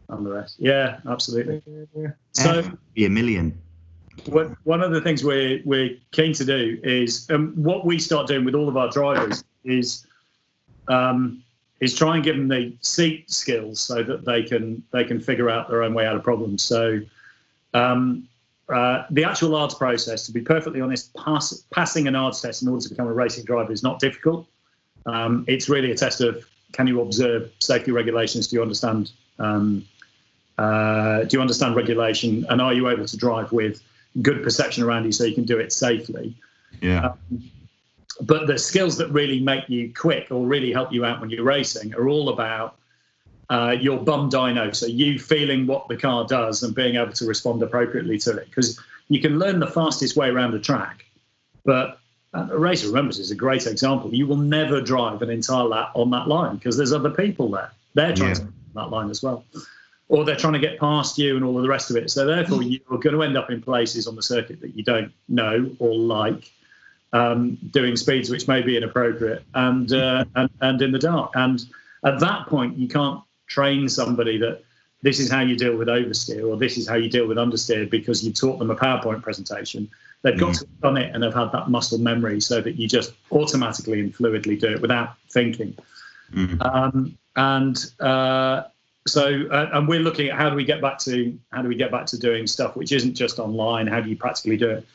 And 0.08 0.26
the 0.26 0.30
rest. 0.32 0.56
Yeah, 0.58 0.98
absolutely. 1.08 1.62
So. 2.32 2.70
Be 2.94 3.04
a 3.04 3.10
million. 3.10 3.60
One 4.26 4.56
one 4.64 4.82
of 4.82 4.92
the 4.92 5.00
things 5.00 5.24
we're 5.24 5.60
we're 5.64 5.96
keen 6.12 6.32
to 6.34 6.44
do 6.44 6.78
is 6.82 7.28
um, 7.30 7.52
what 7.54 7.84
we 7.84 7.98
start 7.98 8.26
doing 8.26 8.44
with 8.44 8.54
all 8.54 8.68
of 8.68 8.76
our 8.76 8.90
drivers 8.90 9.44
is 9.64 10.06
um, 10.88 11.42
is 11.80 11.94
try 11.94 12.16
and 12.16 12.24
give 12.24 12.36
them 12.36 12.48
the 12.48 12.76
seat 12.82 13.30
skills 13.30 13.80
so 13.80 14.02
that 14.02 14.24
they 14.24 14.42
can 14.42 14.82
they 14.92 15.04
can 15.04 15.20
figure 15.20 15.48
out 15.48 15.68
their 15.68 15.82
own 15.82 15.94
way 15.94 16.06
out 16.06 16.16
of 16.16 16.22
problems. 16.22 16.62
So 16.62 17.00
um, 17.74 18.28
uh, 18.68 19.04
the 19.10 19.24
actual 19.24 19.56
ARDS 19.56 19.74
process, 19.74 20.26
to 20.26 20.32
be 20.32 20.40
perfectly 20.40 20.80
honest, 20.80 21.14
pass, 21.14 21.64
passing 21.72 22.06
an 22.06 22.14
ARDS 22.14 22.40
test 22.40 22.62
in 22.62 22.68
order 22.68 22.82
to 22.82 22.88
become 22.88 23.08
a 23.08 23.12
racing 23.12 23.44
driver 23.44 23.72
is 23.72 23.82
not 23.82 23.98
difficult. 23.98 24.46
Um, 25.06 25.44
it's 25.48 25.68
really 25.68 25.90
a 25.90 25.96
test 25.96 26.20
of 26.20 26.44
can 26.72 26.86
you 26.86 27.00
observe 27.00 27.50
safety 27.58 27.90
regulations? 27.90 28.48
Do 28.48 28.56
you 28.56 28.62
understand? 28.62 29.10
Um, 29.38 29.84
uh, 30.58 31.24
do 31.24 31.36
you 31.36 31.40
understand 31.40 31.74
regulation? 31.74 32.46
And 32.48 32.60
are 32.60 32.74
you 32.74 32.88
able 32.88 33.06
to 33.06 33.16
drive 33.16 33.50
with 33.50 33.82
good 34.22 34.42
perception 34.42 34.82
around 34.82 35.04
you 35.04 35.12
so 35.12 35.24
you 35.24 35.34
can 35.34 35.44
do 35.44 35.58
it 35.58 35.72
safely? 35.72 36.34
Yeah. 36.80 37.12
But 38.20 38.46
the 38.46 38.58
skills 38.58 38.98
that 38.98 39.08
really 39.08 39.40
make 39.40 39.68
you 39.68 39.92
quick 39.94 40.28
or 40.30 40.46
really 40.46 40.72
help 40.72 40.92
you 40.92 41.04
out 41.04 41.20
when 41.20 41.30
you're 41.30 41.44
racing 41.44 41.94
are 41.94 42.08
all 42.08 42.28
about 42.28 42.76
uh, 43.48 43.76
your 43.80 43.98
bum 43.98 44.30
dyno. 44.30 44.74
So 44.74 44.86
you 44.86 45.18
feeling 45.18 45.66
what 45.66 45.88
the 45.88 45.96
car 45.96 46.26
does 46.26 46.62
and 46.62 46.74
being 46.74 46.96
able 46.96 47.12
to 47.12 47.24
respond 47.26 47.62
appropriately 47.62 48.18
to 48.18 48.36
it. 48.36 48.46
Because 48.46 48.78
you 49.08 49.20
can 49.20 49.38
learn 49.38 49.58
the 49.58 49.66
fastest 49.66 50.16
way 50.16 50.28
around 50.28 50.54
a 50.54 50.60
track, 50.60 51.04
but 51.64 51.98
uh, 52.32 52.48
a 52.50 52.58
Race 52.58 52.82
of 52.84 52.90
Remembrance 52.90 53.18
is 53.18 53.30
a 53.30 53.34
great 53.34 53.66
example. 53.66 54.14
You 54.14 54.26
will 54.26 54.36
never 54.36 54.80
drive 54.80 55.22
an 55.22 55.30
entire 55.30 55.64
lap 55.64 55.90
on 55.94 56.10
that 56.10 56.28
line 56.28 56.56
because 56.56 56.76
there's 56.76 56.92
other 56.92 57.10
people 57.10 57.50
there. 57.50 57.70
They're 57.94 58.14
trying 58.14 58.30
Yeah. 58.30 58.34
to 58.34 58.48
that 58.74 58.90
line 58.90 59.10
as 59.10 59.22
well. 59.22 59.44
Or 60.10 60.24
they're 60.24 60.36
trying 60.36 60.54
to 60.54 60.58
get 60.58 60.78
past 60.78 61.18
you 61.18 61.36
and 61.36 61.44
all 61.44 61.56
of 61.56 61.62
the 61.62 61.68
rest 61.68 61.88
of 61.90 61.96
it. 61.96 62.10
So 62.10 62.26
therefore, 62.26 62.62
you're 62.62 62.80
going 62.98 63.14
to 63.14 63.22
end 63.22 63.38
up 63.38 63.48
in 63.48 63.62
places 63.62 64.08
on 64.08 64.16
the 64.16 64.22
circuit 64.22 64.60
that 64.60 64.76
you 64.76 64.82
don't 64.82 65.12
know 65.28 65.70
or 65.78 65.94
like, 65.94 66.50
um, 67.12 67.58
doing 67.70 67.96
speeds 67.96 68.30
which 68.30 68.46
may 68.46 68.62
be 68.62 68.76
inappropriate 68.76 69.44
and, 69.54 69.92
uh, 69.92 70.24
and 70.34 70.50
and 70.60 70.82
in 70.82 70.92
the 70.92 70.98
dark. 70.98 71.32
And 71.34 71.64
at 72.04 72.20
that 72.20 72.46
point, 72.46 72.76
you 72.76 72.88
can't 72.88 73.22
train 73.46 73.88
somebody 73.88 74.38
that 74.38 74.62
this 75.02 75.18
is 75.18 75.30
how 75.30 75.40
you 75.40 75.56
deal 75.56 75.76
with 75.76 75.88
oversteer 75.88 76.48
or 76.48 76.56
this 76.56 76.76
is 76.76 76.88
how 76.88 76.96
you 76.96 77.08
deal 77.08 77.26
with 77.26 77.36
understeer 77.36 77.88
because 77.88 78.24
you 78.24 78.32
taught 78.32 78.58
them 78.58 78.70
a 78.70 78.76
PowerPoint 78.76 79.22
presentation. 79.22 79.90
They've 80.22 80.38
got 80.38 80.54
to 80.56 80.60
have 80.60 80.80
done 80.80 80.96
it 80.98 81.14
and 81.14 81.22
they've 81.22 81.32
had 81.32 81.50
that 81.52 81.70
muscle 81.70 81.98
memory 81.98 82.40
so 82.40 82.60
that 82.60 82.72
you 82.72 82.86
just 82.86 83.12
automatically 83.32 84.00
and 84.00 84.14
fluidly 84.14 84.60
do 84.60 84.68
it 84.68 84.82
without 84.82 85.14
thinking. 85.30 85.76
Mm. 86.32 86.62
Um, 86.64 87.18
and 87.36 87.92
uh, 88.00 88.64
so, 89.10 89.46
uh, 89.50 89.70
and 89.72 89.88
we're 89.88 90.00
looking 90.00 90.28
at 90.28 90.36
how 90.36 90.48
do 90.48 90.56
we 90.56 90.64
get 90.64 90.80
back 90.80 90.98
to 91.00 91.36
how 91.52 91.62
do 91.62 91.68
we 91.68 91.74
get 91.74 91.90
back 91.90 92.06
to 92.06 92.18
doing 92.18 92.46
stuff 92.46 92.76
which 92.76 92.92
isn't 92.92 93.14
just 93.14 93.38
online? 93.38 93.86
How 93.86 94.00
do 94.00 94.08
you 94.08 94.16
practically 94.16 94.56
do 94.56 94.70
it? 94.70 94.86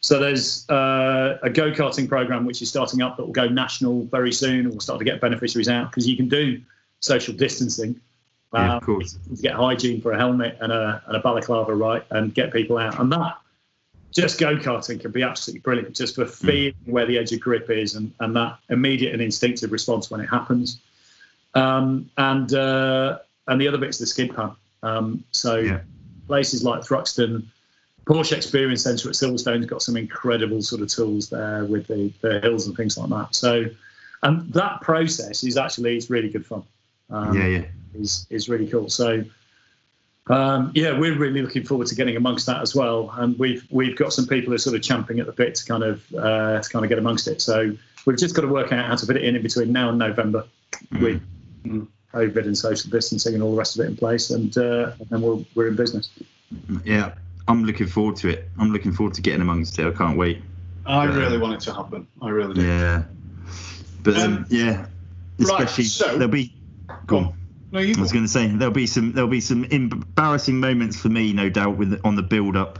So 0.00 0.18
there's 0.18 0.68
uh, 0.68 1.38
a 1.42 1.50
go 1.50 1.70
karting 1.70 2.08
program 2.08 2.44
which 2.44 2.60
is 2.60 2.68
starting 2.68 3.02
up 3.02 3.16
that 3.16 3.24
will 3.24 3.32
go 3.32 3.48
national 3.48 4.04
very 4.06 4.32
soon. 4.32 4.68
We'll 4.68 4.80
start 4.80 4.98
to 4.98 5.04
get 5.04 5.20
beneficiaries 5.20 5.68
out 5.68 5.90
because 5.90 6.08
you 6.08 6.16
can 6.16 6.28
do 6.28 6.60
social 7.00 7.34
distancing. 7.34 8.00
Yeah, 8.52 8.72
Um, 8.72 8.76
of 8.78 8.82
course. 8.82 9.18
get 9.40 9.54
hygiene 9.54 10.00
for 10.00 10.12
a 10.12 10.18
helmet 10.18 10.58
and 10.60 10.72
a, 10.72 11.02
and 11.06 11.16
a 11.16 11.20
balaclava 11.20 11.74
right 11.74 12.04
and 12.10 12.34
get 12.34 12.52
people 12.52 12.78
out. 12.78 12.98
And 13.00 13.10
that 13.12 13.38
just 14.12 14.38
go 14.38 14.56
karting 14.56 15.00
can 15.00 15.10
be 15.10 15.22
absolutely 15.22 15.60
brilliant 15.60 15.96
just 15.96 16.14
for 16.16 16.26
feeling 16.26 16.74
where 16.84 17.06
the 17.06 17.16
edge 17.16 17.32
of 17.32 17.40
grip 17.40 17.70
is 17.70 17.94
and, 17.94 18.12
and 18.20 18.36
that 18.36 18.58
immediate 18.68 19.12
and 19.14 19.22
instinctive 19.22 19.72
response 19.72 20.10
when 20.10 20.20
it 20.20 20.26
happens. 20.26 20.80
Um, 21.54 22.10
and 22.18 22.52
uh, 22.52 23.18
and 23.48 23.60
the 23.60 23.68
other 23.68 23.78
bit's 23.78 23.98
of 23.98 24.04
the 24.04 24.06
skid 24.08 24.34
pan. 24.34 24.52
Um, 24.82 25.24
so 25.32 25.56
Yeah. 25.56 25.80
places 26.28 26.62
like 26.64 26.82
Thruxton, 26.82 27.44
Porsche 28.06 28.32
Experience 28.36 28.82
Centre 28.82 29.08
at 29.08 29.14
Silverstone's 29.14 29.66
got 29.66 29.82
some 29.82 29.96
incredible 29.96 30.60
sort 30.62 30.82
of 30.82 30.88
tools 30.88 31.28
there 31.28 31.64
with 31.64 31.86
the, 31.86 32.12
the 32.20 32.40
hills 32.40 32.66
and 32.66 32.76
things 32.76 32.98
like 32.98 33.10
that. 33.10 33.34
So, 33.34 33.66
and 34.24 34.52
that 34.52 34.80
process 34.80 35.44
is 35.44 35.56
actually 35.56 35.96
it's 35.96 36.10
really 36.10 36.28
good 36.28 36.44
fun. 36.46 36.64
Um, 37.10 37.38
yeah, 37.38 37.46
yeah. 37.46 37.64
is 37.94 38.26
is 38.30 38.48
really 38.48 38.66
cool. 38.66 38.88
So 38.88 39.24
um, 40.28 40.70
yeah, 40.74 40.96
we're 40.98 41.18
really 41.18 41.42
looking 41.42 41.64
forward 41.64 41.88
to 41.88 41.94
getting 41.94 42.16
amongst 42.16 42.46
that 42.46 42.60
as 42.60 42.74
well. 42.74 43.12
And 43.16 43.38
we've 43.38 43.66
we've 43.70 43.96
got 43.96 44.12
some 44.12 44.26
people 44.26 44.50
who 44.50 44.54
are 44.54 44.58
sort 44.58 44.76
of 44.76 44.82
champing 44.82 45.20
at 45.20 45.26
the 45.26 45.32
bit 45.32 45.54
to 45.56 45.64
kind 45.64 45.82
of 45.82 46.14
uh, 46.14 46.60
to 46.60 46.68
kind 46.70 46.84
of 46.84 46.88
get 46.88 46.98
amongst 46.98 47.26
it. 47.28 47.40
So 47.42 47.76
we've 48.06 48.18
just 48.18 48.34
got 48.34 48.42
to 48.42 48.48
work 48.48 48.72
out 48.72 48.86
how 48.86 48.94
to 48.96 49.06
fit 49.06 49.16
it 49.16 49.24
in 49.24 49.36
in 49.36 49.42
between 49.42 49.72
now 49.72 49.88
and 49.90 49.98
November 49.98 50.44
with 51.00 51.20
COVID 52.12 52.44
and 52.46 52.56
social 52.56 52.90
distancing 52.90 53.34
and 53.34 53.42
all 53.42 53.52
the 53.52 53.56
rest 53.58 53.78
of 53.78 53.84
it 53.84 53.88
in 53.88 53.96
place, 53.96 54.30
and 54.30 54.56
uh, 54.58 54.92
and 54.98 55.08
then 55.10 55.20
we're 55.22 55.44
we're 55.54 55.68
in 55.68 55.76
business. 55.76 56.10
Yeah. 56.84 57.12
I'm 57.48 57.64
looking 57.64 57.88
forward 57.88 58.14
to 58.16 58.28
it. 58.28 58.48
I'm 58.58 58.70
looking 58.72 58.92
forward 58.92 59.14
to 59.14 59.20
getting 59.20 59.40
amongst 59.40 59.76
it. 59.78 59.84
I 59.86 59.90
can't 59.90 60.16
wait. 60.16 60.42
I 60.86 61.04
Yeah. 61.06 61.16
really 61.16 61.38
want 61.38 61.54
it 61.54 61.60
to 61.62 61.74
happen. 61.74 62.06
I 62.22 62.28
really 62.28 62.54
do. 62.54 62.62
Yeah. 62.64 63.02
But 64.04 64.16
um, 64.16 64.22
Um, 64.38 64.46
yeah, 64.48 64.76
right, 64.76 64.86
especially 65.40 65.84
so- 65.84 66.12
there'll 66.18 66.28
be. 66.28 66.54
Go 67.06 67.16
on. 67.18 67.34
No, 67.72 67.80
you 67.80 67.94
I 67.96 68.00
was 68.00 68.12
going 68.12 68.24
to 68.24 68.30
say 68.30 68.46
there'll 68.48 68.72
be 68.72 68.86
some 68.86 69.12
there'll 69.12 69.28
be 69.30 69.40
some 69.40 69.64
embarrassing 69.64 70.60
moments 70.60 70.96
for 71.00 71.08
me, 71.08 71.32
no 71.32 71.48
doubt, 71.48 71.78
with 71.78 71.98
on 72.04 72.14
the 72.16 72.22
build 72.22 72.54
up. 72.56 72.78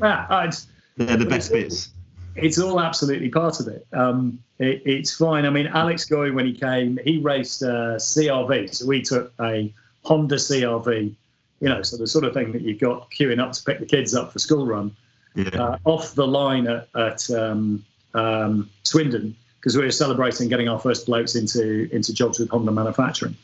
Yeah, 0.00 0.26
uh, 0.30 0.44
it's, 0.46 0.66
They're 0.96 1.16
the 1.16 1.26
best 1.26 1.50
bits. 1.52 1.90
It's 2.36 2.58
all 2.58 2.80
absolutely 2.80 3.28
part 3.28 3.60
of 3.60 3.68
it. 3.68 3.86
Um, 3.92 4.38
it. 4.58 4.82
It's 4.84 5.14
fine. 5.14 5.46
I 5.46 5.50
mean, 5.50 5.66
Alex 5.68 6.04
Goy, 6.04 6.32
when 6.32 6.46
he 6.46 6.52
came, 6.52 6.98
he 7.04 7.18
raced 7.18 7.62
a 7.62 7.96
CRV. 7.98 8.74
So 8.74 8.86
we 8.86 9.02
took 9.02 9.32
a 9.40 9.72
Honda 10.04 10.36
CRV, 10.36 11.12
you 11.60 11.68
know, 11.68 11.82
so 11.82 11.96
the 11.96 12.06
sort 12.06 12.24
of 12.24 12.34
thing 12.34 12.52
that 12.52 12.62
you've 12.62 12.80
got 12.80 13.10
queuing 13.10 13.40
up 13.40 13.52
to 13.52 13.62
pick 13.64 13.78
the 13.80 13.86
kids 13.86 14.14
up 14.14 14.32
for 14.32 14.38
school 14.38 14.66
run, 14.66 14.94
Yeah. 15.34 15.48
uh, 15.48 15.78
off 15.84 16.14
the 16.14 16.26
line 16.26 16.66
at, 16.66 16.88
at 16.94 17.30
um, 17.30 17.84
um, 18.14 18.70
Swindon, 18.82 19.34
because 19.60 19.76
we 19.76 19.84
were 19.84 19.90
celebrating 19.90 20.48
getting 20.48 20.68
our 20.68 20.78
first 20.78 21.06
blokes 21.06 21.34
into 21.34 21.88
into 21.94 22.12
jobs 22.12 22.38
with 22.38 22.50
Honda 22.50 22.72
manufacturing. 22.72 23.36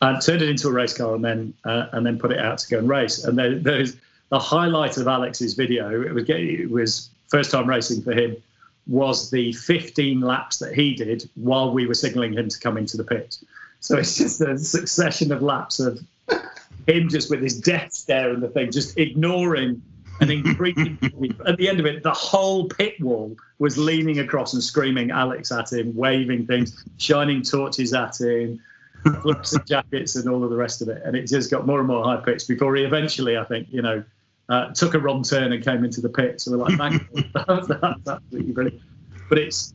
And 0.00 0.22
turned 0.22 0.42
it 0.42 0.48
into 0.48 0.68
a 0.68 0.72
race 0.72 0.96
car 0.96 1.16
and 1.16 1.24
then 1.24 1.54
uh, 1.64 1.86
and 1.92 2.06
then 2.06 2.18
put 2.20 2.30
it 2.30 2.38
out 2.38 2.58
to 2.58 2.68
go 2.70 2.78
and 2.78 2.88
race. 2.88 3.24
And 3.24 3.36
there, 3.36 3.58
there's 3.58 3.96
the 4.28 4.38
highlight 4.38 4.96
of 4.96 5.08
Alex's 5.08 5.54
video. 5.54 6.02
It 6.02 6.14
was 6.14 6.24
it 6.28 6.70
was 6.70 7.10
first 7.28 7.50
time 7.50 7.68
racing 7.68 8.02
for 8.02 8.12
him 8.12 8.36
was 8.86 9.30
the 9.30 9.52
15 9.52 10.20
laps 10.20 10.58
that 10.58 10.74
he 10.74 10.94
did 10.94 11.28
while 11.34 11.72
we 11.72 11.86
were 11.86 11.94
signaling 11.94 12.32
him 12.32 12.48
to 12.48 12.58
come 12.58 12.76
into 12.78 12.96
the 12.96 13.04
pit. 13.04 13.38
So 13.80 13.96
it's 13.98 14.16
just 14.16 14.40
a 14.40 14.58
succession 14.58 15.30
of 15.30 15.42
laps 15.42 15.78
of 15.78 16.00
him 16.86 17.08
just 17.08 17.30
with 17.30 17.42
his 17.42 17.60
death 17.60 17.92
stare 17.92 18.30
and 18.30 18.42
the 18.42 18.48
thing, 18.48 18.72
just 18.72 18.98
ignoring 18.98 19.82
and 20.20 20.30
increasing. 20.30 20.98
At 21.46 21.58
the 21.58 21.68
end 21.68 21.80
of 21.80 21.86
it, 21.86 22.02
the 22.02 22.12
whole 22.12 22.68
pit 22.68 23.00
wall 23.00 23.36
was 23.58 23.76
leaning 23.76 24.18
across 24.20 24.54
and 24.54 24.62
screaming 24.62 25.10
Alex 25.10 25.52
at 25.52 25.72
him, 25.72 25.94
waving 25.94 26.46
things, 26.46 26.84
shining 26.96 27.42
torches 27.42 27.92
at 27.92 28.20
him, 28.20 28.60
and 29.04 29.66
jackets 29.66 30.16
and 30.16 30.28
all 30.28 30.42
of 30.42 30.50
the 30.50 30.56
rest 30.56 30.82
of 30.82 30.88
it. 30.88 31.02
And 31.04 31.16
it 31.16 31.26
just 31.26 31.50
got 31.50 31.66
more 31.66 31.78
and 31.78 31.88
more 31.88 32.02
high 32.04 32.16
pitched 32.16 32.48
before 32.48 32.74
he 32.74 32.84
eventually, 32.84 33.36
I 33.36 33.44
think, 33.44 33.68
you 33.70 33.82
know, 33.82 34.02
uh, 34.48 34.72
took 34.72 34.94
a 34.94 34.98
wrong 34.98 35.22
turn 35.22 35.52
and 35.52 35.62
came 35.64 35.84
into 35.84 36.00
the 36.00 36.08
pit. 36.08 36.40
So 36.40 36.56
we're 36.56 36.68
like, 36.68 36.78
that's, 37.34 37.66
that's 37.66 38.08
absolutely 38.08 38.52
brilliant. 38.52 38.82
But 39.28 39.38
it's 39.38 39.74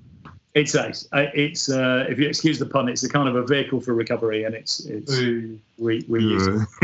it's 0.53 0.75
ace. 0.75 1.07
Uh, 1.11 1.25
it's 1.33 1.69
uh, 1.69 2.05
if 2.07 2.19
you 2.19 2.27
excuse 2.27 2.59
the 2.59 2.65
pun, 2.65 2.87
it's 2.87 3.01
a 3.03 3.09
kind 3.09 3.27
of 3.27 3.35
a 3.35 3.43
vehicle 3.43 3.81
for 3.81 3.93
recovery, 3.93 4.43
and 4.43 4.53
it's 4.53 4.81
it's 4.81 5.17
we 5.77 6.05
we 6.07 6.21
use. 6.21 6.47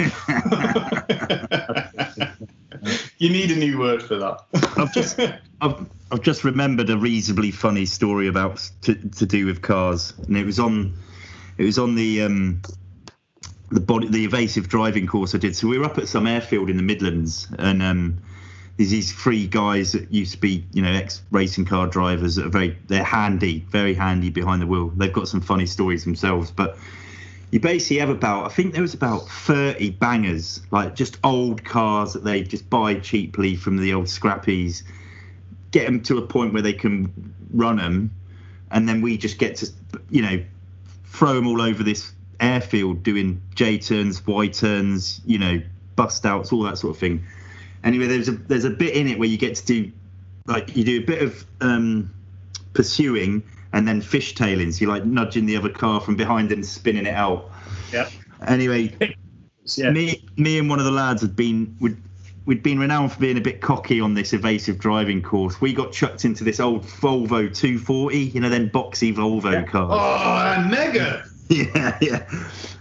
you 3.20 3.30
need 3.30 3.52
a 3.52 3.56
new 3.56 3.78
word 3.78 4.02
for 4.02 4.16
that. 4.18 4.42
I've 4.78 4.92
just 4.92 5.20
I've, 5.62 5.88
I've 6.12 6.22
just 6.22 6.44
remembered 6.44 6.90
a 6.90 6.98
reasonably 6.98 7.52
funny 7.52 7.86
story 7.86 8.28
about 8.28 8.68
to, 8.82 8.96
to 8.96 9.26
do 9.28 9.46
with 9.46 9.62
cars, 9.62 10.14
and 10.28 10.36
it 10.36 10.46
was 10.46 10.60
on 10.60 10.98
it 11.60 11.64
was 11.64 11.78
on 11.78 11.94
the 11.94 12.24
um, 12.24 12.62
the 13.72 13.80
body 13.80 14.08
the 14.08 14.26
evasive 14.26 14.68
driving 14.68 15.08
course 15.08 15.36
I 15.36 15.38
did. 15.38 15.56
So 15.56 15.68
we 15.68 15.78
were 15.78 15.86
up 15.86 15.98
at 15.98 16.08
some 16.08 16.28
airfield 16.28 16.70
in 16.70 16.78
the 16.78 16.84
Midlands, 16.84 17.48
and 17.58 17.82
um, 17.82 18.18
there's 18.78 18.90
these 18.90 19.12
three 19.12 19.48
guys 19.48 19.92
that 19.92 20.12
used 20.12 20.32
to 20.34 20.38
be, 20.40 20.66
you 20.72 20.82
know, 20.82 20.92
ex 20.92 21.22
racing 21.32 21.66
car 21.66 21.88
drivers 21.88 22.36
that 22.36 22.46
are 22.46 22.50
very, 22.50 22.78
they're 22.88 23.04
handy, 23.04 23.66
very 23.70 23.94
handy 23.94 24.30
behind 24.30 24.62
the 24.62 24.68
wheel. 24.68 24.90
They've 24.96 25.14
got 25.14 25.28
some 25.28 25.42
funny 25.42 25.66
stories 25.66 26.04
themselves, 26.04 26.50
but 26.52 26.78
you 27.52 27.60
basically 27.60 27.98
have 27.98 28.10
about, 28.10 28.46
I 28.46 28.50
think 28.50 28.74
there 28.74 28.82
was 28.82 28.94
about 28.94 29.28
30 29.28 29.92
bangers, 29.92 30.62
like 30.72 30.96
just 30.96 31.18
old 31.24 31.64
cars 31.64 32.14
that 32.14 32.24
they 32.24 32.44
just 32.44 32.70
buy 32.70 32.96
cheaply 32.96 33.56
from 33.56 33.78
the 33.78 33.94
old 33.94 34.06
scrappies, 34.06 34.84
get 35.72 35.86
them 35.86 36.02
to 36.04 36.18
a 36.18 36.22
point 36.22 36.54
where 36.54 36.62
they 36.62 36.74
can 36.74 37.34
run 37.52 37.78
them, 37.78 38.12
and 38.72 38.88
then 38.88 39.02
we 39.02 39.18
just 39.18 39.40
get 39.40 39.58
to, 39.58 39.70
you 40.10 40.22
know, 40.22 40.44
throw 41.06 41.34
them 41.34 41.48
all 41.48 41.62
over 41.62 41.84
this 41.84 42.14
airfield 42.40 43.04
doing 43.04 43.42
J 43.56 43.78
turns, 43.78 44.26
Y 44.26 44.48
turns, 44.48 45.22
you 45.26 45.38
know, 45.38 45.62
bust 45.96 46.26
outs, 46.26 46.52
all 46.52 46.64
that 46.64 46.78
sort 46.78 46.96
of 46.96 47.00
thing 47.00 47.26
anyway, 47.84 48.08
there's 48.08 48.28
a 48.28 48.34
there's 48.34 48.66
a 48.66 48.70
bit 48.70 48.96
in 48.96 49.08
it 49.08 49.20
where 49.20 49.28
you 49.28 49.38
get 49.38 49.56
to 49.56 49.66
do 49.66 49.92
like 50.46 50.76
you 50.76 50.84
do 50.84 51.00
a 51.00 51.04
bit 51.04 51.22
of 51.22 51.46
um, 51.62 52.14
pursuing 52.74 53.44
and 53.74 53.88
then 53.88 54.02
fishtailing. 54.02 54.74
So 54.74 54.82
you're 54.82 54.94
like 54.94 55.06
nudging 55.06 55.46
the 55.46 55.56
other 55.56 55.70
car 55.70 56.02
from 56.02 56.16
behind 56.16 56.52
and 56.52 56.66
spinning 56.66 57.06
it 57.06 57.14
out. 57.14 57.52
Yeah. 57.92 58.10
Anyway, 58.48 58.96
yeah. 59.76 59.92
me 59.92 60.26
me 60.38 60.60
and 60.60 60.70
one 60.70 60.80
of 60.80 60.86
the 60.86 60.92
lads 60.92 61.22
had 61.22 61.36
been 61.36 61.76
would 61.80 61.98
we'd 62.46 62.64
been 62.64 62.80
renowned 62.80 63.12
for 63.12 63.20
being 63.20 63.38
a 63.38 63.42
bit 63.42 63.62
cocky 63.62 64.02
on 64.02 64.16
this 64.16 64.34
evasive 64.34 64.80
driving 64.80 65.22
course. 65.22 65.62
We 65.62 65.74
got 65.74 65.92
chucked 65.92 66.26
into 66.26 66.44
this 66.44 66.60
old 66.60 66.84
Volvo 66.84 67.54
240, 67.54 68.18
you 68.18 68.40
know, 68.40 68.50
then 68.50 68.72
boxy 68.72 69.14
Volvo 69.14 69.52
yeah. 69.52 69.64
car. 69.64 69.88
Oh, 69.92 70.68
mega! 70.68 71.29
Yeah, 71.74 71.98
yeah. 72.00 72.30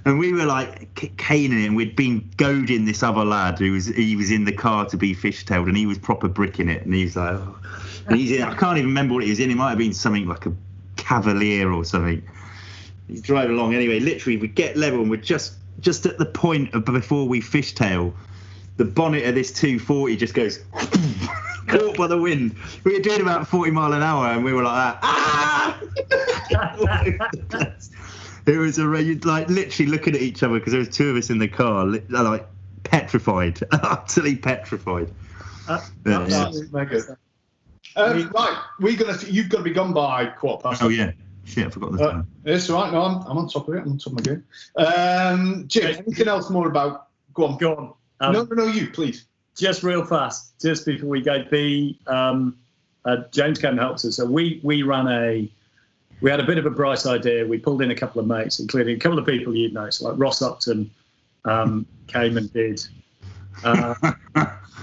And 0.05 0.19
we 0.19 0.33
were 0.33 0.45
like 0.45 0.95
caning 1.17 1.63
it, 1.63 1.67
and 1.67 1.75
we'd 1.75 1.97
been 1.97 2.31
goading 2.37 2.85
this 2.85 3.03
other 3.03 3.25
lad 3.25 3.59
who 3.59 3.73
was 3.73 3.87
he 3.87 4.15
was 4.15 4.31
in 4.31 4.45
the 4.45 4.53
car 4.53 4.85
to 4.87 4.97
be 4.99 5.15
fishtailed, 5.15 5.69
and 5.69 5.77
he 5.77 5.87
was 5.87 5.97
proper 5.99 6.29
bricking 6.29 6.69
it, 6.69 6.85
and 6.85 6.93
he's 6.93 7.17
like, 7.17 7.33
oh. 7.33 7.59
and 8.09 8.19
he's 8.19 8.31
in, 8.31 8.43
I 8.43 8.55
can't 8.55 8.77
even 8.77 8.91
remember 8.91 9.15
what 9.15 9.25
he 9.25 9.31
was 9.31 9.41
in. 9.41 9.51
It 9.51 9.57
might 9.57 9.71
have 9.71 9.79
been 9.79 9.95
something 9.95 10.27
like 10.27 10.45
a 10.45 10.53
Cavalier 10.97 11.73
or 11.73 11.83
something. 11.83 12.23
He's 13.09 13.23
driving 13.23 13.57
along 13.57 13.75
anyway. 13.75 14.01
Literally, 14.01 14.37
we 14.37 14.49
get 14.49 14.77
level, 14.77 15.01
and 15.01 15.11
we're 15.11 15.17
just 15.17 15.55
just 15.81 16.05
at 16.05 16.19
the 16.19 16.27
point 16.27 16.75
of 16.75 16.85
before 16.85 17.27
we 17.27 17.41
fishtail. 17.41 18.13
The 18.77 18.85
bonnet 18.85 19.25
of 19.25 19.35
this 19.35 19.51
240 19.51 20.17
just 20.17 20.35
goes 20.35 20.59
caught 21.67 21.97
by 21.97 22.07
the 22.07 22.19
wind. 22.19 22.55
We 22.85 22.93
were 22.93 23.01
doing 23.01 23.23
about 23.23 23.49
40 23.49 23.71
mile 23.71 23.95
an 23.95 24.03
hour, 24.03 24.27
and 24.27 24.45
we 24.45 24.53
were 24.53 24.63
like 24.63 25.01
that. 25.01 25.01
Ah! 25.03 25.81
It 28.49 28.57
was 28.57 28.79
a 28.79 29.03
you'd 29.03 29.27
like 29.27 29.49
literally 29.49 29.91
looking 29.91 30.15
at 30.15 30.23
each 30.23 30.43
other 30.43 30.59
because 30.59 30.73
there 30.73 30.81
was 30.81 30.89
two 30.89 31.11
of 31.11 31.17
us 31.17 31.29
in 31.29 31.39
the 31.39 31.49
car, 31.49 31.85
like 32.09 32.47
petrified, 32.83 33.61
utterly 33.73 34.37
petrified. 34.37 35.11
Uh, 35.69 35.81
yeah. 36.07 36.51
Um, 37.97 38.31
right, 38.31 38.63
we're 38.81 38.97
gonna. 38.97 39.19
You've 39.27 39.51
got 39.51 39.59
to 39.59 39.65
be 39.65 39.71
gone 39.71 39.93
by 39.93 40.27
quarter 40.27 40.63
past. 40.63 40.83
Oh 40.83 40.89
yeah. 40.89 41.13
Shit, 41.45 41.67
I 41.67 41.71
forgot 41.71 41.93
the 41.93 42.05
uh, 42.05 42.13
time. 42.13 42.29
It's 42.45 42.71
all 42.71 42.83
right. 42.83 42.93
No, 42.93 43.03
I'm, 43.03 43.17
I'm 43.27 43.39
on 43.39 43.49
top 43.49 43.69
of 43.69 43.75
it. 43.75 43.83
I'm 43.83 43.93
on 43.93 43.99
top 43.99 44.13
of 44.13 44.19
my 44.19 44.23
game. 44.23 44.45
Um, 44.77 45.65
Jim, 45.67 45.97
anything 46.07 46.29
else 46.29 46.49
more 46.49 46.69
about? 46.69 47.09
Go 47.35 47.47
on. 47.47 47.59
Go 47.59 47.75
on. 47.75 47.95
Um, 48.21 48.33
no, 48.33 48.43
no, 48.45 48.65
no, 48.65 48.73
you, 48.73 48.91
please. 48.91 49.27
Just 49.57 49.83
real 49.83 50.05
fast, 50.05 50.59
just 50.61 50.87
before 50.87 51.09
we 51.09 51.21
go, 51.21 51.45
the 51.51 51.97
um, 52.07 52.57
uh, 53.05 53.19
James 53.31 53.59
came 53.59 53.71
and 53.71 53.81
helped 53.81 54.05
us. 54.05 54.17
So 54.17 54.25
we 54.25 54.61
we 54.63 54.83
ran 54.83 55.09
a 55.09 55.51
we 56.21 56.31
had 56.31 56.41
a 56.41 56.45
bit 56.45 56.59
of 56.59 56.67
a 56.67 56.71
bright 56.71 57.07
idea. 57.07 57.47
We 57.47 57.59
pulled 57.59 57.83
in 57.83 57.91
a 57.91 57.95
couple 57.95 58.21
of 58.21 58.27
mates, 58.27 58.59
including 58.61 58.97
a 58.97 58.99
couple 58.99 59.19
of 59.19 59.27
people 59.27 59.55
you'd 59.55 59.75
know, 59.75 59.91
so 59.91 60.09
like 60.09 60.19
Ross 60.19 60.43
Upton 60.43 60.91
um, 61.45 61.87
came 62.07 62.37
and 62.37 62.53
did 62.53 62.85
uh, 63.65 63.95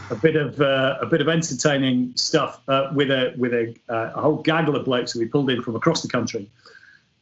a 0.10 0.16
bit 0.16 0.36
of 0.36 0.60
uh, 0.62 0.98
a 1.02 1.06
bit 1.06 1.22
of 1.22 1.30
entertaining 1.30 2.16
stuff 2.16 2.62
uh, 2.68 2.92
with 2.94 3.12
a 3.12 3.34
with 3.38 3.54
a, 3.54 3.76
uh, 3.90 4.12
a, 4.16 4.22
whole 4.22 4.38
gaggle 4.38 4.76
of 4.76 4.86
blokes 4.86 5.14
that 5.14 5.20
we 5.20 5.26
pulled 5.26 5.50
in 5.50 5.62
from 5.62 5.76
across 5.76 6.02
the 6.02 6.08
country 6.08 6.50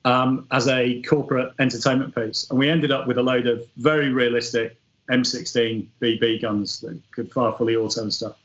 um, 0.06 0.48
as 0.52 0.68
a 0.68 1.02
corporate 1.04 1.54
entertainment 1.60 2.14
piece, 2.16 2.50
and 2.50 2.60
we 2.60 2.70
ended 2.70 2.92
up 2.92 3.08
with 3.08 3.18
a 3.18 3.24
load 3.24 3.48
of 3.48 3.66
very 3.78 4.10
realistic 4.10 4.78
M16 5.12 5.88
BB 6.02 6.42
guns 6.42 6.80
that 6.82 7.00
could 7.12 7.32
fire 7.32 7.52
fully 7.52 7.76
auto 7.76 8.02
and 8.02 8.14
stuff. 8.14 8.36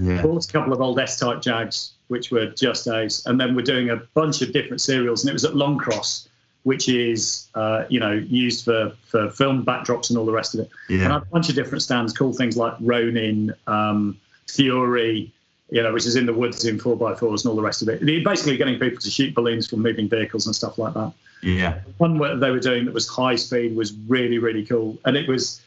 Yeah. 0.00 0.22
Bought 0.22 0.44
a 0.44 0.52
couple 0.52 0.72
of 0.72 0.80
old 0.80 0.98
S-type 0.98 1.40
Jags 1.40 1.92
which 2.08 2.30
were 2.30 2.46
just 2.46 2.88
ace. 2.88 3.24
And 3.26 3.40
then 3.40 3.54
we're 3.54 3.62
doing 3.62 3.90
a 3.90 3.96
bunch 3.96 4.42
of 4.42 4.52
different 4.52 4.80
serials, 4.80 5.22
and 5.22 5.30
it 5.30 5.32
was 5.32 5.44
at 5.44 5.52
Longcross, 5.52 6.28
which 6.64 6.88
is 6.88 7.48
uh, 7.54 7.84
you 7.88 8.00
know 8.00 8.12
used 8.12 8.64
for 8.64 8.92
for 9.06 9.30
film 9.30 9.64
backdrops 9.64 10.10
and 10.10 10.18
all 10.18 10.26
the 10.26 10.32
rest 10.32 10.54
of 10.54 10.60
it. 10.60 10.70
Yeah. 10.88 11.04
And 11.04 11.12
a 11.12 11.20
bunch 11.20 11.48
of 11.48 11.54
different 11.54 11.82
stands, 11.82 12.12
cool 12.12 12.32
things 12.32 12.56
like 12.56 12.74
Ronin, 12.80 13.54
um, 13.66 14.18
Fury, 14.48 15.32
you 15.70 15.82
know, 15.82 15.92
which 15.92 16.06
is 16.06 16.16
in 16.16 16.26
the 16.26 16.32
woods 16.32 16.64
in 16.64 16.78
four 16.78 16.96
by 16.96 17.14
fours 17.14 17.44
and 17.44 17.50
all 17.50 17.56
the 17.56 17.62
rest 17.62 17.82
of 17.82 17.88
it. 17.88 18.04
basically 18.24 18.56
getting 18.56 18.78
people 18.78 18.98
to 18.98 19.10
shoot 19.10 19.34
balloons 19.34 19.66
from 19.66 19.82
moving 19.82 20.08
vehicles 20.08 20.46
and 20.46 20.56
stuff 20.56 20.78
like 20.78 20.94
that. 20.94 21.12
Yeah. 21.42 21.80
One 21.98 22.18
that 22.18 22.40
they 22.40 22.50
were 22.50 22.58
doing 22.58 22.84
that 22.86 22.94
was 22.94 23.06
high 23.06 23.36
speed 23.36 23.76
was 23.76 23.92
really 24.08 24.38
really 24.38 24.64
cool, 24.64 24.98
and 25.04 25.16
it 25.16 25.28
was 25.28 25.60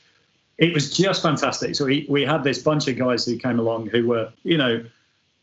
it 0.58 0.74
was 0.74 0.96
just 0.96 1.22
fantastic. 1.22 1.76
So 1.76 1.86
we 1.86 2.06
we 2.10 2.24
had 2.24 2.44
this 2.44 2.60
bunch 2.60 2.88
of 2.88 2.98
guys 2.98 3.26
who 3.26 3.38
came 3.38 3.60
along 3.60 3.88
who 3.88 4.08
were 4.08 4.32
you 4.44 4.58
know 4.58 4.84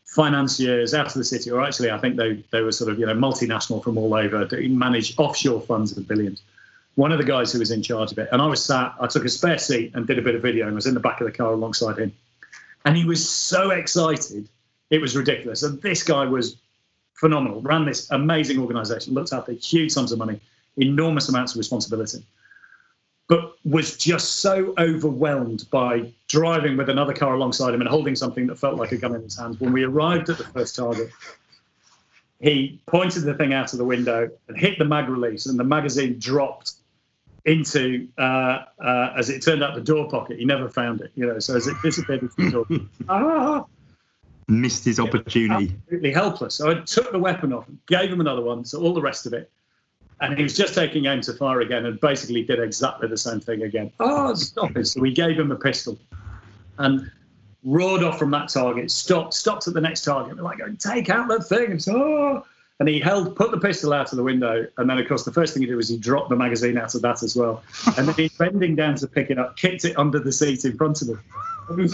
financiers 0.09 0.93
out 0.93 1.07
of 1.07 1.13
the 1.13 1.23
city, 1.23 1.51
or 1.51 1.63
actually, 1.63 1.91
I 1.91 1.99
think 1.99 2.15
they 2.15 2.43
they 2.51 2.61
were 2.61 2.71
sort 2.71 2.91
of 2.91 2.99
you 2.99 3.05
know 3.05 3.13
multinational 3.13 3.83
from 3.83 3.97
all 3.97 4.13
over, 4.13 4.47
manage 4.67 5.17
offshore 5.17 5.61
funds 5.61 5.95
of 5.95 6.07
billions. 6.07 6.41
One 6.95 7.11
of 7.11 7.19
the 7.19 7.23
guys 7.23 7.53
who 7.53 7.59
was 7.59 7.71
in 7.71 7.83
charge 7.83 8.11
of 8.11 8.17
it, 8.17 8.27
and 8.31 8.41
I 8.41 8.47
was 8.47 8.63
sat, 8.63 8.93
I 8.99 9.07
took 9.07 9.23
a 9.23 9.29
spare 9.29 9.59
seat 9.59 9.91
and 9.93 10.07
did 10.07 10.17
a 10.17 10.21
bit 10.21 10.35
of 10.35 10.41
video, 10.41 10.65
and 10.65 10.75
was 10.75 10.87
in 10.87 10.95
the 10.95 10.99
back 10.99 11.21
of 11.21 11.25
the 11.25 11.31
car 11.31 11.53
alongside 11.53 11.99
him, 11.99 12.11
and 12.85 12.97
he 12.97 13.05
was 13.05 13.27
so 13.29 13.69
excited, 13.69 14.49
it 14.89 14.99
was 14.99 15.15
ridiculous. 15.15 15.63
And 15.63 15.79
this 15.81 16.01
guy 16.03 16.25
was 16.25 16.57
phenomenal, 17.13 17.61
ran 17.61 17.85
this 17.85 18.09
amazing 18.09 18.59
organisation, 18.59 19.13
looked 19.13 19.31
after 19.31 19.51
huge 19.51 19.91
sums 19.91 20.11
of 20.11 20.17
money, 20.17 20.39
enormous 20.77 21.29
amounts 21.29 21.53
of 21.53 21.59
responsibility 21.59 22.23
but 23.29 23.53
was 23.63 23.95
just 23.95 24.37
so 24.37 24.73
overwhelmed 24.79 25.69
by 25.69 26.11
driving 26.27 26.75
with 26.75 26.89
another 26.89 27.13
car 27.13 27.35
alongside 27.35 27.75
him 27.75 27.79
and 27.79 27.89
holding 27.89 28.15
something 28.15 28.47
that 28.47 28.57
felt 28.57 28.75
like 28.75 28.91
a 28.91 28.97
gun 28.97 29.15
in 29.15 29.21
his 29.21 29.37
hands. 29.37 29.59
When 29.59 29.71
we 29.71 29.83
arrived 29.83 30.29
at 30.29 30.39
the 30.39 30.45
first 30.45 30.75
target, 30.75 31.11
he 32.41 32.81
pointed 32.87 33.23
the 33.23 33.35
thing 33.35 33.53
out 33.53 33.71
of 33.71 33.77
the 33.77 33.85
window 33.85 34.31
and 34.47 34.57
hit 34.57 34.79
the 34.79 34.85
mag 34.85 35.07
release, 35.07 35.45
and 35.45 35.59
the 35.59 35.63
magazine 35.63 36.17
dropped 36.17 36.73
into, 37.45 38.07
uh, 38.17 38.63
uh, 38.83 39.13
as 39.15 39.29
it 39.29 39.43
turned 39.43 39.63
out, 39.63 39.75
the 39.75 39.81
door 39.81 40.09
pocket. 40.09 40.39
He 40.39 40.45
never 40.45 40.67
found 40.67 41.01
it, 41.01 41.11
you 41.15 41.27
know. 41.27 41.37
So 41.37 41.55
as 41.55 41.67
it 41.67 41.75
disappeared 41.83 42.23
into 42.23 42.35
the 42.35 42.51
door, 42.51 42.65
ah, 43.09 43.65
missed 44.47 44.85
his 44.85 44.99
opportunity. 44.99 45.75
Absolutely 45.83 46.11
helpless. 46.13 46.55
So 46.55 46.71
I 46.71 46.75
took 46.81 47.11
the 47.11 47.19
weapon 47.19 47.53
off, 47.53 47.65
gave 47.85 48.11
him 48.11 48.21
another 48.21 48.41
one. 48.41 48.65
So 48.65 48.81
all 48.81 48.93
the 48.93 49.01
rest 49.01 49.27
of 49.27 49.33
it 49.33 49.51
and 50.21 50.37
he 50.37 50.43
was 50.43 50.55
just 50.55 50.73
taking 50.73 51.05
aim 51.05 51.21
to 51.21 51.33
fire 51.33 51.61
again 51.61 51.85
and 51.85 51.99
basically 51.99 52.43
did 52.43 52.59
exactly 52.59 53.07
the 53.07 53.17
same 53.17 53.39
thing 53.39 53.63
again. 53.63 53.91
Oh, 53.99 54.33
stop 54.33 54.75
it. 54.75 54.85
So 54.85 54.99
we 54.99 55.13
gave 55.13 55.39
him 55.39 55.51
a 55.51 55.55
pistol 55.55 55.97
and 56.77 57.09
roared 57.63 58.03
off 58.03 58.19
from 58.19 58.31
that 58.31 58.49
target, 58.49 58.91
stopped, 58.91 59.33
stopped 59.33 59.67
at 59.67 59.73
the 59.73 59.81
next 59.81 60.03
target. 60.03 60.35
We're 60.35 60.43
like, 60.43 60.59
take 60.79 61.09
out 61.09 61.29
that 61.29 61.45
thing. 61.45 61.71
And, 61.71 61.81
so, 61.81 61.95
oh. 61.95 62.45
and 62.79 62.89
he 62.89 62.99
held, 62.99 63.35
put 63.35 63.51
the 63.51 63.59
pistol 63.59 63.93
out 63.93 64.11
of 64.11 64.17
the 64.17 64.23
window. 64.23 64.67
And 64.77 64.89
then, 64.89 64.97
of 64.97 65.07
course, 65.07 65.23
the 65.23 65.31
first 65.31 65.53
thing 65.53 65.63
he 65.63 65.67
did 65.67 65.75
was 65.75 65.87
he 65.87 65.97
dropped 65.97 66.29
the 66.29 66.35
magazine 66.35 66.77
out 66.77 66.95
of 66.95 67.01
that 67.01 67.23
as 67.23 67.35
well. 67.35 67.63
And 67.97 68.07
then 68.07 68.15
he's 68.15 68.33
bending 68.37 68.75
down 68.75 68.95
to 68.95 69.07
pick 69.07 69.29
it 69.29 69.39
up, 69.39 69.55
kicked 69.55 69.85
it 69.85 69.97
under 69.97 70.19
the 70.19 70.31
seat 70.31 70.65
in 70.65 70.75
front 70.77 71.01
of 71.01 71.09
him. 71.09 71.23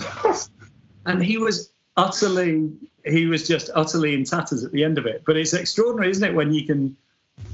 And 1.07 1.23
he 1.23 1.37
was 1.37 1.71
utterly, 1.97 2.71
he 3.05 3.27
was 3.27 3.47
just 3.47 3.69
utterly 3.75 4.15
in 4.15 4.23
tatters 4.23 4.63
at 4.63 4.71
the 4.71 4.83
end 4.83 4.97
of 4.97 5.05
it. 5.05 5.21
But 5.23 5.37
it's 5.37 5.53
extraordinary, 5.53 6.09
isn't 6.09 6.23
it, 6.23 6.33
when 6.33 6.51
you 6.51 6.65
can 6.65 6.97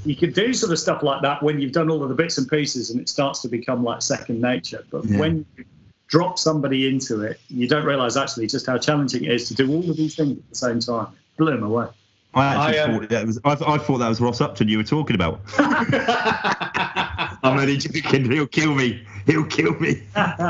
you 0.04 0.16
can 0.16 0.32
do 0.32 0.52
sort 0.52 0.72
of 0.72 0.78
stuff 0.78 1.02
like 1.02 1.22
that 1.22 1.42
when 1.42 1.60
you've 1.60 1.72
done 1.72 1.90
all 1.90 2.02
of 2.02 2.08
the 2.08 2.14
bits 2.14 2.38
and 2.38 2.48
pieces 2.48 2.90
and 2.90 3.00
it 3.00 3.08
starts 3.08 3.40
to 3.42 3.48
become 3.48 3.84
like 3.84 4.02
second 4.02 4.40
nature. 4.40 4.84
But 4.90 5.04
yeah. 5.04 5.18
when 5.18 5.46
you 5.56 5.64
drop 6.08 6.38
somebody 6.38 6.88
into 6.88 7.22
it, 7.22 7.40
you 7.48 7.68
don't 7.68 7.84
realize 7.84 8.16
actually 8.16 8.46
just 8.46 8.66
how 8.66 8.78
challenging 8.78 9.24
it 9.24 9.32
is 9.32 9.48
to 9.48 9.54
do 9.54 9.70
all 9.72 9.88
of 9.88 9.96
these 9.96 10.16
things 10.16 10.38
at 10.38 10.48
the 10.48 10.56
same 10.56 10.80
time. 10.80 11.06
It 11.12 11.38
blew 11.38 11.52
him 11.52 11.62
away. 11.62 11.86
I 12.34 12.46
actually 12.46 12.78
I, 12.78 12.82
um, 12.82 13.00
thought 13.00 13.08
that 13.10 13.26
was. 13.26 13.40
I, 13.44 13.52
I 13.52 13.78
thought 13.78 13.98
that 13.98 14.08
was 14.08 14.20
Ross 14.20 14.40
Upton 14.40 14.68
you 14.68 14.78
were 14.78 14.84
talking 14.84 15.14
about. 15.14 15.40
I'm 17.42 17.58
only 17.58 17.76
joking. 17.76 18.30
He'll 18.30 18.46
kill 18.46 18.74
me. 18.74 19.06
He'll 19.26 19.44
kill 19.44 19.78
me. 19.78 20.02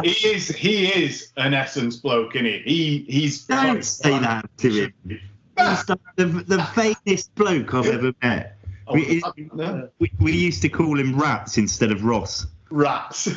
he 0.04 0.28
is 0.28 0.48
he 0.48 0.86
is 0.86 1.32
an 1.36 1.54
essence 1.54 1.96
bloke, 1.96 2.36
isn't 2.36 2.46
he? 2.46 2.58
He 2.58 3.04
he's 3.08 3.44
Don't 3.44 3.84
say 3.84 4.18
that 4.18 4.48
to 4.58 4.70
him. 4.70 4.92
He's 5.58 5.84
the, 5.84 5.98
the, 6.16 6.24
the 6.24 6.66
vainest 6.74 7.34
bloke 7.34 7.74
I've 7.74 7.86
ever 7.86 8.12
met. 8.22 8.56
Oh, 8.92 9.32
We, 9.36 9.50
no. 9.54 9.88
we, 9.98 10.10
we 10.20 10.32
used 10.32 10.62
to 10.62 10.68
call 10.68 10.98
him 10.98 11.18
Rats 11.18 11.58
instead 11.58 11.90
of 11.92 12.04
Ross. 12.04 12.46
Rats. 12.70 13.28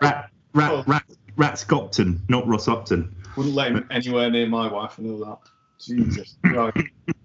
Rat, 0.00 0.30
rat, 0.54 0.70
Oh. 0.72 0.84
rat, 0.86 1.04
rat 1.36 1.54
Scopton, 1.54 2.20
not 2.28 2.46
Ross 2.46 2.68
Upton. 2.68 3.14
Wouldn't 3.36 3.54
let 3.54 3.72
him 3.72 3.86
anywhere 3.90 4.30
near 4.30 4.46
my 4.46 4.70
wife. 4.70 4.98
and 4.98 5.10
all 5.10 5.18
that. 5.24 5.38
Jesus. 5.80 6.36
right. 6.44 6.74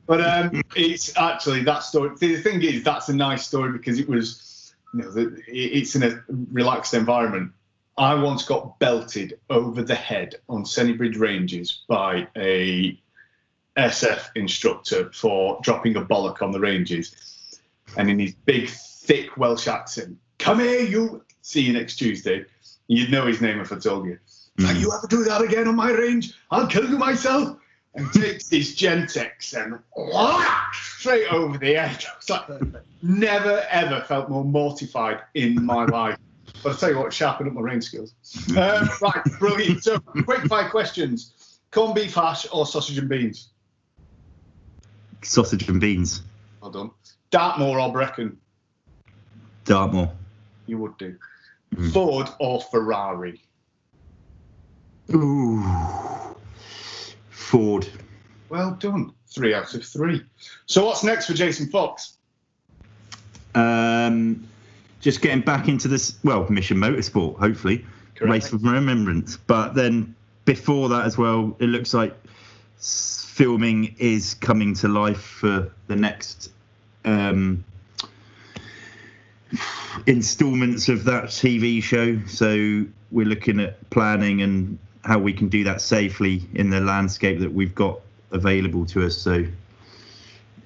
But 0.07 0.21
um, 0.21 0.61
it's 0.75 1.15
actually 1.17 1.63
that 1.63 1.83
story. 1.83 2.11
The 2.17 2.37
thing 2.37 2.61
is, 2.61 2.83
that's 2.83 3.09
a 3.09 3.15
nice 3.15 3.45
story 3.45 3.71
because 3.73 3.99
it 3.99 4.07
was, 4.07 4.73
you 4.93 5.01
know, 5.01 5.11
the, 5.11 5.41
it's 5.47 5.95
in 5.95 6.03
a 6.03 6.23
relaxed 6.51 6.93
environment. 6.93 7.51
I 7.97 8.13
once 8.15 8.45
got 8.45 8.79
belted 8.79 9.39
over 9.49 9.83
the 9.83 9.95
head 9.95 10.35
on 10.47 10.63
Sennybridge 10.63 11.19
Ranges 11.19 11.83
by 11.89 12.27
a 12.37 12.97
SF 13.77 14.29
instructor 14.35 15.11
for 15.13 15.59
dropping 15.61 15.95
a 15.97 16.01
bollock 16.01 16.41
on 16.41 16.51
the 16.51 16.59
ranges, 16.59 17.15
and 17.95 18.09
in 18.09 18.19
his 18.19 18.33
big, 18.45 18.69
thick 18.69 19.37
Welsh 19.37 19.67
accent, 19.67 20.17
"Come 20.39 20.59
here, 20.59 20.81
you." 20.81 21.23
See 21.41 21.61
you 21.61 21.71
next 21.71 21.95
Tuesday. 21.95 22.45
You'd 22.87 23.09
know 23.09 23.25
his 23.25 23.39
name 23.41 23.61
if 23.61 23.71
I 23.71 23.77
told 23.77 24.05
you. 24.05 24.19
Like, 24.59 24.77
you 24.77 24.91
ever 24.91 25.07
do 25.07 25.23
that 25.23 25.41
again 25.41 25.67
on 25.67 25.75
my 25.75 25.91
range? 25.91 26.33
I'll 26.51 26.67
kill 26.67 26.89
you 26.89 26.97
myself. 26.97 27.57
And 27.95 28.11
takes 28.13 28.49
his 28.49 28.75
Gentex 28.75 29.55
and 29.55 29.79
straight 30.73 31.27
over 31.31 31.57
the 31.57 31.75
edge. 31.75 32.05
Like, 32.29 32.47
never 33.01 33.65
ever 33.69 34.01
felt 34.01 34.29
more 34.29 34.43
mortified 34.43 35.21
in 35.33 35.65
my 35.65 35.85
life. 35.99 36.17
But 36.61 36.71
I'll 36.71 36.75
tell 36.77 36.89
you 36.89 36.99
what, 36.99 37.13
sharpened 37.13 37.47
up 37.49 37.55
my 37.55 37.61
range 37.61 37.85
skills. 37.85 38.13
Um, 38.57 38.89
right, 39.01 39.23
brilliant. 39.39 39.83
So, 39.83 39.99
quick 39.99 40.41
five 40.47 40.69
questions 40.71 41.59
corned 41.71 41.95
beef 41.95 42.13
hash 42.13 42.45
or 42.51 42.65
sausage 42.65 42.97
and 42.97 43.09
beans? 43.09 43.49
Sausage 45.23 45.67
and 45.69 45.79
beans. 45.79 46.21
Well 46.61 46.71
done. 46.71 46.91
Dartmoor 47.31 47.79
or 47.79 47.91
Brecon? 47.91 48.37
Dartmoor. 49.65 50.11
You 50.65 50.77
would 50.77 50.97
do. 50.97 51.15
Mm. 51.75 51.91
Ford 51.91 52.29
or 52.39 52.61
Ferrari? 52.61 53.41
Ooh. 55.13 55.63
Ford. 57.29 57.87
Well 58.49 58.71
done. 58.71 59.13
Three 59.27 59.53
out 59.53 59.73
of 59.73 59.85
three. 59.85 60.23
So, 60.65 60.85
what's 60.85 61.03
next 61.03 61.27
for 61.27 61.33
Jason 61.33 61.69
Fox? 61.69 62.17
Um, 63.55 64.47
just 65.01 65.21
getting 65.21 65.41
back 65.41 65.67
into 65.67 65.87
this, 65.87 66.17
well, 66.23 66.49
Mission 66.49 66.77
Motorsport, 66.77 67.37
hopefully. 67.37 67.85
Correct. 68.15 68.31
Race 68.31 68.53
of 68.53 68.63
Remembrance. 68.63 69.37
But 69.37 69.73
then 69.73 70.15
before 70.45 70.89
that 70.89 71.05
as 71.05 71.17
well, 71.17 71.55
it 71.59 71.67
looks 71.67 71.93
like 71.93 72.15
filming 72.79 73.95
is 73.99 74.33
coming 74.35 74.73
to 74.75 74.87
life 74.87 75.21
for 75.21 75.71
the 75.87 75.95
next 75.95 76.51
um, 77.07 77.63
installments 80.05 80.89
of 80.89 81.05
that 81.05 81.25
TV 81.25 81.81
show. 81.81 82.19
So 82.27 82.85
we're 83.11 83.25
looking 83.25 83.59
at 83.59 83.89
planning 83.89 84.41
and 84.41 84.77
how 85.03 85.17
we 85.17 85.31
can 85.31 85.47
do 85.47 85.63
that 85.63 85.81
safely 85.81 86.43
in 86.53 86.69
the 86.69 86.81
landscape 86.81 87.39
that 87.39 87.53
we've 87.53 87.73
got 87.73 88.01
available 88.31 88.85
to 88.87 89.05
us. 89.05 89.17
So 89.17 89.45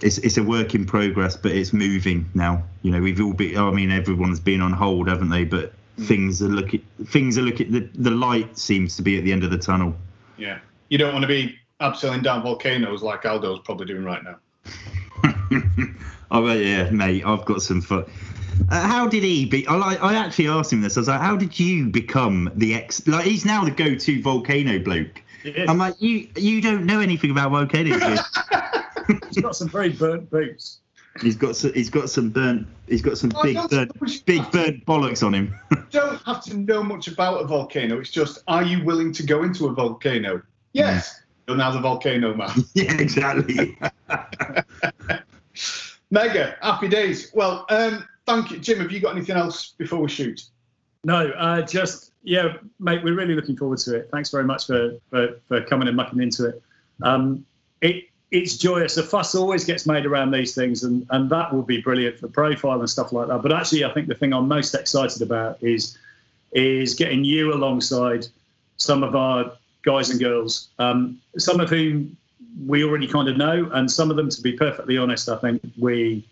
it's 0.02 0.18
it's 0.18 0.38
a 0.38 0.44
work 0.44 0.74
in 0.74 0.86
progress, 0.86 1.38
but 1.38 1.52
it's 1.52 1.74
moving 1.74 2.28
now. 2.34 2.64
You 2.82 2.92
know, 2.92 3.02
we've 3.02 3.22
all 3.22 3.34
been. 3.34 3.58
I 3.58 3.70
mean, 3.70 3.92
everyone's 3.92 4.40
been 4.40 4.62
on 4.62 4.74
hold, 4.74 5.08
haven't 5.08 5.30
they? 5.30 5.46
But 5.46 5.74
things 6.00 6.42
are 6.42 6.48
looking. 6.48 6.84
Things 7.06 7.38
are 7.38 7.44
looking. 7.44 7.72
The 7.72 7.88
the 7.94 8.12
light 8.12 8.58
seems 8.58 8.96
to 8.96 9.04
be 9.04 9.18
at 9.20 9.24
the 9.24 9.32
end 9.32 9.44
of 9.44 9.52
the 9.52 9.60
tunnel. 9.60 9.94
Yeah. 10.38 10.58
You 10.90 10.98
don't 10.98 11.14
want 11.14 11.22
to 11.22 11.28
be 11.28 11.56
abseiling 11.80 12.24
down 12.24 12.42
volcanoes 12.42 13.04
like 13.04 13.26
Aldo's 13.26 13.60
probably 13.64 13.86
doing 13.86 14.04
right 14.04 14.24
now. 14.24 14.38
oh 16.32 16.42
well, 16.44 16.58
yeah, 16.58 16.90
mate. 16.90 17.24
I've 17.26 17.46
got 17.46 17.62
some 17.62 17.82
fun. 17.82 18.06
Uh, 18.70 18.88
how 18.88 19.08
did 19.08 19.24
he 19.24 19.46
be? 19.46 19.66
I 19.68 19.76
like. 19.76 20.02
I 20.02 20.16
actually 20.16 20.48
asked 20.48 20.72
him 20.74 20.82
this. 20.82 20.98
I 20.98 21.02
was 21.02 21.08
like, 21.08 21.22
"How 21.22 21.36
did 21.36 21.60
you 21.60 21.88
become 21.88 22.52
the 22.56 22.74
ex? 22.76 23.06
Like, 23.08 23.26
he's 23.26 23.46
now 23.46 23.64
the 23.64 23.72
go-to 23.72 24.22
volcano 24.22 24.80
bloke." 24.80 25.22
I'm 25.68 25.78
like, 25.78 25.96
"You 26.00 26.28
you 26.38 26.62
don't 26.62 26.86
know 26.86 27.00
anything 27.00 27.32
about 27.32 27.52
volcanoes." 27.52 28.02
He's 29.30 29.42
got 29.42 29.56
some 29.56 29.68
very 29.68 29.90
burnt 29.90 30.30
boots. 30.30 30.80
he's 31.22 31.36
got 31.36 31.56
some, 31.56 31.74
he's 31.74 31.90
got 31.90 32.10
some 32.10 32.30
burnt. 32.30 32.68
He's 32.88 33.02
got 33.02 33.18
some 33.18 33.32
Oh, 33.36 33.42
big 33.44 33.58
burnt, 33.70 34.26
big 34.26 34.52
burnt 34.52 34.86
bollocks 34.86 35.26
on 35.26 35.34
him. 35.34 35.56
You 35.72 35.78
don't 35.90 36.22
have 36.24 36.44
to 36.46 36.56
know 36.56 36.84
much 36.84 37.08
about 37.08 37.42
a 37.42 37.46
volcano. 37.48 38.00
It's 38.00 38.12
just, 38.12 38.44
are 38.48 38.64
you 38.64 38.84
willing 38.86 39.12
to 39.14 39.24
go 39.24 39.44
into 39.44 39.68
a 39.68 39.74
volcano? 39.74 40.42
Yes. 40.74 41.22
You're 41.48 41.58
now 41.58 41.72
the 41.72 41.82
volcano 41.82 42.34
man. 42.36 42.52
yeah, 42.76 42.94
exactly. 42.94 43.78
Mega, 46.12 46.58
happy 46.62 46.88
days. 46.88 47.32
Well, 47.34 47.66
um, 47.70 48.08
thank 48.26 48.52
you. 48.52 48.60
Jim, 48.60 48.80
have 48.80 48.92
you 48.92 49.00
got 49.00 49.16
anything 49.16 49.38
else 49.38 49.74
before 49.78 50.00
we 50.00 50.10
shoot? 50.10 50.44
No, 51.04 51.30
uh, 51.32 51.62
just 51.62 52.12
yeah, 52.24 52.58
mate. 52.80 53.04
We're 53.04 53.16
really 53.16 53.34
looking 53.34 53.58
forward 53.58 53.80
to 53.80 53.96
it. 53.96 54.10
Thanks 54.12 54.30
very 54.30 54.44
much 54.44 54.68
for 54.68 54.98
for, 55.10 55.40
for 55.48 55.62
coming 55.64 55.88
and 55.88 55.98
mucking 55.98 56.22
into 56.22 56.50
it. 56.50 56.62
Um, 57.02 57.46
it 57.82 58.06
it's 58.30 58.58
joyous. 58.58 58.98
A 58.98 59.04
fuss 59.04 59.36
always 59.36 59.66
gets 59.66 59.86
made 59.86 60.06
around 60.06 60.32
these 60.32 60.54
things, 60.54 60.84
and 60.84 61.06
and 61.10 61.30
that 61.30 61.54
will 61.54 61.64
be 61.64 61.82
brilliant 61.82 62.20
for 62.20 62.28
profile 62.28 62.80
and 62.80 62.90
stuff 62.90 63.12
like 63.12 63.28
that. 63.30 63.42
But 63.42 63.52
actually, 63.52 63.84
I 63.84 63.94
think 63.94 64.08
the 64.08 64.16
thing 64.16 64.34
I'm 64.34 64.48
most 64.48 64.76
excited 64.76 65.22
about 65.22 65.62
is 65.62 65.98
is 66.52 66.94
getting 66.94 67.24
you 67.24 67.54
alongside 67.54 68.28
some 68.78 69.04
of 69.04 69.16
our 69.16 69.54
guys 69.84 70.10
and 70.10 70.20
girls, 70.20 70.70
um, 70.80 71.20
some 71.38 71.60
of 71.60 71.70
whom 71.70 72.16
we 72.66 72.84
already 72.84 73.08
kind 73.08 73.28
of 73.28 73.38
know, 73.38 73.70
and 73.74 73.90
some 73.90 74.10
of 74.12 74.18
them, 74.18 74.30
to 74.30 74.42
be 74.42 74.54
perfectly 74.54 74.98
honest, 74.98 75.30
I 75.30 75.38
think 75.38 75.62
we 75.80 76.28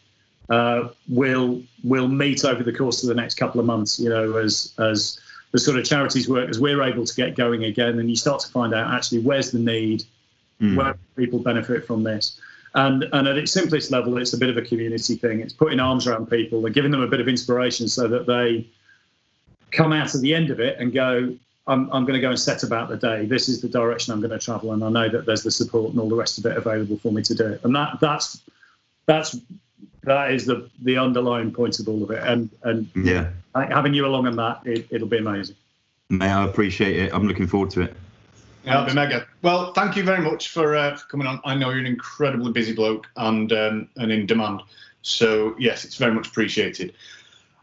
uh, 0.49 0.89
will 1.07 1.62
will 1.84 2.07
meet 2.07 2.45
over 2.45 2.64
the 2.64 2.74
course 2.74 3.03
of 3.03 3.10
the 3.10 3.16
next 3.16 3.36
couple 3.36 3.60
of 3.60 3.66
months. 3.66 3.99
You 3.99 4.10
know, 4.10 4.38
as 4.38 4.74
as 4.78 5.20
the 5.51 5.60
sort 5.60 5.78
of 5.78 5.86
charities 5.86 6.30
work, 6.30 6.49
as 6.49 6.60
we're 6.60 6.84
able 6.84 7.05
to 7.05 7.16
get 7.16 7.36
going 7.36 7.64
again, 7.64 7.99
and 7.99 8.10
you 8.10 8.16
start 8.16 8.41
to 8.41 8.47
find 8.49 8.74
out 8.74 8.93
actually 8.93 9.20
where's 9.20 9.51
the 9.51 9.60
need, 9.60 10.03
Mm. 10.62 10.76
where 10.76 10.97
people 11.16 11.39
benefit 11.39 11.88
from 11.88 12.03
this. 12.03 12.38
And, 12.76 13.05
and 13.14 13.28
at 13.30 13.38
its 13.38 13.53
simplest 13.53 13.91
level, 13.91 14.18
it's 14.18 14.34
a 14.34 14.38
bit 14.38 14.49
of 14.49 14.57
a 14.57 14.62
community 14.62 15.16
thing. 15.16 15.39
It's 15.39 15.53
putting 15.53 15.80
arms 15.80 16.05
around 16.05 16.30
people 16.30 16.66
and 16.66 16.76
giving 16.76 16.91
them 16.91 17.01
a 17.01 17.07
bit 17.07 17.22
of 17.22 17.30
inspiration 17.30 17.88
so 17.88 18.10
that 18.10 18.28
they 18.28 18.68
come 19.72 19.93
out 19.93 20.14
at 20.14 20.20
the 20.20 20.36
end 20.36 20.49
of 20.49 20.60
it 20.60 20.78
and 20.78 20.91
go, 20.91 21.34
I'm, 21.68 21.89
I'm 21.91 22.03
going 22.03 22.16
to 22.16 22.22
go 22.22 22.30
and 22.30 22.39
set 22.39 22.64
about 22.64 22.89
the 22.89 22.97
day. 22.97 23.26
This 23.26 23.47
is 23.47 23.62
the 23.62 23.70
direction 23.70 24.14
I'm 24.14 24.22
going 24.22 24.32
to 24.32 24.39
travel, 24.39 24.74
and 24.74 24.84
I 24.84 24.89
know 24.89 25.10
that 25.10 25.26
there's 25.26 25.43
the 25.43 25.51
support 25.51 25.91
and 25.91 25.99
all 25.99 26.10
the 26.10 26.16
rest 26.16 26.38
of 26.38 26.45
it 26.45 26.57
available 26.57 26.97
for 26.97 27.12
me 27.12 27.22
to 27.24 27.36
do 27.36 27.47
it. 27.47 27.64
And 27.64 27.76
that 27.76 27.99
that's 27.99 28.41
that's 29.05 29.38
that 30.03 30.32
is 30.32 30.45
the 30.45 30.70
the 30.82 30.97
underlying 30.97 31.51
point 31.51 31.80
of 31.80 31.88
all 31.88 32.03
of 32.03 32.12
it. 32.12 32.24
And 32.24 32.49
and 32.64 32.89
Yeah, 32.95 33.30
having 33.53 33.93
you 33.93 34.05
along 34.05 34.28
on 34.28 34.36
that, 34.38 34.62
it, 34.66 34.88
it'll 34.89 35.07
be 35.07 35.18
amazing. 35.18 35.55
mate, 36.10 36.30
I 36.30 36.45
appreciate 36.45 36.97
it. 36.97 37.14
I'm 37.14 37.28
looking 37.28 37.47
forward 37.47 37.70
to 37.72 37.82
it. 37.82 37.95
Yeah, 38.66 38.74
that'd 38.82 38.89
be 38.89 38.95
mega. 38.95 39.26
Well, 39.41 39.74
thank 39.74 39.95
you 39.95 40.03
very 40.03 40.22
much 40.22 40.49
for, 40.49 40.76
uh, 40.76 40.95
for 40.97 41.07
coming 41.07 41.28
on. 41.28 41.39
I 41.45 41.55
know 41.55 41.70
you're 41.70 41.80
an 41.80 41.86
incredibly 41.86 42.51
busy 42.51 42.74
bloke 42.74 43.07
and 43.16 43.51
um, 43.53 43.89
and 43.97 44.12
in 44.12 44.26
demand. 44.26 44.62
So 45.01 45.55
yes, 45.57 45.86
it's 45.86 45.95
very 45.95 46.14
much 46.14 46.28
appreciated. 46.28 46.93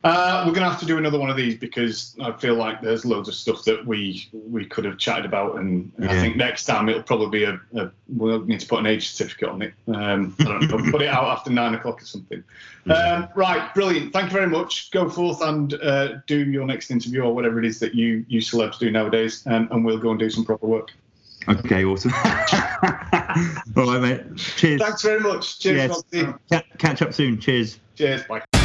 Uh, 0.07 0.44
we're 0.46 0.52
going 0.52 0.62
to 0.62 0.70
have 0.70 0.78
to 0.78 0.86
do 0.86 0.98
another 0.98 1.18
one 1.18 1.30
of 1.30 1.36
these 1.36 1.57
because 1.57 2.14
I 2.22 2.30
feel 2.30 2.54
like 2.54 2.80
there's 2.80 3.04
loads 3.04 3.28
of 3.28 3.34
stuff 3.34 3.64
that 3.64 3.84
we 3.84 4.28
we 4.32 4.64
could 4.64 4.84
have 4.84 4.98
chatted 4.98 5.24
about, 5.24 5.57
and 5.57 5.90
I 6.00 6.20
think 6.20 6.36
next 6.36 6.64
time 6.64 6.88
it'll 6.88 7.02
probably 7.02 7.40
be 7.40 7.44
a, 7.44 7.61
a 7.74 7.90
we'll 8.09 8.44
need 8.44 8.61
to 8.61 8.68
put 8.68 8.78
an 8.78 8.86
age 8.86 9.11
certificate 9.11 9.48
on 9.48 9.62
it. 9.62 9.74
Um, 9.88 10.36
I 10.38 10.44
don't 10.44 10.68
know, 10.68 10.90
put 10.92 11.02
it 11.02 11.09
out 11.09 11.24
after 11.24 11.50
nine 11.50 11.74
o'clock 11.74 12.00
or 12.00 12.04
something. 12.04 12.44
Um, 12.88 13.28
right, 13.34 13.74
brilliant. 13.74 14.12
Thank 14.12 14.30
you 14.30 14.38
very 14.38 14.48
much. 14.48 14.92
Go 14.92 15.09
forth 15.09 15.42
and 15.42 15.74
uh, 15.74 16.18
do 16.28 16.38
your 16.38 16.66
next 16.66 16.92
interview 16.92 17.22
or 17.22 17.34
whatever 17.34 17.59
it 17.59 17.64
is 17.64 17.80
that 17.80 17.92
you 17.92 18.24
you 18.28 18.40
celebs 18.40 18.78
do 18.78 18.92
nowadays, 18.92 19.42
um, 19.46 19.66
and 19.72 19.84
we'll 19.84 19.98
go 19.98 20.11
and 20.11 20.20
do 20.20 20.30
some 20.30 20.44
proper 20.44 20.68
work. 20.68 20.92
Okay, 21.48 21.84
awesome. 21.84 22.12
All 23.76 23.92
right, 23.92 24.00
mate. 24.00 24.36
Cheers. 24.36 24.80
Thanks 24.80 25.02
very 25.02 25.18
much. 25.18 25.59
Cheers, 25.59 26.04
Yes. 26.12 26.62
Catch 26.78 27.02
up 27.02 27.12
soon. 27.12 27.40
Cheers. 27.40 27.80
Cheers. 27.96 28.22
Bye. 28.22 28.55